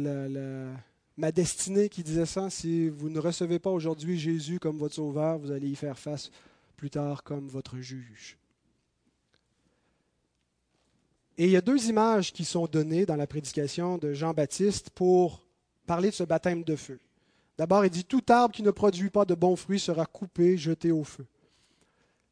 ma 1.16 1.30
destinée 1.30 1.88
qui 1.88 2.02
disait 2.02 2.26
ça. 2.26 2.50
Si 2.50 2.88
vous 2.88 3.10
ne 3.10 3.20
recevez 3.20 3.60
pas 3.60 3.70
aujourd'hui 3.70 4.18
Jésus 4.18 4.58
comme 4.58 4.78
votre 4.78 4.96
sauveur, 4.96 5.38
vous 5.38 5.52
allez 5.52 5.68
y 5.68 5.76
faire 5.76 5.98
face 5.98 6.30
plus 6.76 6.90
tard 6.90 7.22
comme 7.22 7.46
votre 7.46 7.78
juge. 7.78 8.39
Et 11.40 11.44
il 11.44 11.50
y 11.52 11.56
a 11.56 11.62
deux 11.62 11.88
images 11.88 12.34
qui 12.34 12.44
sont 12.44 12.66
données 12.66 13.06
dans 13.06 13.16
la 13.16 13.26
prédication 13.26 13.96
de 13.96 14.12
Jean-Baptiste 14.12 14.90
pour 14.90 15.40
parler 15.86 16.10
de 16.10 16.14
ce 16.14 16.22
baptême 16.22 16.62
de 16.64 16.76
feu. 16.76 17.00
D'abord, 17.56 17.82
il 17.82 17.90
dit 17.90 18.04
Tout 18.04 18.22
arbre 18.28 18.54
qui 18.54 18.62
ne 18.62 18.70
produit 18.70 19.08
pas 19.08 19.24
de 19.24 19.34
bons 19.34 19.56
fruits 19.56 19.80
sera 19.80 20.04
coupé, 20.04 20.58
jeté 20.58 20.92
au 20.92 21.02
feu. 21.02 21.24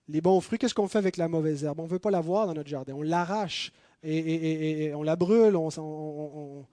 Les 0.08 0.20
bons 0.20 0.42
fruits, 0.42 0.58
qu'est-ce 0.58 0.74
qu'on 0.74 0.88
fait 0.88 0.98
avec 0.98 1.16
la 1.16 1.26
mauvaise 1.26 1.64
herbe? 1.64 1.80
On 1.80 1.84
ne 1.84 1.88
veut 1.88 1.98
pas 1.98 2.10
la 2.10 2.20
voir 2.20 2.46
dans 2.46 2.52
notre 2.52 2.68
jardin. 2.68 2.92
On 2.92 3.00
l'arrache 3.00 3.72
et, 4.02 4.92
on 4.94 5.02
la 5.02 5.16
brûle, 5.16 5.56
on, 5.56 5.70
on, 5.78 6.66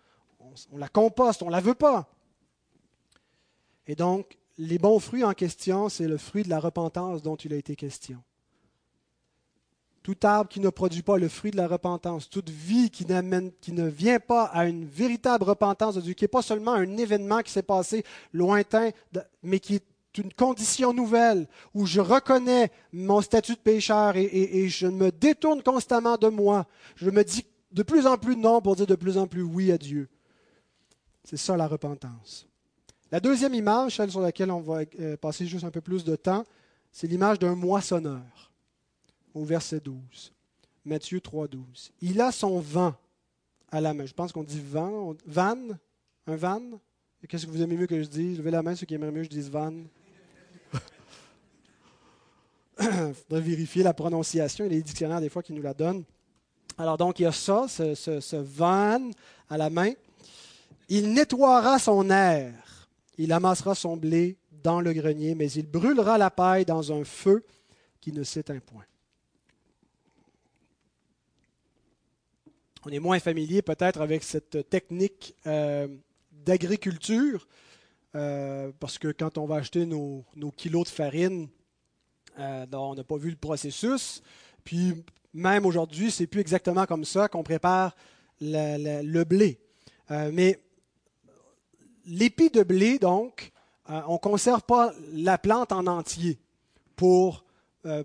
la 0.77 0.89
composte, 0.89 1.41
on 1.41 1.47
ne 1.47 1.51
la 1.51 1.61
veut 1.61 1.73
pas. 1.73 2.09
Et 3.87 3.95
donc, 3.95 4.37
les 4.57 4.77
bons 4.77 4.99
fruits 4.99 5.23
en 5.23 5.31
question, 5.31 5.87
c'est 5.87 6.09
le 6.09 6.17
fruit 6.17 6.43
de 6.43 6.49
la 6.49 6.59
repentance 6.59 7.21
dont 7.21 7.37
il 7.37 7.53
a 7.53 7.55
été 7.55 7.77
question. 7.77 8.21
Tout 10.05 10.17
arbre 10.21 10.47
qui 10.47 10.59
ne 10.59 10.69
produit 10.69 11.01
pas 11.01 11.17
le 11.17 11.27
fruit 11.27 11.49
de 11.49 11.57
la 11.57 11.67
repentance, 11.67 12.29
toute 12.29 12.51
vie 12.51 12.91
qui, 12.91 13.07
ne 13.07 13.87
vient 13.87 14.19
pas 14.19 14.43
à 14.43 14.65
une 14.67 14.85
véritable 14.85 15.43
repentance 15.43 15.95
de 15.95 16.01
Dieu, 16.01 16.13
qui 16.13 16.25
n'est 16.25 16.27
pas 16.27 16.43
seulement 16.43 16.73
un 16.73 16.97
événement 16.97 17.41
qui 17.41 17.51
s'est 17.51 17.63
passé 17.63 18.03
lointain, 18.31 18.91
mais 19.41 19.59
qui 19.59 19.77
est 19.77 19.83
une 20.19 20.31
condition 20.31 20.93
nouvelle 20.93 21.47
où 21.73 21.87
je 21.87 22.01
reconnais 22.01 22.69
mon 22.93 23.19
statut 23.21 23.53
de 23.53 23.59
pécheur 23.59 24.15
et, 24.15 24.25
et, 24.25 24.69
je 24.69 24.85
me 24.85 25.11
détourne 25.11 25.63
constamment 25.63 26.17
de 26.17 26.27
moi. 26.27 26.67
Je 26.95 27.09
me 27.09 27.23
dis 27.23 27.43
de 27.71 27.81
plus 27.81 28.05
en 28.05 28.19
plus 28.19 28.37
non 28.37 28.61
pour 28.61 28.75
dire 28.75 28.85
de 28.85 28.93
plus 28.93 29.17
en 29.17 29.25
plus 29.25 29.41
oui 29.41 29.71
à 29.71 29.79
Dieu. 29.79 30.07
C'est 31.23 31.37
ça 31.37 31.57
la 31.57 31.67
repentance. 31.67 32.47
La 33.11 33.19
deuxième 33.19 33.55
image, 33.55 33.95
celle 33.95 34.11
sur 34.11 34.21
laquelle 34.21 34.51
on 34.51 34.61
va 34.61 34.81
euh, 34.99 35.17
passer 35.17 35.47
juste 35.47 35.65
un 35.65 35.71
peu 35.71 35.81
plus 35.81 36.03
de 36.03 36.15
temps, 36.15 36.45
c'est 36.91 37.07
l'image 37.07 37.39
d'un 37.39 37.55
moissonneur 37.55 38.21
au 39.35 39.43
verset 39.43 39.79
12. 39.79 40.33
Matthieu 40.85 41.21
3, 41.21 41.47
12. 41.47 41.91
Il 42.01 42.19
a 42.21 42.31
son 42.31 42.59
vent 42.59 42.95
à 43.69 43.81
la 43.81 43.93
main. 43.93 44.05
Je 44.05 44.13
pense 44.13 44.31
qu'on 44.31 44.43
dit 44.43 44.61
vent, 44.61 45.13
van, 45.27 45.57
un 46.25 46.35
van. 46.35 46.61
Qu'est-ce 47.27 47.45
que 47.45 47.51
vous 47.51 47.61
aimez 47.61 47.75
mieux 47.75 47.87
que 47.87 48.01
je 48.01 48.07
dise? 48.07 48.37
Levez 48.37 48.51
la 48.51 48.63
main 48.63 48.75
ceux 48.75 48.85
qui 48.85 48.93
aimeraient 48.93 49.11
mieux 49.11 49.21
que 49.21 49.25
je 49.25 49.29
dise 49.29 49.49
van. 49.49 49.73
Il 52.79 53.13
faudrait 53.13 53.41
vérifier 53.41 53.83
la 53.83 53.93
prononciation. 53.93 54.65
Il 54.65 54.69
des 54.69 54.81
dictionnaires 54.81 55.21
des 55.21 55.29
fois 55.29 55.43
qui 55.43 55.53
nous 55.53 55.61
la 55.61 55.73
donnent. 55.73 56.03
Alors 56.77 56.97
donc, 56.97 57.19
il 57.19 57.23
y 57.23 57.25
a 57.25 57.31
ça, 57.31 57.67
ce, 57.67 57.95
ce, 57.95 58.35
van 58.35 59.11
à 59.49 59.57
la 59.57 59.69
main. 59.69 59.91
Il 60.87 61.13
nettoiera 61.13 61.79
son 61.79 62.09
air. 62.09 62.53
Il 63.17 63.31
amassera 63.31 63.75
son 63.75 63.97
blé 63.97 64.37
dans 64.63 64.81
le 64.81 64.93
grenier, 64.93 65.35
mais 65.35 65.49
il 65.51 65.65
brûlera 65.65 66.17
la 66.17 66.29
paille 66.29 66.65
dans 66.65 66.91
un 66.91 67.03
feu 67.03 67.43
qui 68.01 68.11
ne 68.11 68.23
s'éteint 68.23 68.59
point. 68.59 68.83
On 72.87 72.91
est 72.91 72.99
moins 72.99 73.19
familier 73.19 73.63
peut-être 73.63 73.99
avec 73.99 74.23
cette 74.23 74.69
technique 74.69 75.35
euh, 75.47 75.87
d'agriculture, 76.31 77.47
euh, 78.13 78.71
parce 78.79 78.99
que 78.99 79.07
quand 79.11 79.39
on 79.39 79.47
va 79.47 79.55
acheter 79.55 79.87
nos, 79.87 80.23
kilos 80.55 80.83
de 80.83 80.89
farine, 80.89 81.47
euh, 82.37 82.65
on 82.73 82.93
n'a 82.93 83.03
pas 83.03 83.17
vu 83.17 83.31
le 83.31 83.37
processus. 83.37 84.21
Puis 84.63 85.03
même 85.33 85.65
aujourd'hui, 85.65 86.11
c'est 86.11 86.27
plus 86.27 86.41
exactement 86.41 86.85
comme 86.85 87.05
ça 87.05 87.27
qu'on 87.27 87.41
prépare 87.41 87.95
le 88.39 89.23
blé. 89.23 89.59
Mais 90.09 90.59
l'épi 92.05 92.51
de 92.51 92.61
blé, 92.61 92.99
donc, 92.99 93.51
on 93.87 94.13
ne 94.13 94.19
conserve 94.19 94.61
pas 94.61 94.93
la 95.11 95.39
plante 95.39 95.71
en 95.71 95.87
entier 95.87 96.37
pour 96.95 97.45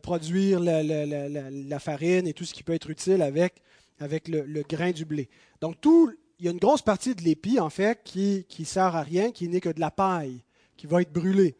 produire 0.02 0.58
la, 0.58 1.78
farine 1.78 2.26
et 2.26 2.32
tout 2.32 2.46
ce 2.46 2.54
qui 2.54 2.62
peut 2.62 2.72
être 2.72 2.88
utile 2.88 3.20
avec, 3.20 3.60
avec 4.00 4.28
le, 4.28 4.62
grain 4.68 4.90
du 4.90 5.04
blé. 5.04 5.28
Donc, 5.60 5.80
tout, 5.80 6.12
il 6.38 6.46
y 6.46 6.48
a 6.48 6.52
une 6.52 6.58
grosse 6.58 6.82
partie 6.82 7.14
de 7.14 7.22
l'épi, 7.22 7.60
en 7.60 7.70
fait, 7.70 8.00
qui 8.02 8.44
ne 8.58 8.64
sert 8.64 8.96
à 8.96 9.02
rien, 9.02 9.30
qui 9.30 9.48
n'est 9.48 9.60
que 9.60 9.68
de 9.68 9.80
la 9.80 9.90
paille, 9.90 10.42
qui 10.76 10.86
va 10.86 11.02
être 11.02 11.12
brûlée. 11.12 11.56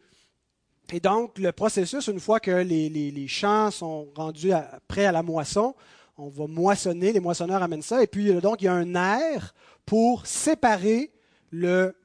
Et 0.93 0.99
donc, 0.99 1.37
le 1.37 1.51
processus, 1.53 2.07
une 2.07 2.19
fois 2.19 2.39
que 2.39 2.51
les, 2.51 3.27
champs 3.27 3.71
sont 3.71 4.09
rendus 4.13 4.51
prêts 4.87 5.05
à 5.05 5.11
la 5.13 5.23
moisson, 5.23 5.73
on 6.17 6.27
va 6.27 6.47
moissonner, 6.47 7.13
les 7.13 7.21
moissonneurs 7.21 7.63
amènent 7.63 7.81
ça, 7.81 8.03
et 8.03 8.07
puis 8.07 8.29
euh, 8.29 8.41
donc 8.41 8.61
il 8.61 8.65
y 8.65 8.67
a 8.67 8.73
un 8.73 8.93
air 8.93 9.55
pour 9.85 10.27
séparer 10.27 11.11
le, 11.49 11.95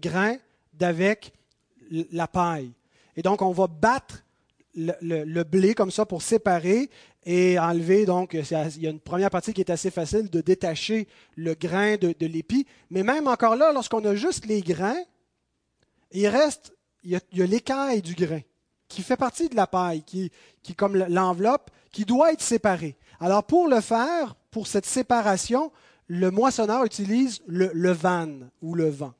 grain 0.00 0.36
d'avec 0.72 1.32
la 1.90 2.26
paille. 2.26 2.72
Et 3.16 3.22
donc, 3.22 3.42
on 3.42 3.52
va 3.52 3.66
battre 3.66 4.24
le, 4.74 5.42
blé 5.42 5.74
comme 5.74 5.90
ça 5.90 6.06
pour 6.06 6.22
séparer 6.22 6.90
et 7.26 7.58
enlever. 7.58 8.06
Donc, 8.06 8.34
il 8.34 8.82
y 8.82 8.86
a 8.86 8.90
une 8.90 9.00
première 9.00 9.30
partie 9.30 9.52
qui 9.52 9.60
est 9.60 9.70
assez 9.70 9.90
facile 9.90 10.30
de 10.30 10.40
détacher 10.40 11.08
le 11.34 11.54
grain 11.54 11.96
de, 11.96 12.14
l'épi. 12.26 12.66
Mais 12.90 13.02
même 13.02 13.26
encore 13.26 13.56
là, 13.56 13.72
lorsqu'on 13.72 14.04
a 14.04 14.14
juste 14.14 14.46
les 14.46 14.62
grains, 14.62 15.02
il 16.12 16.28
reste 16.28 16.72
il 17.02 17.20
y 17.32 17.42
a, 17.42 17.46
l'écaille 17.46 18.00
du 18.00 18.14
grain 18.14 18.40
qui 18.88 19.02
fait 19.02 19.16
partie 19.16 19.48
de 19.48 19.56
la 19.56 19.66
paille, 19.66 20.02
qui, 20.02 20.30
qui 20.62 20.74
comme 20.74 20.96
l'enveloppe, 20.96 21.70
qui 21.90 22.04
doit 22.04 22.32
être 22.32 22.42
séparée. 22.42 22.96
Alors 23.20 23.42
pour 23.42 23.68
le 23.68 23.80
faire, 23.80 24.36
pour 24.50 24.68
cette 24.68 24.86
séparation, 24.86 25.72
le 26.06 26.30
moissonneur 26.30 26.84
utilise 26.84 27.40
le, 27.46 27.70
le 27.74 27.90
van 27.92 28.28
ou 28.62 28.74
le 28.74 28.88
vent. 28.88 29.12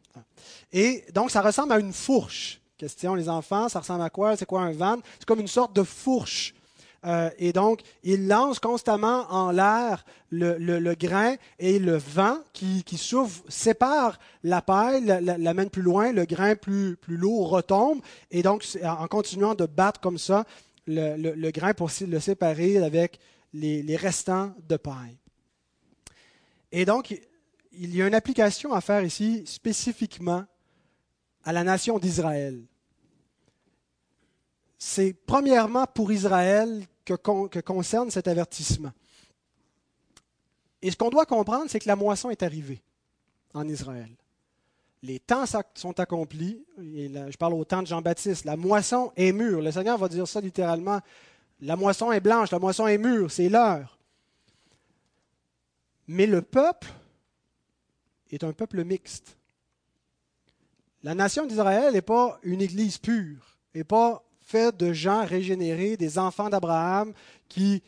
Et 0.72 1.04
donc 1.12 1.32
ça 1.32 1.42
ressemble 1.42 1.72
à 1.72 1.80
une 1.80 1.92
fourche. 1.92 2.60
Question 2.76 3.14
les 3.14 3.28
enfants, 3.28 3.68
ça 3.68 3.80
ressemble 3.80 4.02
à 4.02 4.10
quoi? 4.10 4.36
C'est 4.36 4.46
quoi 4.46 4.62
un 4.62 4.72
van? 4.72 4.98
C'est 5.18 5.24
comme 5.24 5.40
une 5.40 5.48
sorte 5.48 5.74
de 5.74 5.82
fourche 5.82 6.54
euh, 7.06 7.30
et 7.38 7.52
donc, 7.52 7.82
il 8.02 8.26
lance 8.26 8.58
constamment 8.58 9.26
en 9.30 9.52
l'air 9.52 10.04
le, 10.30 10.94
grain 10.94 11.36
et 11.58 11.78
le 11.78 11.96
vent 11.96 12.38
qui, 12.52 12.82
qui 12.82 12.98
souffle 12.98 13.42
sépare 13.48 14.18
la 14.42 14.60
paille, 14.60 15.04
l'amène 15.04 15.70
plus 15.70 15.82
loin, 15.82 16.12
le 16.12 16.24
grain 16.24 16.56
plus, 16.56 16.96
plus 16.96 17.16
lourd 17.16 17.50
retombe. 17.50 18.00
Et 18.30 18.42
donc, 18.42 18.64
en 18.82 19.06
continuant 19.06 19.54
de 19.54 19.66
battre 19.66 20.00
comme 20.00 20.18
ça, 20.18 20.44
le, 20.86 21.50
grain 21.50 21.74
pour 21.74 21.90
le 22.06 22.20
séparer 22.20 22.78
avec 22.78 23.20
les, 23.52 23.82
les 23.82 23.96
restants 23.96 24.52
de 24.68 24.76
paille. 24.76 25.16
Et 26.72 26.84
donc, 26.84 27.14
il 27.72 27.94
y 27.94 28.02
a 28.02 28.06
une 28.06 28.14
application 28.14 28.72
à 28.72 28.80
faire 28.80 29.04
ici 29.04 29.44
spécifiquement 29.46 30.44
à 31.44 31.52
la 31.52 31.62
nation 31.62 31.98
d'Israël 31.98 32.64
c'est 34.78 35.14
premièrement 35.26 35.86
pour 35.86 36.12
Israël 36.12 36.84
que, 37.14 37.60
concerne 37.60 38.10
cet 38.10 38.28
avertissement. 38.28 38.92
Et 40.82 40.90
ce 40.90 40.96
qu'on 40.96 41.10
doit 41.10 41.26
comprendre, 41.26 41.66
c'est 41.68 41.80
que 41.80 41.88
la 41.88 41.96
moisson 41.96 42.30
est 42.30 42.42
arrivée 42.42 42.82
en 43.54 43.66
Israël. 43.68 44.10
Les 45.02 45.20
temps 45.20 45.44
sont 45.74 46.00
accomplis. 46.00 46.64
Je 46.78 47.36
parle 47.36 47.54
au 47.54 47.64
temps 47.64 47.82
de 47.82 47.86
Jean-Baptiste. 47.86 48.44
La 48.44 48.56
moisson 48.56 49.12
est 49.16 49.32
mûre. 49.32 49.60
Le 49.62 49.70
Seigneur 49.70 49.98
va 49.98 50.08
dire 50.08 50.26
ça 50.26 50.40
littéralement. 50.40 51.00
La 51.60 51.76
moisson 51.76 52.12
est 52.12 52.20
blanche, 52.20 52.50
la 52.50 52.58
moisson 52.58 52.86
est 52.86 52.98
mûre, 52.98 53.30
c'est 53.30 53.48
l'heure. 53.48 53.98
Mais 56.06 56.26
le 56.26 56.42
peuple 56.42 56.88
est 58.30 58.44
un 58.44 58.52
peuple 58.52 58.84
mixte. 58.84 59.36
La 61.02 61.14
nation 61.14 61.46
d'Israël 61.46 61.94
n'est 61.94 62.02
pas 62.02 62.38
une 62.42 62.60
église 62.60 62.98
pure, 62.98 63.58
n'est 63.74 63.84
pas 63.84 64.25
fait 64.46 64.76
de 64.76 64.92
gens 64.92 65.24
régénérés, 65.24 65.96
des 65.96 66.18
enfants 66.18 66.48
d'Abraham 66.48 67.12
qui 67.48 67.82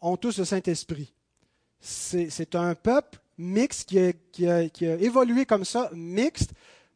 ont 0.00 0.16
tous 0.16 0.38
le 0.38 0.46
Saint-Esprit. 0.46 1.12
C'est 1.78 2.54
un 2.54 2.74
peuple 2.74 3.20
mixte 3.36 3.90
qui 4.32 4.48
a, 4.48 4.62
évolué 4.82 5.44
comme 5.44 5.66
ça, 5.66 5.90
mixte, 5.92 6.52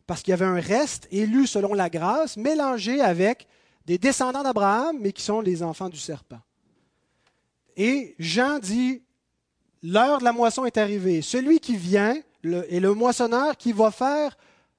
parce 0.07 0.23
qu'il 0.23 0.33
y 0.33 0.35
avait 0.35 0.47
un 0.47 0.61
reste 0.61 1.07
élu 1.11 1.47
selon 1.47 1.75
la 1.75 1.91
grâce, 1.91 2.39
mélangé 2.39 3.01
avec 3.03 3.47
des 3.85 3.99
descendants 3.99 4.43
d'Abraham, 4.43 4.97
mais 4.99 5.13
qui 5.13 5.23
sont 5.23 5.43
les 5.43 5.63
enfants 5.63 5.91
du 5.91 5.99
serpent. 5.99 6.41
Et 7.77 8.15
Jean 8.19 8.59
dit, 8.59 9.03
l'heure 9.83 10.19
de 10.19 10.25
la 10.25 10.33
moisson 10.33 10.65
est 10.65 10.79
arrivée. 10.79 11.21
Celui 11.21 11.61
qui 11.61 11.77
vient 11.77 12.17
est 12.43 12.81
le 12.81 12.95
moissonneur 12.95 13.57
qui 13.59 13.73
va 13.73 13.91
faire 13.91 14.37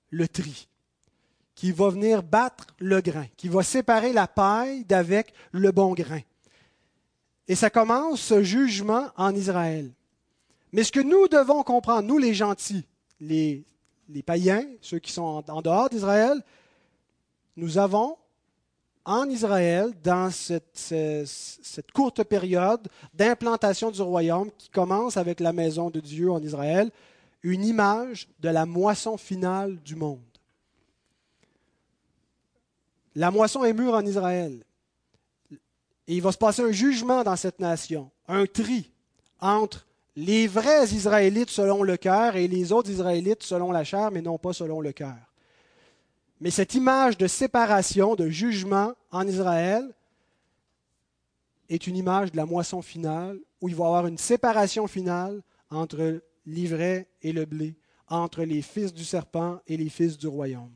le 0.09 0.27
tri 0.27 0.67
qui 1.55 1.71
va 1.71 1.89
venir 1.89 2.21
battre 2.21 2.67
le 2.79 3.01
grain, 3.01 3.25
qui 3.37 3.47
va 3.47 3.63
séparer 3.63 4.11
la 4.11 4.27
paille 4.27 4.83
d'avec 4.83 5.33
le 5.51 5.71
bon 5.71 5.93
grain. 5.93 6.21
Et 7.47 7.55
ça 7.55 7.69
commence 7.69 8.21
ce 8.21 8.43
jugement 8.43 9.07
en 9.15 9.33
Israël. 9.33 9.91
Mais 10.73 10.83
ce 10.83 10.91
que 10.91 10.99
nous 10.99 11.27
devons 11.27 11.63
comprendre, 11.63 12.07
nous 12.07 12.17
les 12.17 12.33
gentils, 12.33 12.85
les, 13.21 13.63
païens, 14.25 14.65
ceux 14.81 14.99
qui 14.99 15.11
sont 15.11 15.43
en, 15.47 15.61
dehors 15.61 15.89
d'Israël, 15.89 16.41
nous 17.55 17.77
avons 17.77 18.17
en 19.05 19.29
Israël, 19.29 19.93
dans 20.03 20.31
cette 20.31 21.91
courte 21.93 22.23
période 22.23 22.87
d'implantation 23.13 23.91
du 23.91 24.01
royaume 24.01 24.49
qui 24.57 24.69
commence 24.69 25.15
avec 25.15 25.39
la 25.39 25.53
maison 25.53 25.91
de 25.91 25.99
Dieu 25.99 26.31
en 26.31 26.41
Israël, 26.41 26.91
une 27.43 27.63
image 27.63 28.27
de 28.39 28.49
la 28.49 28.65
moisson 28.65 29.15
finale 29.15 29.77
du 29.83 29.95
monde. 29.95 30.34
La 33.15 33.31
moisson 33.31 33.63
est 33.63 33.73
mûre 33.73 33.93
en 33.93 34.05
Israël. 34.05 34.63
Et 36.07 36.15
il 36.15 36.21
va 36.21 36.31
se 36.31 36.37
passer 36.37 36.61
un 36.61 36.71
jugement 36.71 37.23
dans 37.23 37.35
cette 37.35 37.59
nation, 37.59 38.11
un 38.27 38.45
tri 38.45 38.91
entre 39.39 39.87
les 40.15 40.47
vrais 40.47 40.85
Israélites 40.85 41.49
selon 41.49 41.83
le 41.83 41.97
cœur 41.97 42.35
et 42.35 42.47
les 42.47 42.71
autres 42.71 42.89
Israélites 42.89 43.43
selon 43.43 43.71
la 43.71 43.83
chair, 43.83 44.11
mais 44.11 44.21
non 44.21 44.37
pas 44.37 44.53
selon 44.53 44.81
le 44.81 44.91
cœur. 44.91 45.17
Mais 46.39 46.51
cette 46.51 46.73
image 46.73 47.17
de 47.17 47.27
séparation, 47.27 48.15
de 48.15 48.29
jugement 48.29 48.93
en 49.11 49.27
Israël, 49.27 49.89
est 51.69 51.87
une 51.87 51.97
image 51.97 52.31
de 52.31 52.37
la 52.37 52.45
moisson 52.45 52.81
finale, 52.81 53.39
où 53.61 53.69
il 53.69 53.75
va 53.75 53.85
y 53.85 53.87
avoir 53.87 54.07
une 54.07 54.17
séparation 54.17 54.87
finale 54.87 55.41
entre 55.71 56.21
l'ivraie 56.45 57.07
et 57.21 57.31
le 57.31 57.45
blé, 57.45 57.75
entre 58.07 58.43
les 58.43 58.61
fils 58.61 58.93
du 58.93 59.03
serpent 59.03 59.59
et 59.67 59.77
les 59.77 59.89
fils 59.89 60.17
du 60.17 60.27
royaume. 60.27 60.71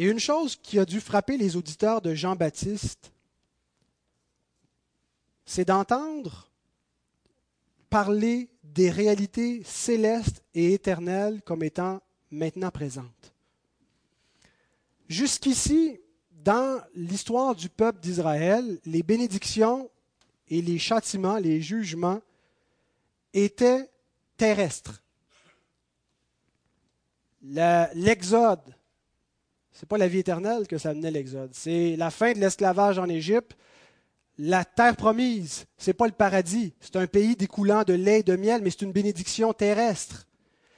Et 0.00 0.04
une 0.04 0.18
chose 0.18 0.56
qui 0.56 0.78
a 0.78 0.86
dû 0.86 0.98
frapper 0.98 1.36
les 1.36 1.56
auditeurs 1.56 2.00
de 2.00 2.14
Jean-Baptiste, 2.14 3.12
c'est 5.44 5.66
d'entendre 5.66 6.50
parler 7.90 8.48
des 8.64 8.88
réalités 8.88 9.62
célestes 9.62 10.42
et 10.54 10.72
éternelles 10.72 11.42
comme 11.42 11.62
étant 11.62 12.00
maintenant 12.30 12.70
présentes. 12.70 13.34
Jusqu'ici, 15.06 16.00
dans 16.30 16.82
l'histoire 16.94 17.54
du 17.54 17.68
peuple 17.68 18.00
d'Israël, 18.00 18.80
les 18.86 19.02
bénédictions 19.02 19.90
et 20.48 20.62
les 20.62 20.78
châtiments, 20.78 21.36
les 21.36 21.60
jugements 21.60 22.22
étaient 23.34 23.90
terrestres. 24.38 25.02
L'exode, 27.42 28.74
n'est 29.82 29.88
pas 29.88 29.98
la 29.98 30.08
vie 30.08 30.18
éternelle 30.18 30.66
que 30.66 30.78
ça 30.78 30.94
menait 30.94 31.10
l'exode, 31.10 31.50
c'est 31.52 31.96
la 31.96 32.10
fin 32.10 32.32
de 32.32 32.38
l'esclavage 32.38 32.98
en 32.98 33.08
Égypte, 33.08 33.56
la 34.38 34.64
terre 34.64 34.96
promise, 34.96 35.66
ce 35.76 35.90
n'est 35.90 35.94
pas 35.94 36.06
le 36.06 36.12
paradis, 36.12 36.72
c'est 36.80 36.96
un 36.96 37.06
pays 37.06 37.36
découlant 37.36 37.82
de 37.82 37.92
lait 37.92 38.20
et 38.20 38.22
de 38.22 38.36
miel, 38.36 38.62
mais 38.62 38.70
c'est 38.70 38.82
une 38.82 38.92
bénédiction 38.92 39.52
terrestre. 39.52 40.26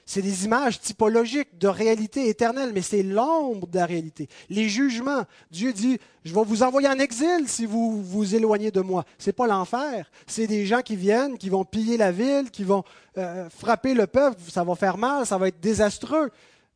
C'est 0.05 0.21
des 0.21 0.45
images 0.45 0.81
typologiques 0.81 1.59
de 1.59 1.69
réalité 1.69 2.29
éternelle, 2.29 2.73
mais 2.75 2.83
c'est 2.83 3.05
l'ombre 3.05 3.69
de 3.69 3.79
la 3.79 3.87
réalité. 3.87 4.29
Les 4.51 4.69
jugements, 4.69 5.23
Dieu 5.51 5.73
dit, 5.73 5.99
je 6.25 6.35
vais 6.35 6.45
vous 6.45 6.63
envoyer 6.63 6.89
en 6.89 6.99
exil 6.99 7.45
si 7.47 7.67
vous 7.67 8.03
vous 8.03 8.35
éloignez 8.35 8.73
de 8.73 8.81
moi. 8.81 9.05
Ce 9.19 9.29
n'est 9.29 9.33
pas 9.33 9.47
l'enfer. 9.47 10.11
C'est 10.27 10.49
des 10.49 10.67
gens 10.67 10.83
qui 10.83 10.97
viennent, 10.97 11.39
qui 11.39 11.49
vont 11.49 11.65
piller 11.65 11.97
la 11.97 12.11
ville, 12.11 12.51
qui 12.51 12.65
vont 12.65 12.83
euh, 13.17 13.49
frapper 13.49 13.95
le 13.95 14.09
peuple. 14.09 14.39
Ça 14.49 14.65
va 14.65 14.75
faire 14.75 14.99
mal, 14.99 15.25
ça 15.25 15.39
va 15.39 15.49
être 15.49 15.61
désastreux. 15.61 16.31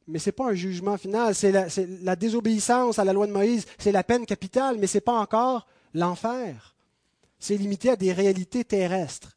Mais 0.06 0.18
ce 0.18 0.28
n'est 0.28 0.32
pas 0.32 0.50
un 0.50 0.54
jugement 0.54 0.96
final. 0.96 1.34
C'est 1.34 1.52
la, 1.52 2.16
désobéissance 2.16 2.98
à 2.98 3.04
la 3.04 3.12
loi 3.12 3.26
de 3.26 3.32
Moïse. 3.32 3.66
C'est 3.78 3.92
la 3.92 4.04
peine 4.04 4.24
capitale, 4.24 4.76
mais 4.78 4.86
ce 4.86 4.98
n'est 4.98 5.02
pas 5.02 5.18
encore 5.18 5.66
l'enfer. 5.94 6.74
C'est 7.38 7.56
limité 7.56 7.90
à 7.90 7.96
des 7.96 8.12
réalités 8.12 8.64
terrestres. 8.64 9.36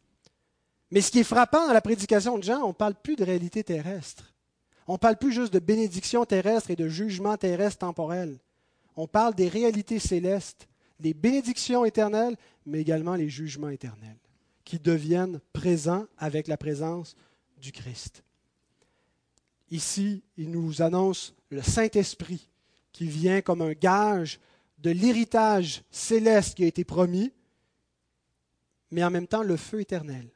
Mais 0.92 1.02
ce 1.02 1.12
qui 1.12 1.20
est 1.20 1.24
frappant 1.24 1.68
dans 1.68 1.74
la 1.74 1.82
prédication 1.82 2.38
de 2.38 2.44
Jean, 2.44 2.64
on 2.64 2.70
ne 2.70 2.74
parle 2.74 2.96
plus 2.96 3.16
de 3.16 3.24
réalité 3.24 3.64
terrestre. 3.64 4.34
On 4.88 4.94
ne 4.94 4.98
parle 4.98 5.18
plus 5.18 5.32
juste 5.32 5.54
de 5.54 5.60
bénédiction 5.60 6.26
terrestre 6.26 6.72
et 6.72 6.76
de 6.76 6.88
jugement 6.88 7.38
terrestre 7.38 7.80
temporel. 7.80 8.40
On 8.96 9.08
parle 9.08 9.36
des 9.36 9.48
réalités 9.48 10.00
célestes, 10.00 10.68
les 11.00 11.14
bénédictions 11.14 11.86
éternelles, 11.86 12.36
mais 12.66 12.82
également 12.82 13.16
les 13.16 13.30
jugements 13.30 13.70
éternels, 13.70 14.18
qui 14.66 14.80
deviennent 14.80 15.40
présents 15.54 16.06
avec 16.18 16.48
la 16.48 16.58
présence 16.58 17.16
du 17.62 17.72
Christ. 17.72 18.24
Ici, 19.72 20.24
il 20.38 20.52
nous 20.52 20.82
annonce 20.82 21.36
le 21.50 21.62
Saint-Esprit 21.62 22.50
qui 22.92 23.06
vient 23.06 23.42
comme 23.42 23.62
un 23.62 23.74
gage 23.74 24.40
de 24.80 24.92
l'héritage 24.92 25.84
céleste 25.92 26.56
qui 26.56 26.64
a 26.64 26.68
été 26.68 26.84
promis, 26.84 27.32
mais 28.92 29.04
en 29.04 29.12
même 29.12 29.28
temps 29.28 29.44
le 29.44 29.58
feu 29.58 29.82
éternel. 29.82 30.30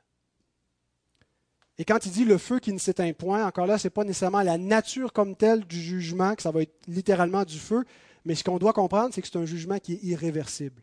Et 1.77 1.85
quand 1.85 2.05
il 2.05 2.11
dit 2.11 2.25
le 2.25 2.37
feu 2.37 2.59
qui 2.59 2.71
ne 2.71 2.77
s'éteint 2.77 3.13
point, 3.13 3.45
encore 3.47 3.65
là, 3.65 3.77
ce 3.79 3.87
n'est 3.87 3.91
pas 3.91 4.03
nécessairement 4.03 4.43
la 4.43 4.59
nature 4.59 5.11
comme 5.11 5.35
telle 5.35 5.65
du 5.65 5.81
jugement, 5.81 6.35
que 6.35 6.43
ça 6.43 6.51
va 6.51 6.61
être 6.61 6.75
littéralement 6.87 7.43
du 7.43 7.57
feu, 7.57 7.83
mais 8.25 8.35
ce 8.35 8.43
qu'on 8.43 8.59
doit 8.59 8.73
comprendre, 8.73 9.13
c'est 9.13 9.21
que 9.21 9.27
c'est 9.27 9.39
un 9.39 9.45
jugement 9.45 9.79
qui 9.79 9.93
est 9.93 10.03
irréversible. 10.03 10.81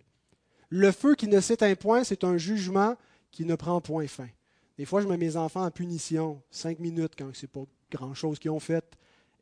Le 0.68 0.90
feu 0.90 1.14
qui 1.14 1.28
ne 1.28 1.40
s'éteint 1.40 1.74
point, 1.76 2.02
c'est 2.02 2.24
un 2.24 2.36
jugement 2.36 2.96
qui 3.30 3.44
ne 3.44 3.54
prend 3.54 3.80
point 3.80 4.08
fin. 4.08 4.28
Des 4.76 4.84
fois, 4.84 5.00
je 5.00 5.06
mets 5.06 5.16
mes 5.16 5.36
enfants 5.36 5.64
en 5.64 5.70
punition, 5.70 6.42
cinq 6.50 6.80
minutes, 6.80 7.12
quand 7.16 7.30
c'est 7.34 7.50
pas 7.50 7.64
grand-chose 7.90 8.38
qu'ils 8.38 8.50
ont 8.50 8.60
fait. 8.60 8.84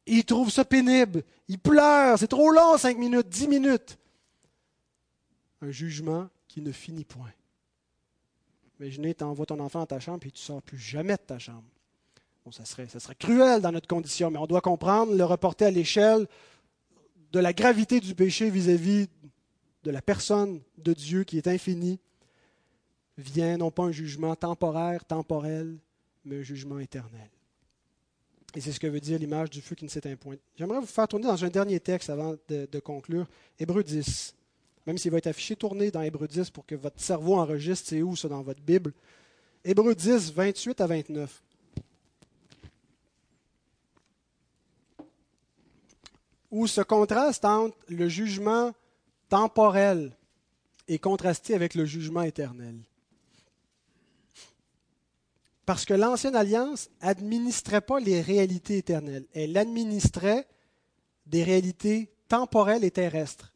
ils 0.07 0.25
trouvent 0.25 0.51
ça 0.51 0.65
pénible. 0.65 1.23
Ils 1.49 1.59
pleurent. 1.59 2.19
C'est 2.19 2.29
trop 2.29 2.51
long, 2.51 2.77
cinq 2.79 2.97
minutes, 2.99 3.29
dix 3.29 3.49
minutes. 3.49 3.99
Un 5.61 5.71
jugement 5.71 6.29
qui 6.47 6.61
ne 6.61 6.73
finit 6.73 7.05
point. 7.05 7.33
Imaginez, 8.81 9.15
tu 9.15 9.25
envoies 9.25 9.47
ton 9.47 9.59
enfant 9.59 9.81
dans 9.81 9.87
ta 9.87 10.01
chambre 10.01 10.27
et 10.27 10.31
tu 10.31 10.41
ne 10.41 10.45
sors 10.45 10.63
plus 10.63 10.79
jamais 10.79 11.15
de 11.15 11.23
ta 11.23 11.39
chambre. 11.39 11.65
Bon, 12.45 12.53
ça, 12.53 12.65
serait, 12.65 12.87
ça 12.87 13.01
serait 13.01 13.17
cruel 13.17 13.61
dans 13.61 13.73
notre 13.73 13.89
condition, 13.89 14.31
mais 14.31 14.39
on 14.39 14.47
doit 14.47 14.61
comprendre, 14.61 15.15
le 15.15 15.25
reporter 15.25 15.67
à 15.67 15.71
l'échelle 15.71 16.27
de 17.33 17.41
la 17.41 17.53
gravité 17.53 18.01
du 18.01 18.15
péché 18.15 18.51
vis-à-vis 18.51 19.09
de 19.83 19.91
la 19.91 20.01
personne 20.01 20.61
de 20.79 20.93
Dieu 20.93 21.25
qui 21.25 21.39
est 21.39 21.47
infinie, 21.47 21.99
vient 23.17 23.57
non 23.57 23.71
pas 23.71 23.85
un 23.85 23.93
jugement 23.93 24.35
temporaire, 24.37 25.05
temporel, 25.05 25.77
mais 26.25 26.39
un 26.39 26.43
jugement 26.43 26.79
éternel. 26.79 27.29
Et 28.59 28.61
c'est 28.61 28.73
ce 28.73 28.81
que 28.81 28.89
veut 28.89 28.99
dire 28.99 29.21
l'image 29.21 29.51
du 29.51 29.61
feu 29.61 29.77
qui 29.77 29.85
ne 29.85 29.89
s'éteint 29.89 30.17
point. 30.17 30.35
J'aimerais 30.57 30.81
vous 30.81 30.87
faire 30.87 31.07
tourner 31.07 31.27
dans 31.27 31.45
un 31.45 31.49
dernier 31.49 31.79
texte 31.79 32.11
avant 32.11 32.35
de, 32.49 32.81
conclure, 32.81 33.29
Hébreu 33.57 33.85
10 33.85 34.35
même 34.85 34.99
s'il 34.99 35.13
va 35.13 35.19
être 35.19 35.29
affiché, 35.29 35.55
tourné 35.55 35.93
dans 35.93 36.03
Hébreu 36.03 36.27
10 36.27 36.51
pour 36.51 36.67
que 36.67 36.75
votre 36.75 37.01
cerveau 37.01 37.37
enregistre 37.37 37.91
c'est 37.91 38.03
où 38.03 38.17
ça 38.17 38.27
dans 38.27 38.43
votre 38.43 38.61
Bible. 38.61 38.93
Hébreu 39.65 39.95
10, 39.95 40.33
28 40.33 40.81
à 40.81 40.89
29. 40.89 41.43
Où 46.51 46.67
ce 46.67 46.81
contraste 46.81 47.45
entre 47.45 47.77
le 47.89 48.09
jugement 48.09 48.75
temporel 49.29 50.17
est 50.89 50.99
contrasté 50.99 51.55
avec 51.55 51.77
le 51.77 51.85
jugement 51.85 52.23
éternel. 52.23 52.75
Parce 55.69 55.85
que 55.85 55.93
l'ancienne 55.93 56.35
alliance 56.35 56.89
administrait 57.03 57.83
pas 57.83 58.01
les 58.01 58.23
réalités 58.23 58.79
éternelles, 58.79 59.27
elle 59.35 59.55
administrait 59.59 60.47
des 61.27 61.45
réalités 61.45 62.11
temporelles 62.27 62.85
et 62.85 62.91
terrestres 62.91 63.53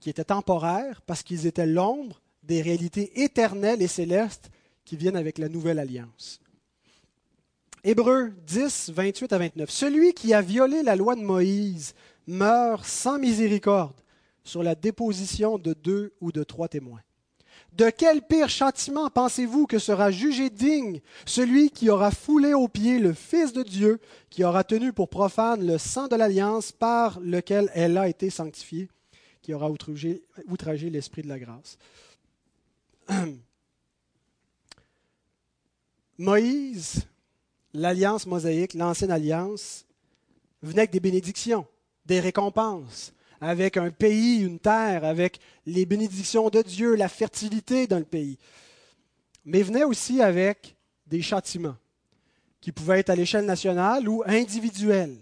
qui 0.00 0.10
étaient 0.10 0.24
temporaires 0.24 1.00
parce 1.00 1.22
qu'ils 1.22 1.46
étaient 1.46 1.64
l'ombre 1.64 2.20
des 2.42 2.60
réalités 2.60 3.22
éternelles 3.22 3.80
et 3.80 3.86
célestes 3.86 4.50
qui 4.84 4.98
viennent 4.98 5.16
avec 5.16 5.38
la 5.38 5.48
nouvelle 5.48 5.78
alliance. 5.78 6.40
Hébreux 7.84 8.34
10, 8.46 8.90
28 8.94 9.32
à 9.32 9.38
29. 9.38 9.70
Celui 9.70 10.12
qui 10.12 10.34
a 10.34 10.42
violé 10.42 10.82
la 10.82 10.94
loi 10.94 11.16
de 11.16 11.22
Moïse 11.22 11.94
meurt 12.26 12.84
sans 12.84 13.18
miséricorde 13.18 13.98
sur 14.42 14.62
la 14.62 14.74
déposition 14.74 15.56
de 15.56 15.72
deux 15.72 16.12
ou 16.20 16.32
de 16.32 16.42
trois 16.42 16.68
témoins. 16.68 17.00
De 17.74 17.90
quel 17.90 18.22
pire 18.22 18.48
châtiment 18.48 19.10
pensez-vous 19.10 19.66
que 19.66 19.80
sera 19.80 20.12
jugé 20.12 20.48
digne 20.48 21.00
celui 21.26 21.70
qui 21.70 21.90
aura 21.90 22.12
foulé 22.12 22.54
aux 22.54 22.68
pieds 22.68 23.00
le 23.00 23.12
Fils 23.12 23.52
de 23.52 23.64
Dieu, 23.64 24.00
qui 24.30 24.44
aura 24.44 24.62
tenu 24.62 24.92
pour 24.92 25.08
profane 25.08 25.66
le 25.66 25.76
sang 25.76 26.06
de 26.06 26.14
l'alliance 26.14 26.70
par 26.70 27.18
lequel 27.18 27.68
elle 27.74 27.98
a 27.98 28.06
été 28.06 28.30
sanctifiée 28.30 28.88
qui 29.42 29.52
aura 29.52 29.68
outragé, 29.70 30.22
l'esprit 30.88 31.22
de 31.22 31.28
la 31.28 31.38
grâce? 31.40 31.76
Moïse, 36.18 37.06
l'alliance 37.72 38.26
mosaïque, 38.26 38.74
l'ancienne 38.74 39.10
alliance, 39.10 39.84
venait 40.62 40.82
avec 40.82 40.92
des 40.92 41.00
bénédictions, 41.00 41.66
des 42.06 42.20
récompenses, 42.20 43.12
avec 43.40 43.76
un 43.76 43.90
pays, 43.90 44.40
une 44.40 44.58
terre, 44.58 45.04
avec 45.04 45.40
les 45.66 45.86
bénédictions 45.86 46.50
de 46.50 46.62
Dieu, 46.62 46.94
la 46.94 47.08
fertilité 47.08 47.86
dans 47.86 47.98
le 47.98 48.04
pays. 48.04 48.38
Mais 49.44 49.62
venait 49.62 49.84
aussi 49.84 50.22
avec 50.22 50.76
des 51.06 51.22
châtiments, 51.22 51.76
qui 52.60 52.72
pouvaient 52.72 53.00
être 53.00 53.10
à 53.10 53.16
l'échelle 53.16 53.44
nationale 53.44 54.08
ou 54.08 54.22
individuelle 54.26 55.16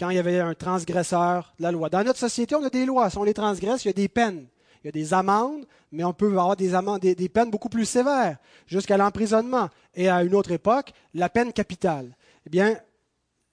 quand 0.00 0.08
il 0.08 0.16
y 0.16 0.18
avait 0.18 0.40
un 0.40 0.54
transgresseur 0.54 1.52
de 1.58 1.62
la 1.62 1.72
loi. 1.72 1.90
Dans 1.90 2.02
notre 2.02 2.18
société, 2.18 2.54
on 2.54 2.64
a 2.64 2.70
des 2.70 2.86
lois. 2.86 3.10
Si 3.10 3.18
on 3.18 3.22
les 3.22 3.34
transgresse, 3.34 3.84
il 3.84 3.88
y 3.88 3.90
a 3.90 3.94
des 3.94 4.08
peines. 4.08 4.46
Il 4.82 4.86
y 4.86 4.88
a 4.88 4.92
des 4.92 5.12
amendes, 5.12 5.66
mais 5.92 6.04
on 6.04 6.14
peut 6.14 6.28
avoir 6.28 6.56
des, 6.56 6.74
amendes, 6.74 7.00
des, 7.00 7.28
peines 7.28 7.50
beaucoup 7.50 7.68
plus 7.68 7.84
sévères, 7.84 8.38
jusqu'à 8.66 8.96
l'emprisonnement. 8.96 9.68
Et 9.94 10.08
à 10.08 10.22
une 10.22 10.34
autre 10.34 10.52
époque, 10.52 10.92
la 11.12 11.28
peine 11.28 11.52
capitale. 11.52 12.16
Eh 12.46 12.50
bien, 12.50 12.78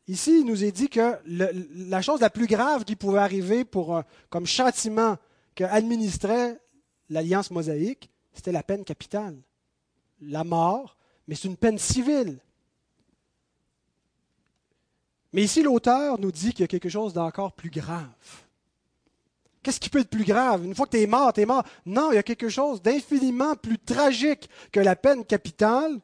ici, 0.07 0.39
il 0.39 0.45
nous 0.45 0.63
est 0.63 0.71
dit 0.71 0.89
que 0.89 1.17
la 1.25 2.01
chose 2.01 2.21
la 2.21 2.29
plus 2.29 2.47
grave 2.47 2.85
qui 2.85 2.95
pouvait 2.95 3.19
arriver 3.19 3.65
pour, 3.65 4.01
comme 4.29 4.45
châtiment 4.45 5.17
qu'administrait 5.55 6.59
l'Alliance 7.09 7.51
mosaïque, 7.51 8.09
c'était 8.33 8.51
la 8.51 8.63
peine 8.63 8.83
capitale. 8.83 9.37
La 10.21 10.43
mort, 10.43 10.97
mais 11.27 11.35
c'est 11.35 11.47
une 11.47 11.57
peine 11.57 11.77
civile. 11.77 12.39
Mais 15.33 15.43
ici, 15.43 15.61
l'auteur 15.61 16.19
nous 16.19 16.31
dit 16.31 16.51
qu'il 16.51 16.61
y 16.61 16.63
a 16.63 16.67
quelque 16.67 16.89
chose 16.89 17.13
d'encore 17.13 17.53
plus 17.53 17.69
grave. 17.69 18.07
Qu'est-ce 19.61 19.79
qui 19.79 19.89
peut 19.89 19.99
être 19.99 20.09
plus 20.09 20.23
grave? 20.23 20.63
Une 20.65 20.73
fois 20.73 20.85
que 20.85 20.91
tu 20.91 21.01
es 21.01 21.07
mort, 21.07 21.33
tu 21.33 21.41
es 21.41 21.45
mort. 21.45 21.63
Non, 21.85 22.11
il 22.11 22.15
y 22.15 22.19
a 22.19 22.23
quelque 22.23 22.49
chose 22.49 22.81
d'infiniment 22.81 23.55
plus 23.55 23.77
tragique 23.77 24.49
que 24.71 24.79
la 24.79 24.95
peine 24.95 25.25
capitale 25.25 25.99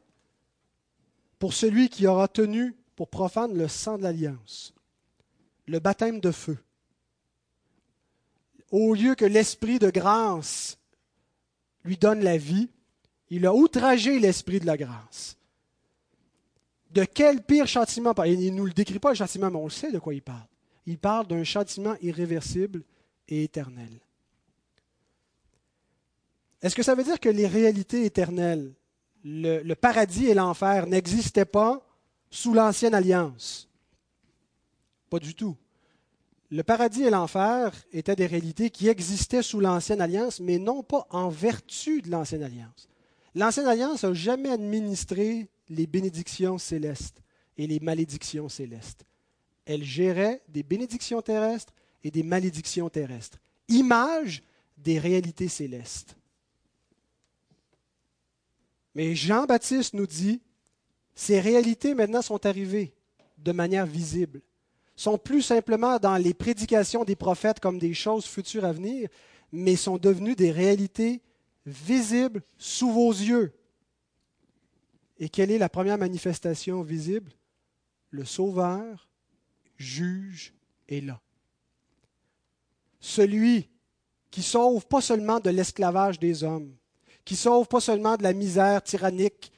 pour 1.38 1.54
celui 1.54 1.88
qui 1.88 2.06
aura 2.06 2.28
tenu 2.28 2.76
pour 2.96 3.08
profane 3.08 3.56
le 3.56 3.68
sang 3.68 3.98
de 3.98 4.02
l'alliance, 4.02 4.74
le 5.66 5.78
baptême 5.78 6.20
de 6.20 6.30
feu. 6.30 6.58
Au 8.70 8.94
lieu 8.94 9.14
que 9.14 9.24
l'esprit 9.24 9.78
de 9.78 9.90
grâce 9.90 10.78
lui 11.84 11.96
donne 11.96 12.22
la 12.22 12.36
vie, 12.36 12.68
il 13.30 13.46
a 13.46 13.54
outragé 13.54 14.18
l'esprit 14.18 14.60
de 14.60 14.66
la 14.66 14.76
grâce. 14.76 15.36
De 16.90 17.04
quel 17.04 17.42
pire 17.42 17.66
châtiment 17.66 18.14
Il 18.24 18.52
ne 18.52 18.56
nous 18.56 18.66
le 18.66 18.72
décrit 18.72 19.00
pas 19.00 19.10
le 19.10 19.16
châtiment, 19.16 19.50
mais 19.50 19.58
on 19.58 19.64
le 19.64 19.70
sait 19.70 19.90
de 19.90 19.98
quoi 19.98 20.14
il 20.14 20.22
parle. 20.22 20.46
Il 20.86 20.98
parle 20.98 21.26
d'un 21.26 21.42
châtiment 21.42 21.96
irréversible 22.00 22.82
et 23.28 23.42
éternel. 23.42 23.90
Est-ce 26.62 26.76
que 26.76 26.82
ça 26.82 26.94
veut 26.94 27.04
dire 27.04 27.18
que 27.18 27.28
les 27.28 27.46
réalités 27.46 28.04
éternelles, 28.04 28.72
le, 29.24 29.62
le 29.62 29.74
paradis 29.74 30.26
et 30.26 30.34
l'enfer 30.34 30.86
n'existaient 30.86 31.44
pas 31.44 31.83
sous 32.34 32.52
l'ancienne 32.52 32.94
alliance 32.94 33.68
Pas 35.08 35.20
du 35.20 35.34
tout. 35.34 35.56
Le 36.50 36.64
paradis 36.64 37.04
et 37.04 37.10
l'enfer 37.10 37.72
étaient 37.92 38.16
des 38.16 38.26
réalités 38.26 38.70
qui 38.70 38.88
existaient 38.88 39.42
sous 39.42 39.60
l'ancienne 39.60 40.00
alliance, 40.00 40.40
mais 40.40 40.58
non 40.58 40.82
pas 40.82 41.06
en 41.10 41.28
vertu 41.28 42.02
de 42.02 42.10
l'ancienne 42.10 42.42
alliance. 42.42 42.88
L'ancienne 43.36 43.66
alliance 43.66 44.02
n'a 44.02 44.12
jamais 44.14 44.50
administré 44.50 45.48
les 45.68 45.86
bénédictions 45.86 46.58
célestes 46.58 47.22
et 47.56 47.68
les 47.68 47.78
malédictions 47.78 48.48
célestes. 48.48 49.04
Elle 49.64 49.84
gérait 49.84 50.42
des 50.48 50.64
bénédictions 50.64 51.22
terrestres 51.22 51.72
et 52.02 52.10
des 52.10 52.24
malédictions 52.24 52.90
terrestres, 52.90 53.38
image 53.68 54.42
des 54.76 54.98
réalités 54.98 55.48
célestes. 55.48 56.16
Mais 58.96 59.14
Jean-Baptiste 59.14 59.94
nous 59.94 60.06
dit, 60.06 60.40
ces 61.14 61.40
réalités 61.40 61.94
maintenant 61.94 62.22
sont 62.22 62.44
arrivées 62.46 62.94
de 63.38 63.52
manière 63.52 63.86
visible, 63.86 64.40
sont 64.96 65.18
plus 65.18 65.42
simplement 65.42 65.98
dans 65.98 66.16
les 66.16 66.34
prédications 66.34 67.04
des 67.04 67.16
prophètes 67.16 67.60
comme 67.60 67.78
des 67.78 67.94
choses 67.94 68.24
futures 68.24 68.64
à 68.64 68.72
venir, 68.72 69.08
mais 69.52 69.76
sont 69.76 69.98
devenues 69.98 70.34
des 70.36 70.50
réalités 70.50 71.22
visibles 71.66 72.42
sous 72.58 72.90
vos 72.90 73.12
yeux. 73.12 73.52
Et 75.18 75.28
quelle 75.28 75.50
est 75.50 75.58
la 75.58 75.68
première 75.68 75.98
manifestation 75.98 76.82
visible? 76.82 77.32
Le 78.10 78.24
Sauveur, 78.24 79.08
juge, 79.76 80.54
est 80.88 81.00
là. 81.00 81.20
Celui 83.00 83.70
qui 84.30 84.42
sauve 84.42 84.86
pas 84.86 85.00
seulement 85.00 85.38
de 85.38 85.50
l'esclavage 85.50 86.18
des 86.18 86.42
hommes, 86.42 86.74
qui 87.24 87.36
sauve 87.36 87.68
pas 87.68 87.80
seulement 87.80 88.16
de 88.16 88.24
la 88.24 88.32
misère 88.32 88.82
tyrannique 88.82 89.52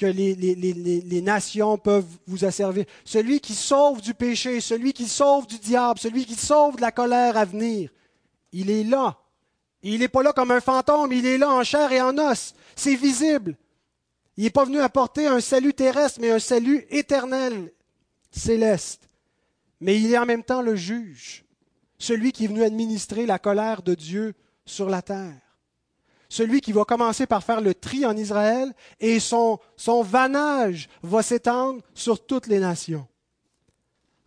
que 0.00 0.06
les, 0.06 1.20
nations 1.20 1.76
peuvent 1.76 2.06
vous 2.26 2.46
asservir, 2.46 2.86
celui 3.04 3.38
qui 3.38 3.54
sauve 3.54 4.00
du 4.00 4.14
péché, 4.14 4.62
celui 4.62 4.94
qui 4.94 5.06
sauve 5.06 5.46
du 5.46 5.58
diable, 5.58 6.00
celui 6.00 6.24
qui 6.24 6.36
sauve 6.36 6.76
de 6.76 6.80
la 6.80 6.90
colère 6.90 7.36
à 7.36 7.44
venir, 7.44 7.90
il 8.50 8.70
est 8.70 8.84
là. 8.84 9.18
Il 9.82 10.00
n'est 10.00 10.08
pas 10.08 10.22
là 10.22 10.32
comme 10.32 10.52
un 10.52 10.60
fantôme, 10.62 11.12
il 11.12 11.26
est 11.26 11.36
là 11.36 11.50
en 11.50 11.62
chair 11.64 11.92
et 11.92 12.00
en 12.00 12.16
os. 12.16 12.54
C'est 12.74 12.94
visible. 12.94 13.56
Il 14.38 14.44
n'est 14.44 14.50
pas 14.50 14.64
venu 14.64 14.80
apporter 14.80 15.26
un 15.26 15.40
salut 15.40 15.74
terrestre, 15.74 16.18
mais 16.22 16.30
un 16.30 16.38
salut 16.38 16.86
éternel, 16.88 17.70
céleste. 18.30 19.06
Mais 19.80 20.00
il 20.00 20.10
est 20.14 20.18
en 20.18 20.26
même 20.26 20.44
temps 20.44 20.62
le 20.62 20.76
juge, 20.76 21.44
celui 21.98 22.32
qui 22.32 22.44
est 22.44 22.48
venu 22.48 22.62
administrer 22.62 23.26
la 23.26 23.38
colère 23.38 23.82
de 23.82 23.94
Dieu 23.94 24.34
sur 24.64 24.88
la 24.88 25.02
terre. 25.02 25.49
Celui 26.30 26.60
qui 26.60 26.70
va 26.70 26.84
commencer 26.84 27.26
par 27.26 27.42
faire 27.42 27.60
le 27.60 27.74
tri 27.74 28.06
en 28.06 28.16
Israël 28.16 28.72
et 29.00 29.18
son, 29.18 29.58
vanage 30.04 30.88
va 31.02 31.24
s'étendre 31.24 31.82
sur 31.92 32.24
toutes 32.24 32.46
les 32.46 32.60
nations. 32.60 33.08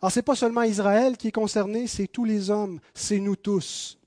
Alors 0.01 0.11
ce 0.11 0.19
n'est 0.19 0.23
pas 0.23 0.35
seulement 0.35 0.63
Israël 0.63 1.15
qui 1.15 1.29
est 1.29 1.31
concerné, 1.31 1.87
c'est 1.87 2.07
tous 2.07 2.25
les 2.25 2.49
hommes, 2.49 2.81
c'est 2.93 3.19
nous 3.19 3.37
tous. 3.37 3.97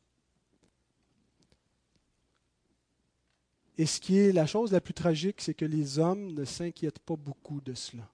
Et 3.78 3.86
ce 3.86 3.99
qui 3.99 4.18
est 4.18 4.32
la 4.32 4.47
chose 4.47 4.72
la 4.72 4.82
plus 4.82 4.94
tragique, 4.94 5.40
c'est 5.40 5.55
que 5.55 5.64
les 5.64 5.99
hommes 5.99 6.32
ne 6.32 6.44
s'inquiètent 6.44 6.99
pas 6.99 7.16
beaucoup 7.16 7.62
de 7.62 7.72
cela. 7.72 8.07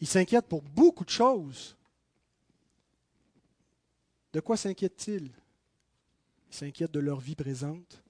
Ils 0.00 0.08
s'inquiètent 0.08 0.48
pour 0.48 0.62
beaucoup 0.62 1.04
de 1.04 1.10
choses. 1.10 1.76
De 4.32 4.40
quoi 4.40 4.56
s'inquiètent-ils? 4.56 5.30
Ils 6.50 6.56
s'inquiètent 6.56 6.92
de 6.92 7.00
leur 7.00 7.20
vie 7.20 7.36
présente, 7.36 8.02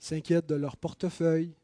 ils 0.00 0.04
s'inquiètent 0.04 0.46
de 0.46 0.54
leur 0.54 0.76
portefeuille, 0.76 1.54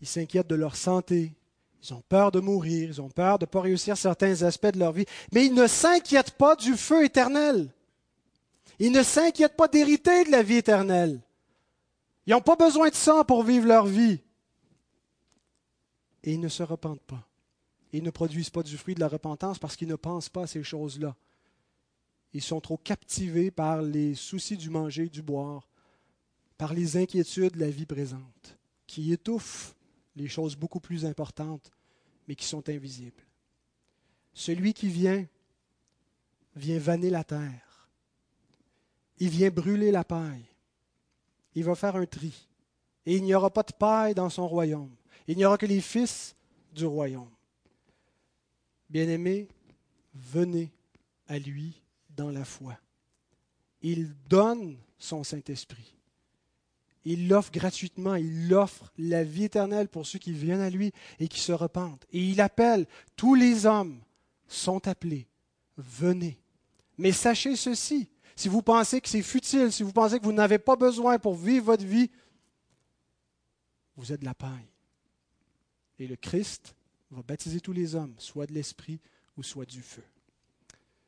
ils 0.00 0.06
s'inquiètent 0.06 0.46
de 0.46 0.54
leur 0.54 0.76
santé, 0.76 1.34
ils 1.82 1.92
ont 1.92 2.02
peur 2.08 2.30
de 2.32 2.40
mourir, 2.40 2.88
ils 2.88 3.02
ont 3.02 3.10
peur 3.10 3.38
de 3.38 3.44
ne 3.44 3.50
pas 3.50 3.60
réussir 3.60 3.96
certains 3.96 4.42
aspects 4.42 4.72
de 4.72 4.78
leur 4.78 4.92
vie, 4.92 5.06
mais 5.32 5.44
ils 5.46 5.54
ne 5.54 5.66
s'inquiètent 5.66 6.32
pas 6.32 6.56
du 6.56 6.76
feu 6.76 7.04
éternel. 7.04 7.70
Ils 8.78 8.92
ne 8.92 9.02
s'inquiètent 9.02 9.56
pas 9.56 9.68
d'hériter 9.68 10.24
de 10.24 10.30
la 10.30 10.42
vie 10.42 10.56
éternelle. 10.56 11.20
Ils 12.26 12.32
n'ont 12.32 12.40
pas 12.40 12.56
besoin 12.56 12.88
de 12.88 12.94
ça 12.94 13.22
pour 13.24 13.42
vivre 13.42 13.66
leur 13.66 13.86
vie. 13.86 14.20
Et 16.22 16.32
ils 16.32 16.40
ne 16.40 16.48
se 16.48 16.62
repentent 16.62 17.02
pas. 17.02 17.28
Ils 17.92 18.02
ne 18.02 18.10
produisent 18.10 18.50
pas 18.50 18.62
du 18.62 18.76
fruit 18.76 18.94
de 18.94 19.00
la 19.00 19.08
repentance 19.08 19.58
parce 19.58 19.76
qu'ils 19.76 19.88
ne 19.88 19.96
pensent 19.96 20.28
pas 20.28 20.42
à 20.42 20.46
ces 20.46 20.62
choses-là. 20.62 21.14
Ils 22.34 22.42
sont 22.42 22.60
trop 22.60 22.76
captivés 22.76 23.50
par 23.50 23.80
les 23.80 24.14
soucis 24.14 24.56
du 24.56 24.68
manger, 24.68 25.08
du 25.08 25.22
boire, 25.22 25.68
par 26.58 26.74
les 26.74 26.96
inquiétudes 26.96 27.54
de 27.54 27.60
la 27.60 27.70
vie 27.70 27.86
présente, 27.86 28.58
qui 28.86 29.12
étouffent 29.12 29.74
les 30.16 30.28
choses 30.28 30.56
beaucoup 30.56 30.80
plus 30.80 31.06
importantes, 31.06 31.70
mais 32.28 32.34
qui 32.34 32.44
sont 32.44 32.68
invisibles. 32.68 33.22
Celui 34.34 34.74
qui 34.74 34.88
vient, 34.88 35.26
vient 36.54 36.78
vanner 36.78 37.10
la 37.10 37.24
terre. 37.24 37.88
Il 39.18 39.30
vient 39.30 39.50
brûler 39.50 39.90
la 39.90 40.04
paille 40.04 40.54
il 41.54 41.64
va 41.64 41.74
faire 41.74 41.96
un 41.96 42.06
tri. 42.06 42.48
Et 43.06 43.16
il 43.16 43.22
n'y 43.22 43.34
aura 43.34 43.50
pas 43.50 43.62
de 43.62 43.72
paille 43.72 44.14
dans 44.14 44.30
son 44.30 44.48
royaume. 44.48 44.94
Il 45.26 45.36
n'y 45.36 45.44
aura 45.44 45.58
que 45.58 45.66
les 45.66 45.80
fils 45.80 46.34
du 46.72 46.84
royaume. 46.86 47.30
Bien-aimés, 48.88 49.48
venez 50.14 50.72
à 51.28 51.38
lui 51.38 51.80
dans 52.16 52.30
la 52.30 52.44
foi. 52.44 52.76
Il 53.82 54.14
donne 54.28 54.76
son 54.98 55.24
Saint-Esprit. 55.24 55.94
Il 57.04 57.28
l'offre 57.28 57.52
gratuitement, 57.52 58.14
il 58.14 58.52
offre 58.54 58.90
la 58.96 59.24
vie 59.24 59.44
éternelle 59.44 59.88
pour 59.88 60.06
ceux 60.06 60.18
qui 60.18 60.32
viennent 60.32 60.62
à 60.62 60.70
lui 60.70 60.92
et 61.18 61.28
qui 61.28 61.40
se 61.40 61.52
repentent. 61.52 62.06
Et 62.12 62.20
il 62.20 62.40
appelle, 62.40 62.86
tous 63.14 63.34
les 63.34 63.66
hommes 63.66 64.00
sont 64.48 64.88
appelés, 64.88 65.28
venez. 65.76 66.40
Mais 66.96 67.12
sachez 67.12 67.56
ceci, 67.56 68.08
si 68.36 68.48
vous 68.48 68.62
pensez 68.62 69.02
que 69.02 69.08
c'est 69.08 69.22
futile, 69.22 69.70
si 69.70 69.82
vous 69.82 69.92
pensez 69.92 70.18
que 70.18 70.24
vous 70.24 70.32
n'avez 70.32 70.58
pas 70.58 70.76
besoin 70.76 71.18
pour 71.18 71.34
vivre 71.34 71.66
votre 71.66 71.84
vie, 71.84 72.10
vous 73.96 74.12
êtes 74.12 74.20
de 74.20 74.24
la 74.24 74.34
paille. 74.34 74.70
Et 75.98 76.06
le 76.06 76.16
Christ 76.16 76.74
va 77.10 77.22
baptiser 77.22 77.60
tous 77.60 77.72
les 77.72 77.94
hommes, 77.94 78.14
soit 78.18 78.46
de 78.46 78.52
l'Esprit 78.52 78.98
ou 79.36 79.42
soit 79.42 79.66
du 79.66 79.82
feu. 79.82 80.02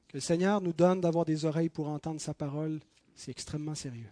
Que 0.09 0.17
le 0.17 0.21
Seigneur 0.21 0.61
nous 0.61 0.73
donne 0.73 1.01
d'avoir 1.01 1.25
des 1.25 1.45
oreilles 1.45 1.69
pour 1.69 1.89
entendre 1.89 2.21
sa 2.21 2.35
parole, 2.35 2.81
c'est 3.15 3.31
extrêmement 3.31 3.75
sérieux. 3.75 4.11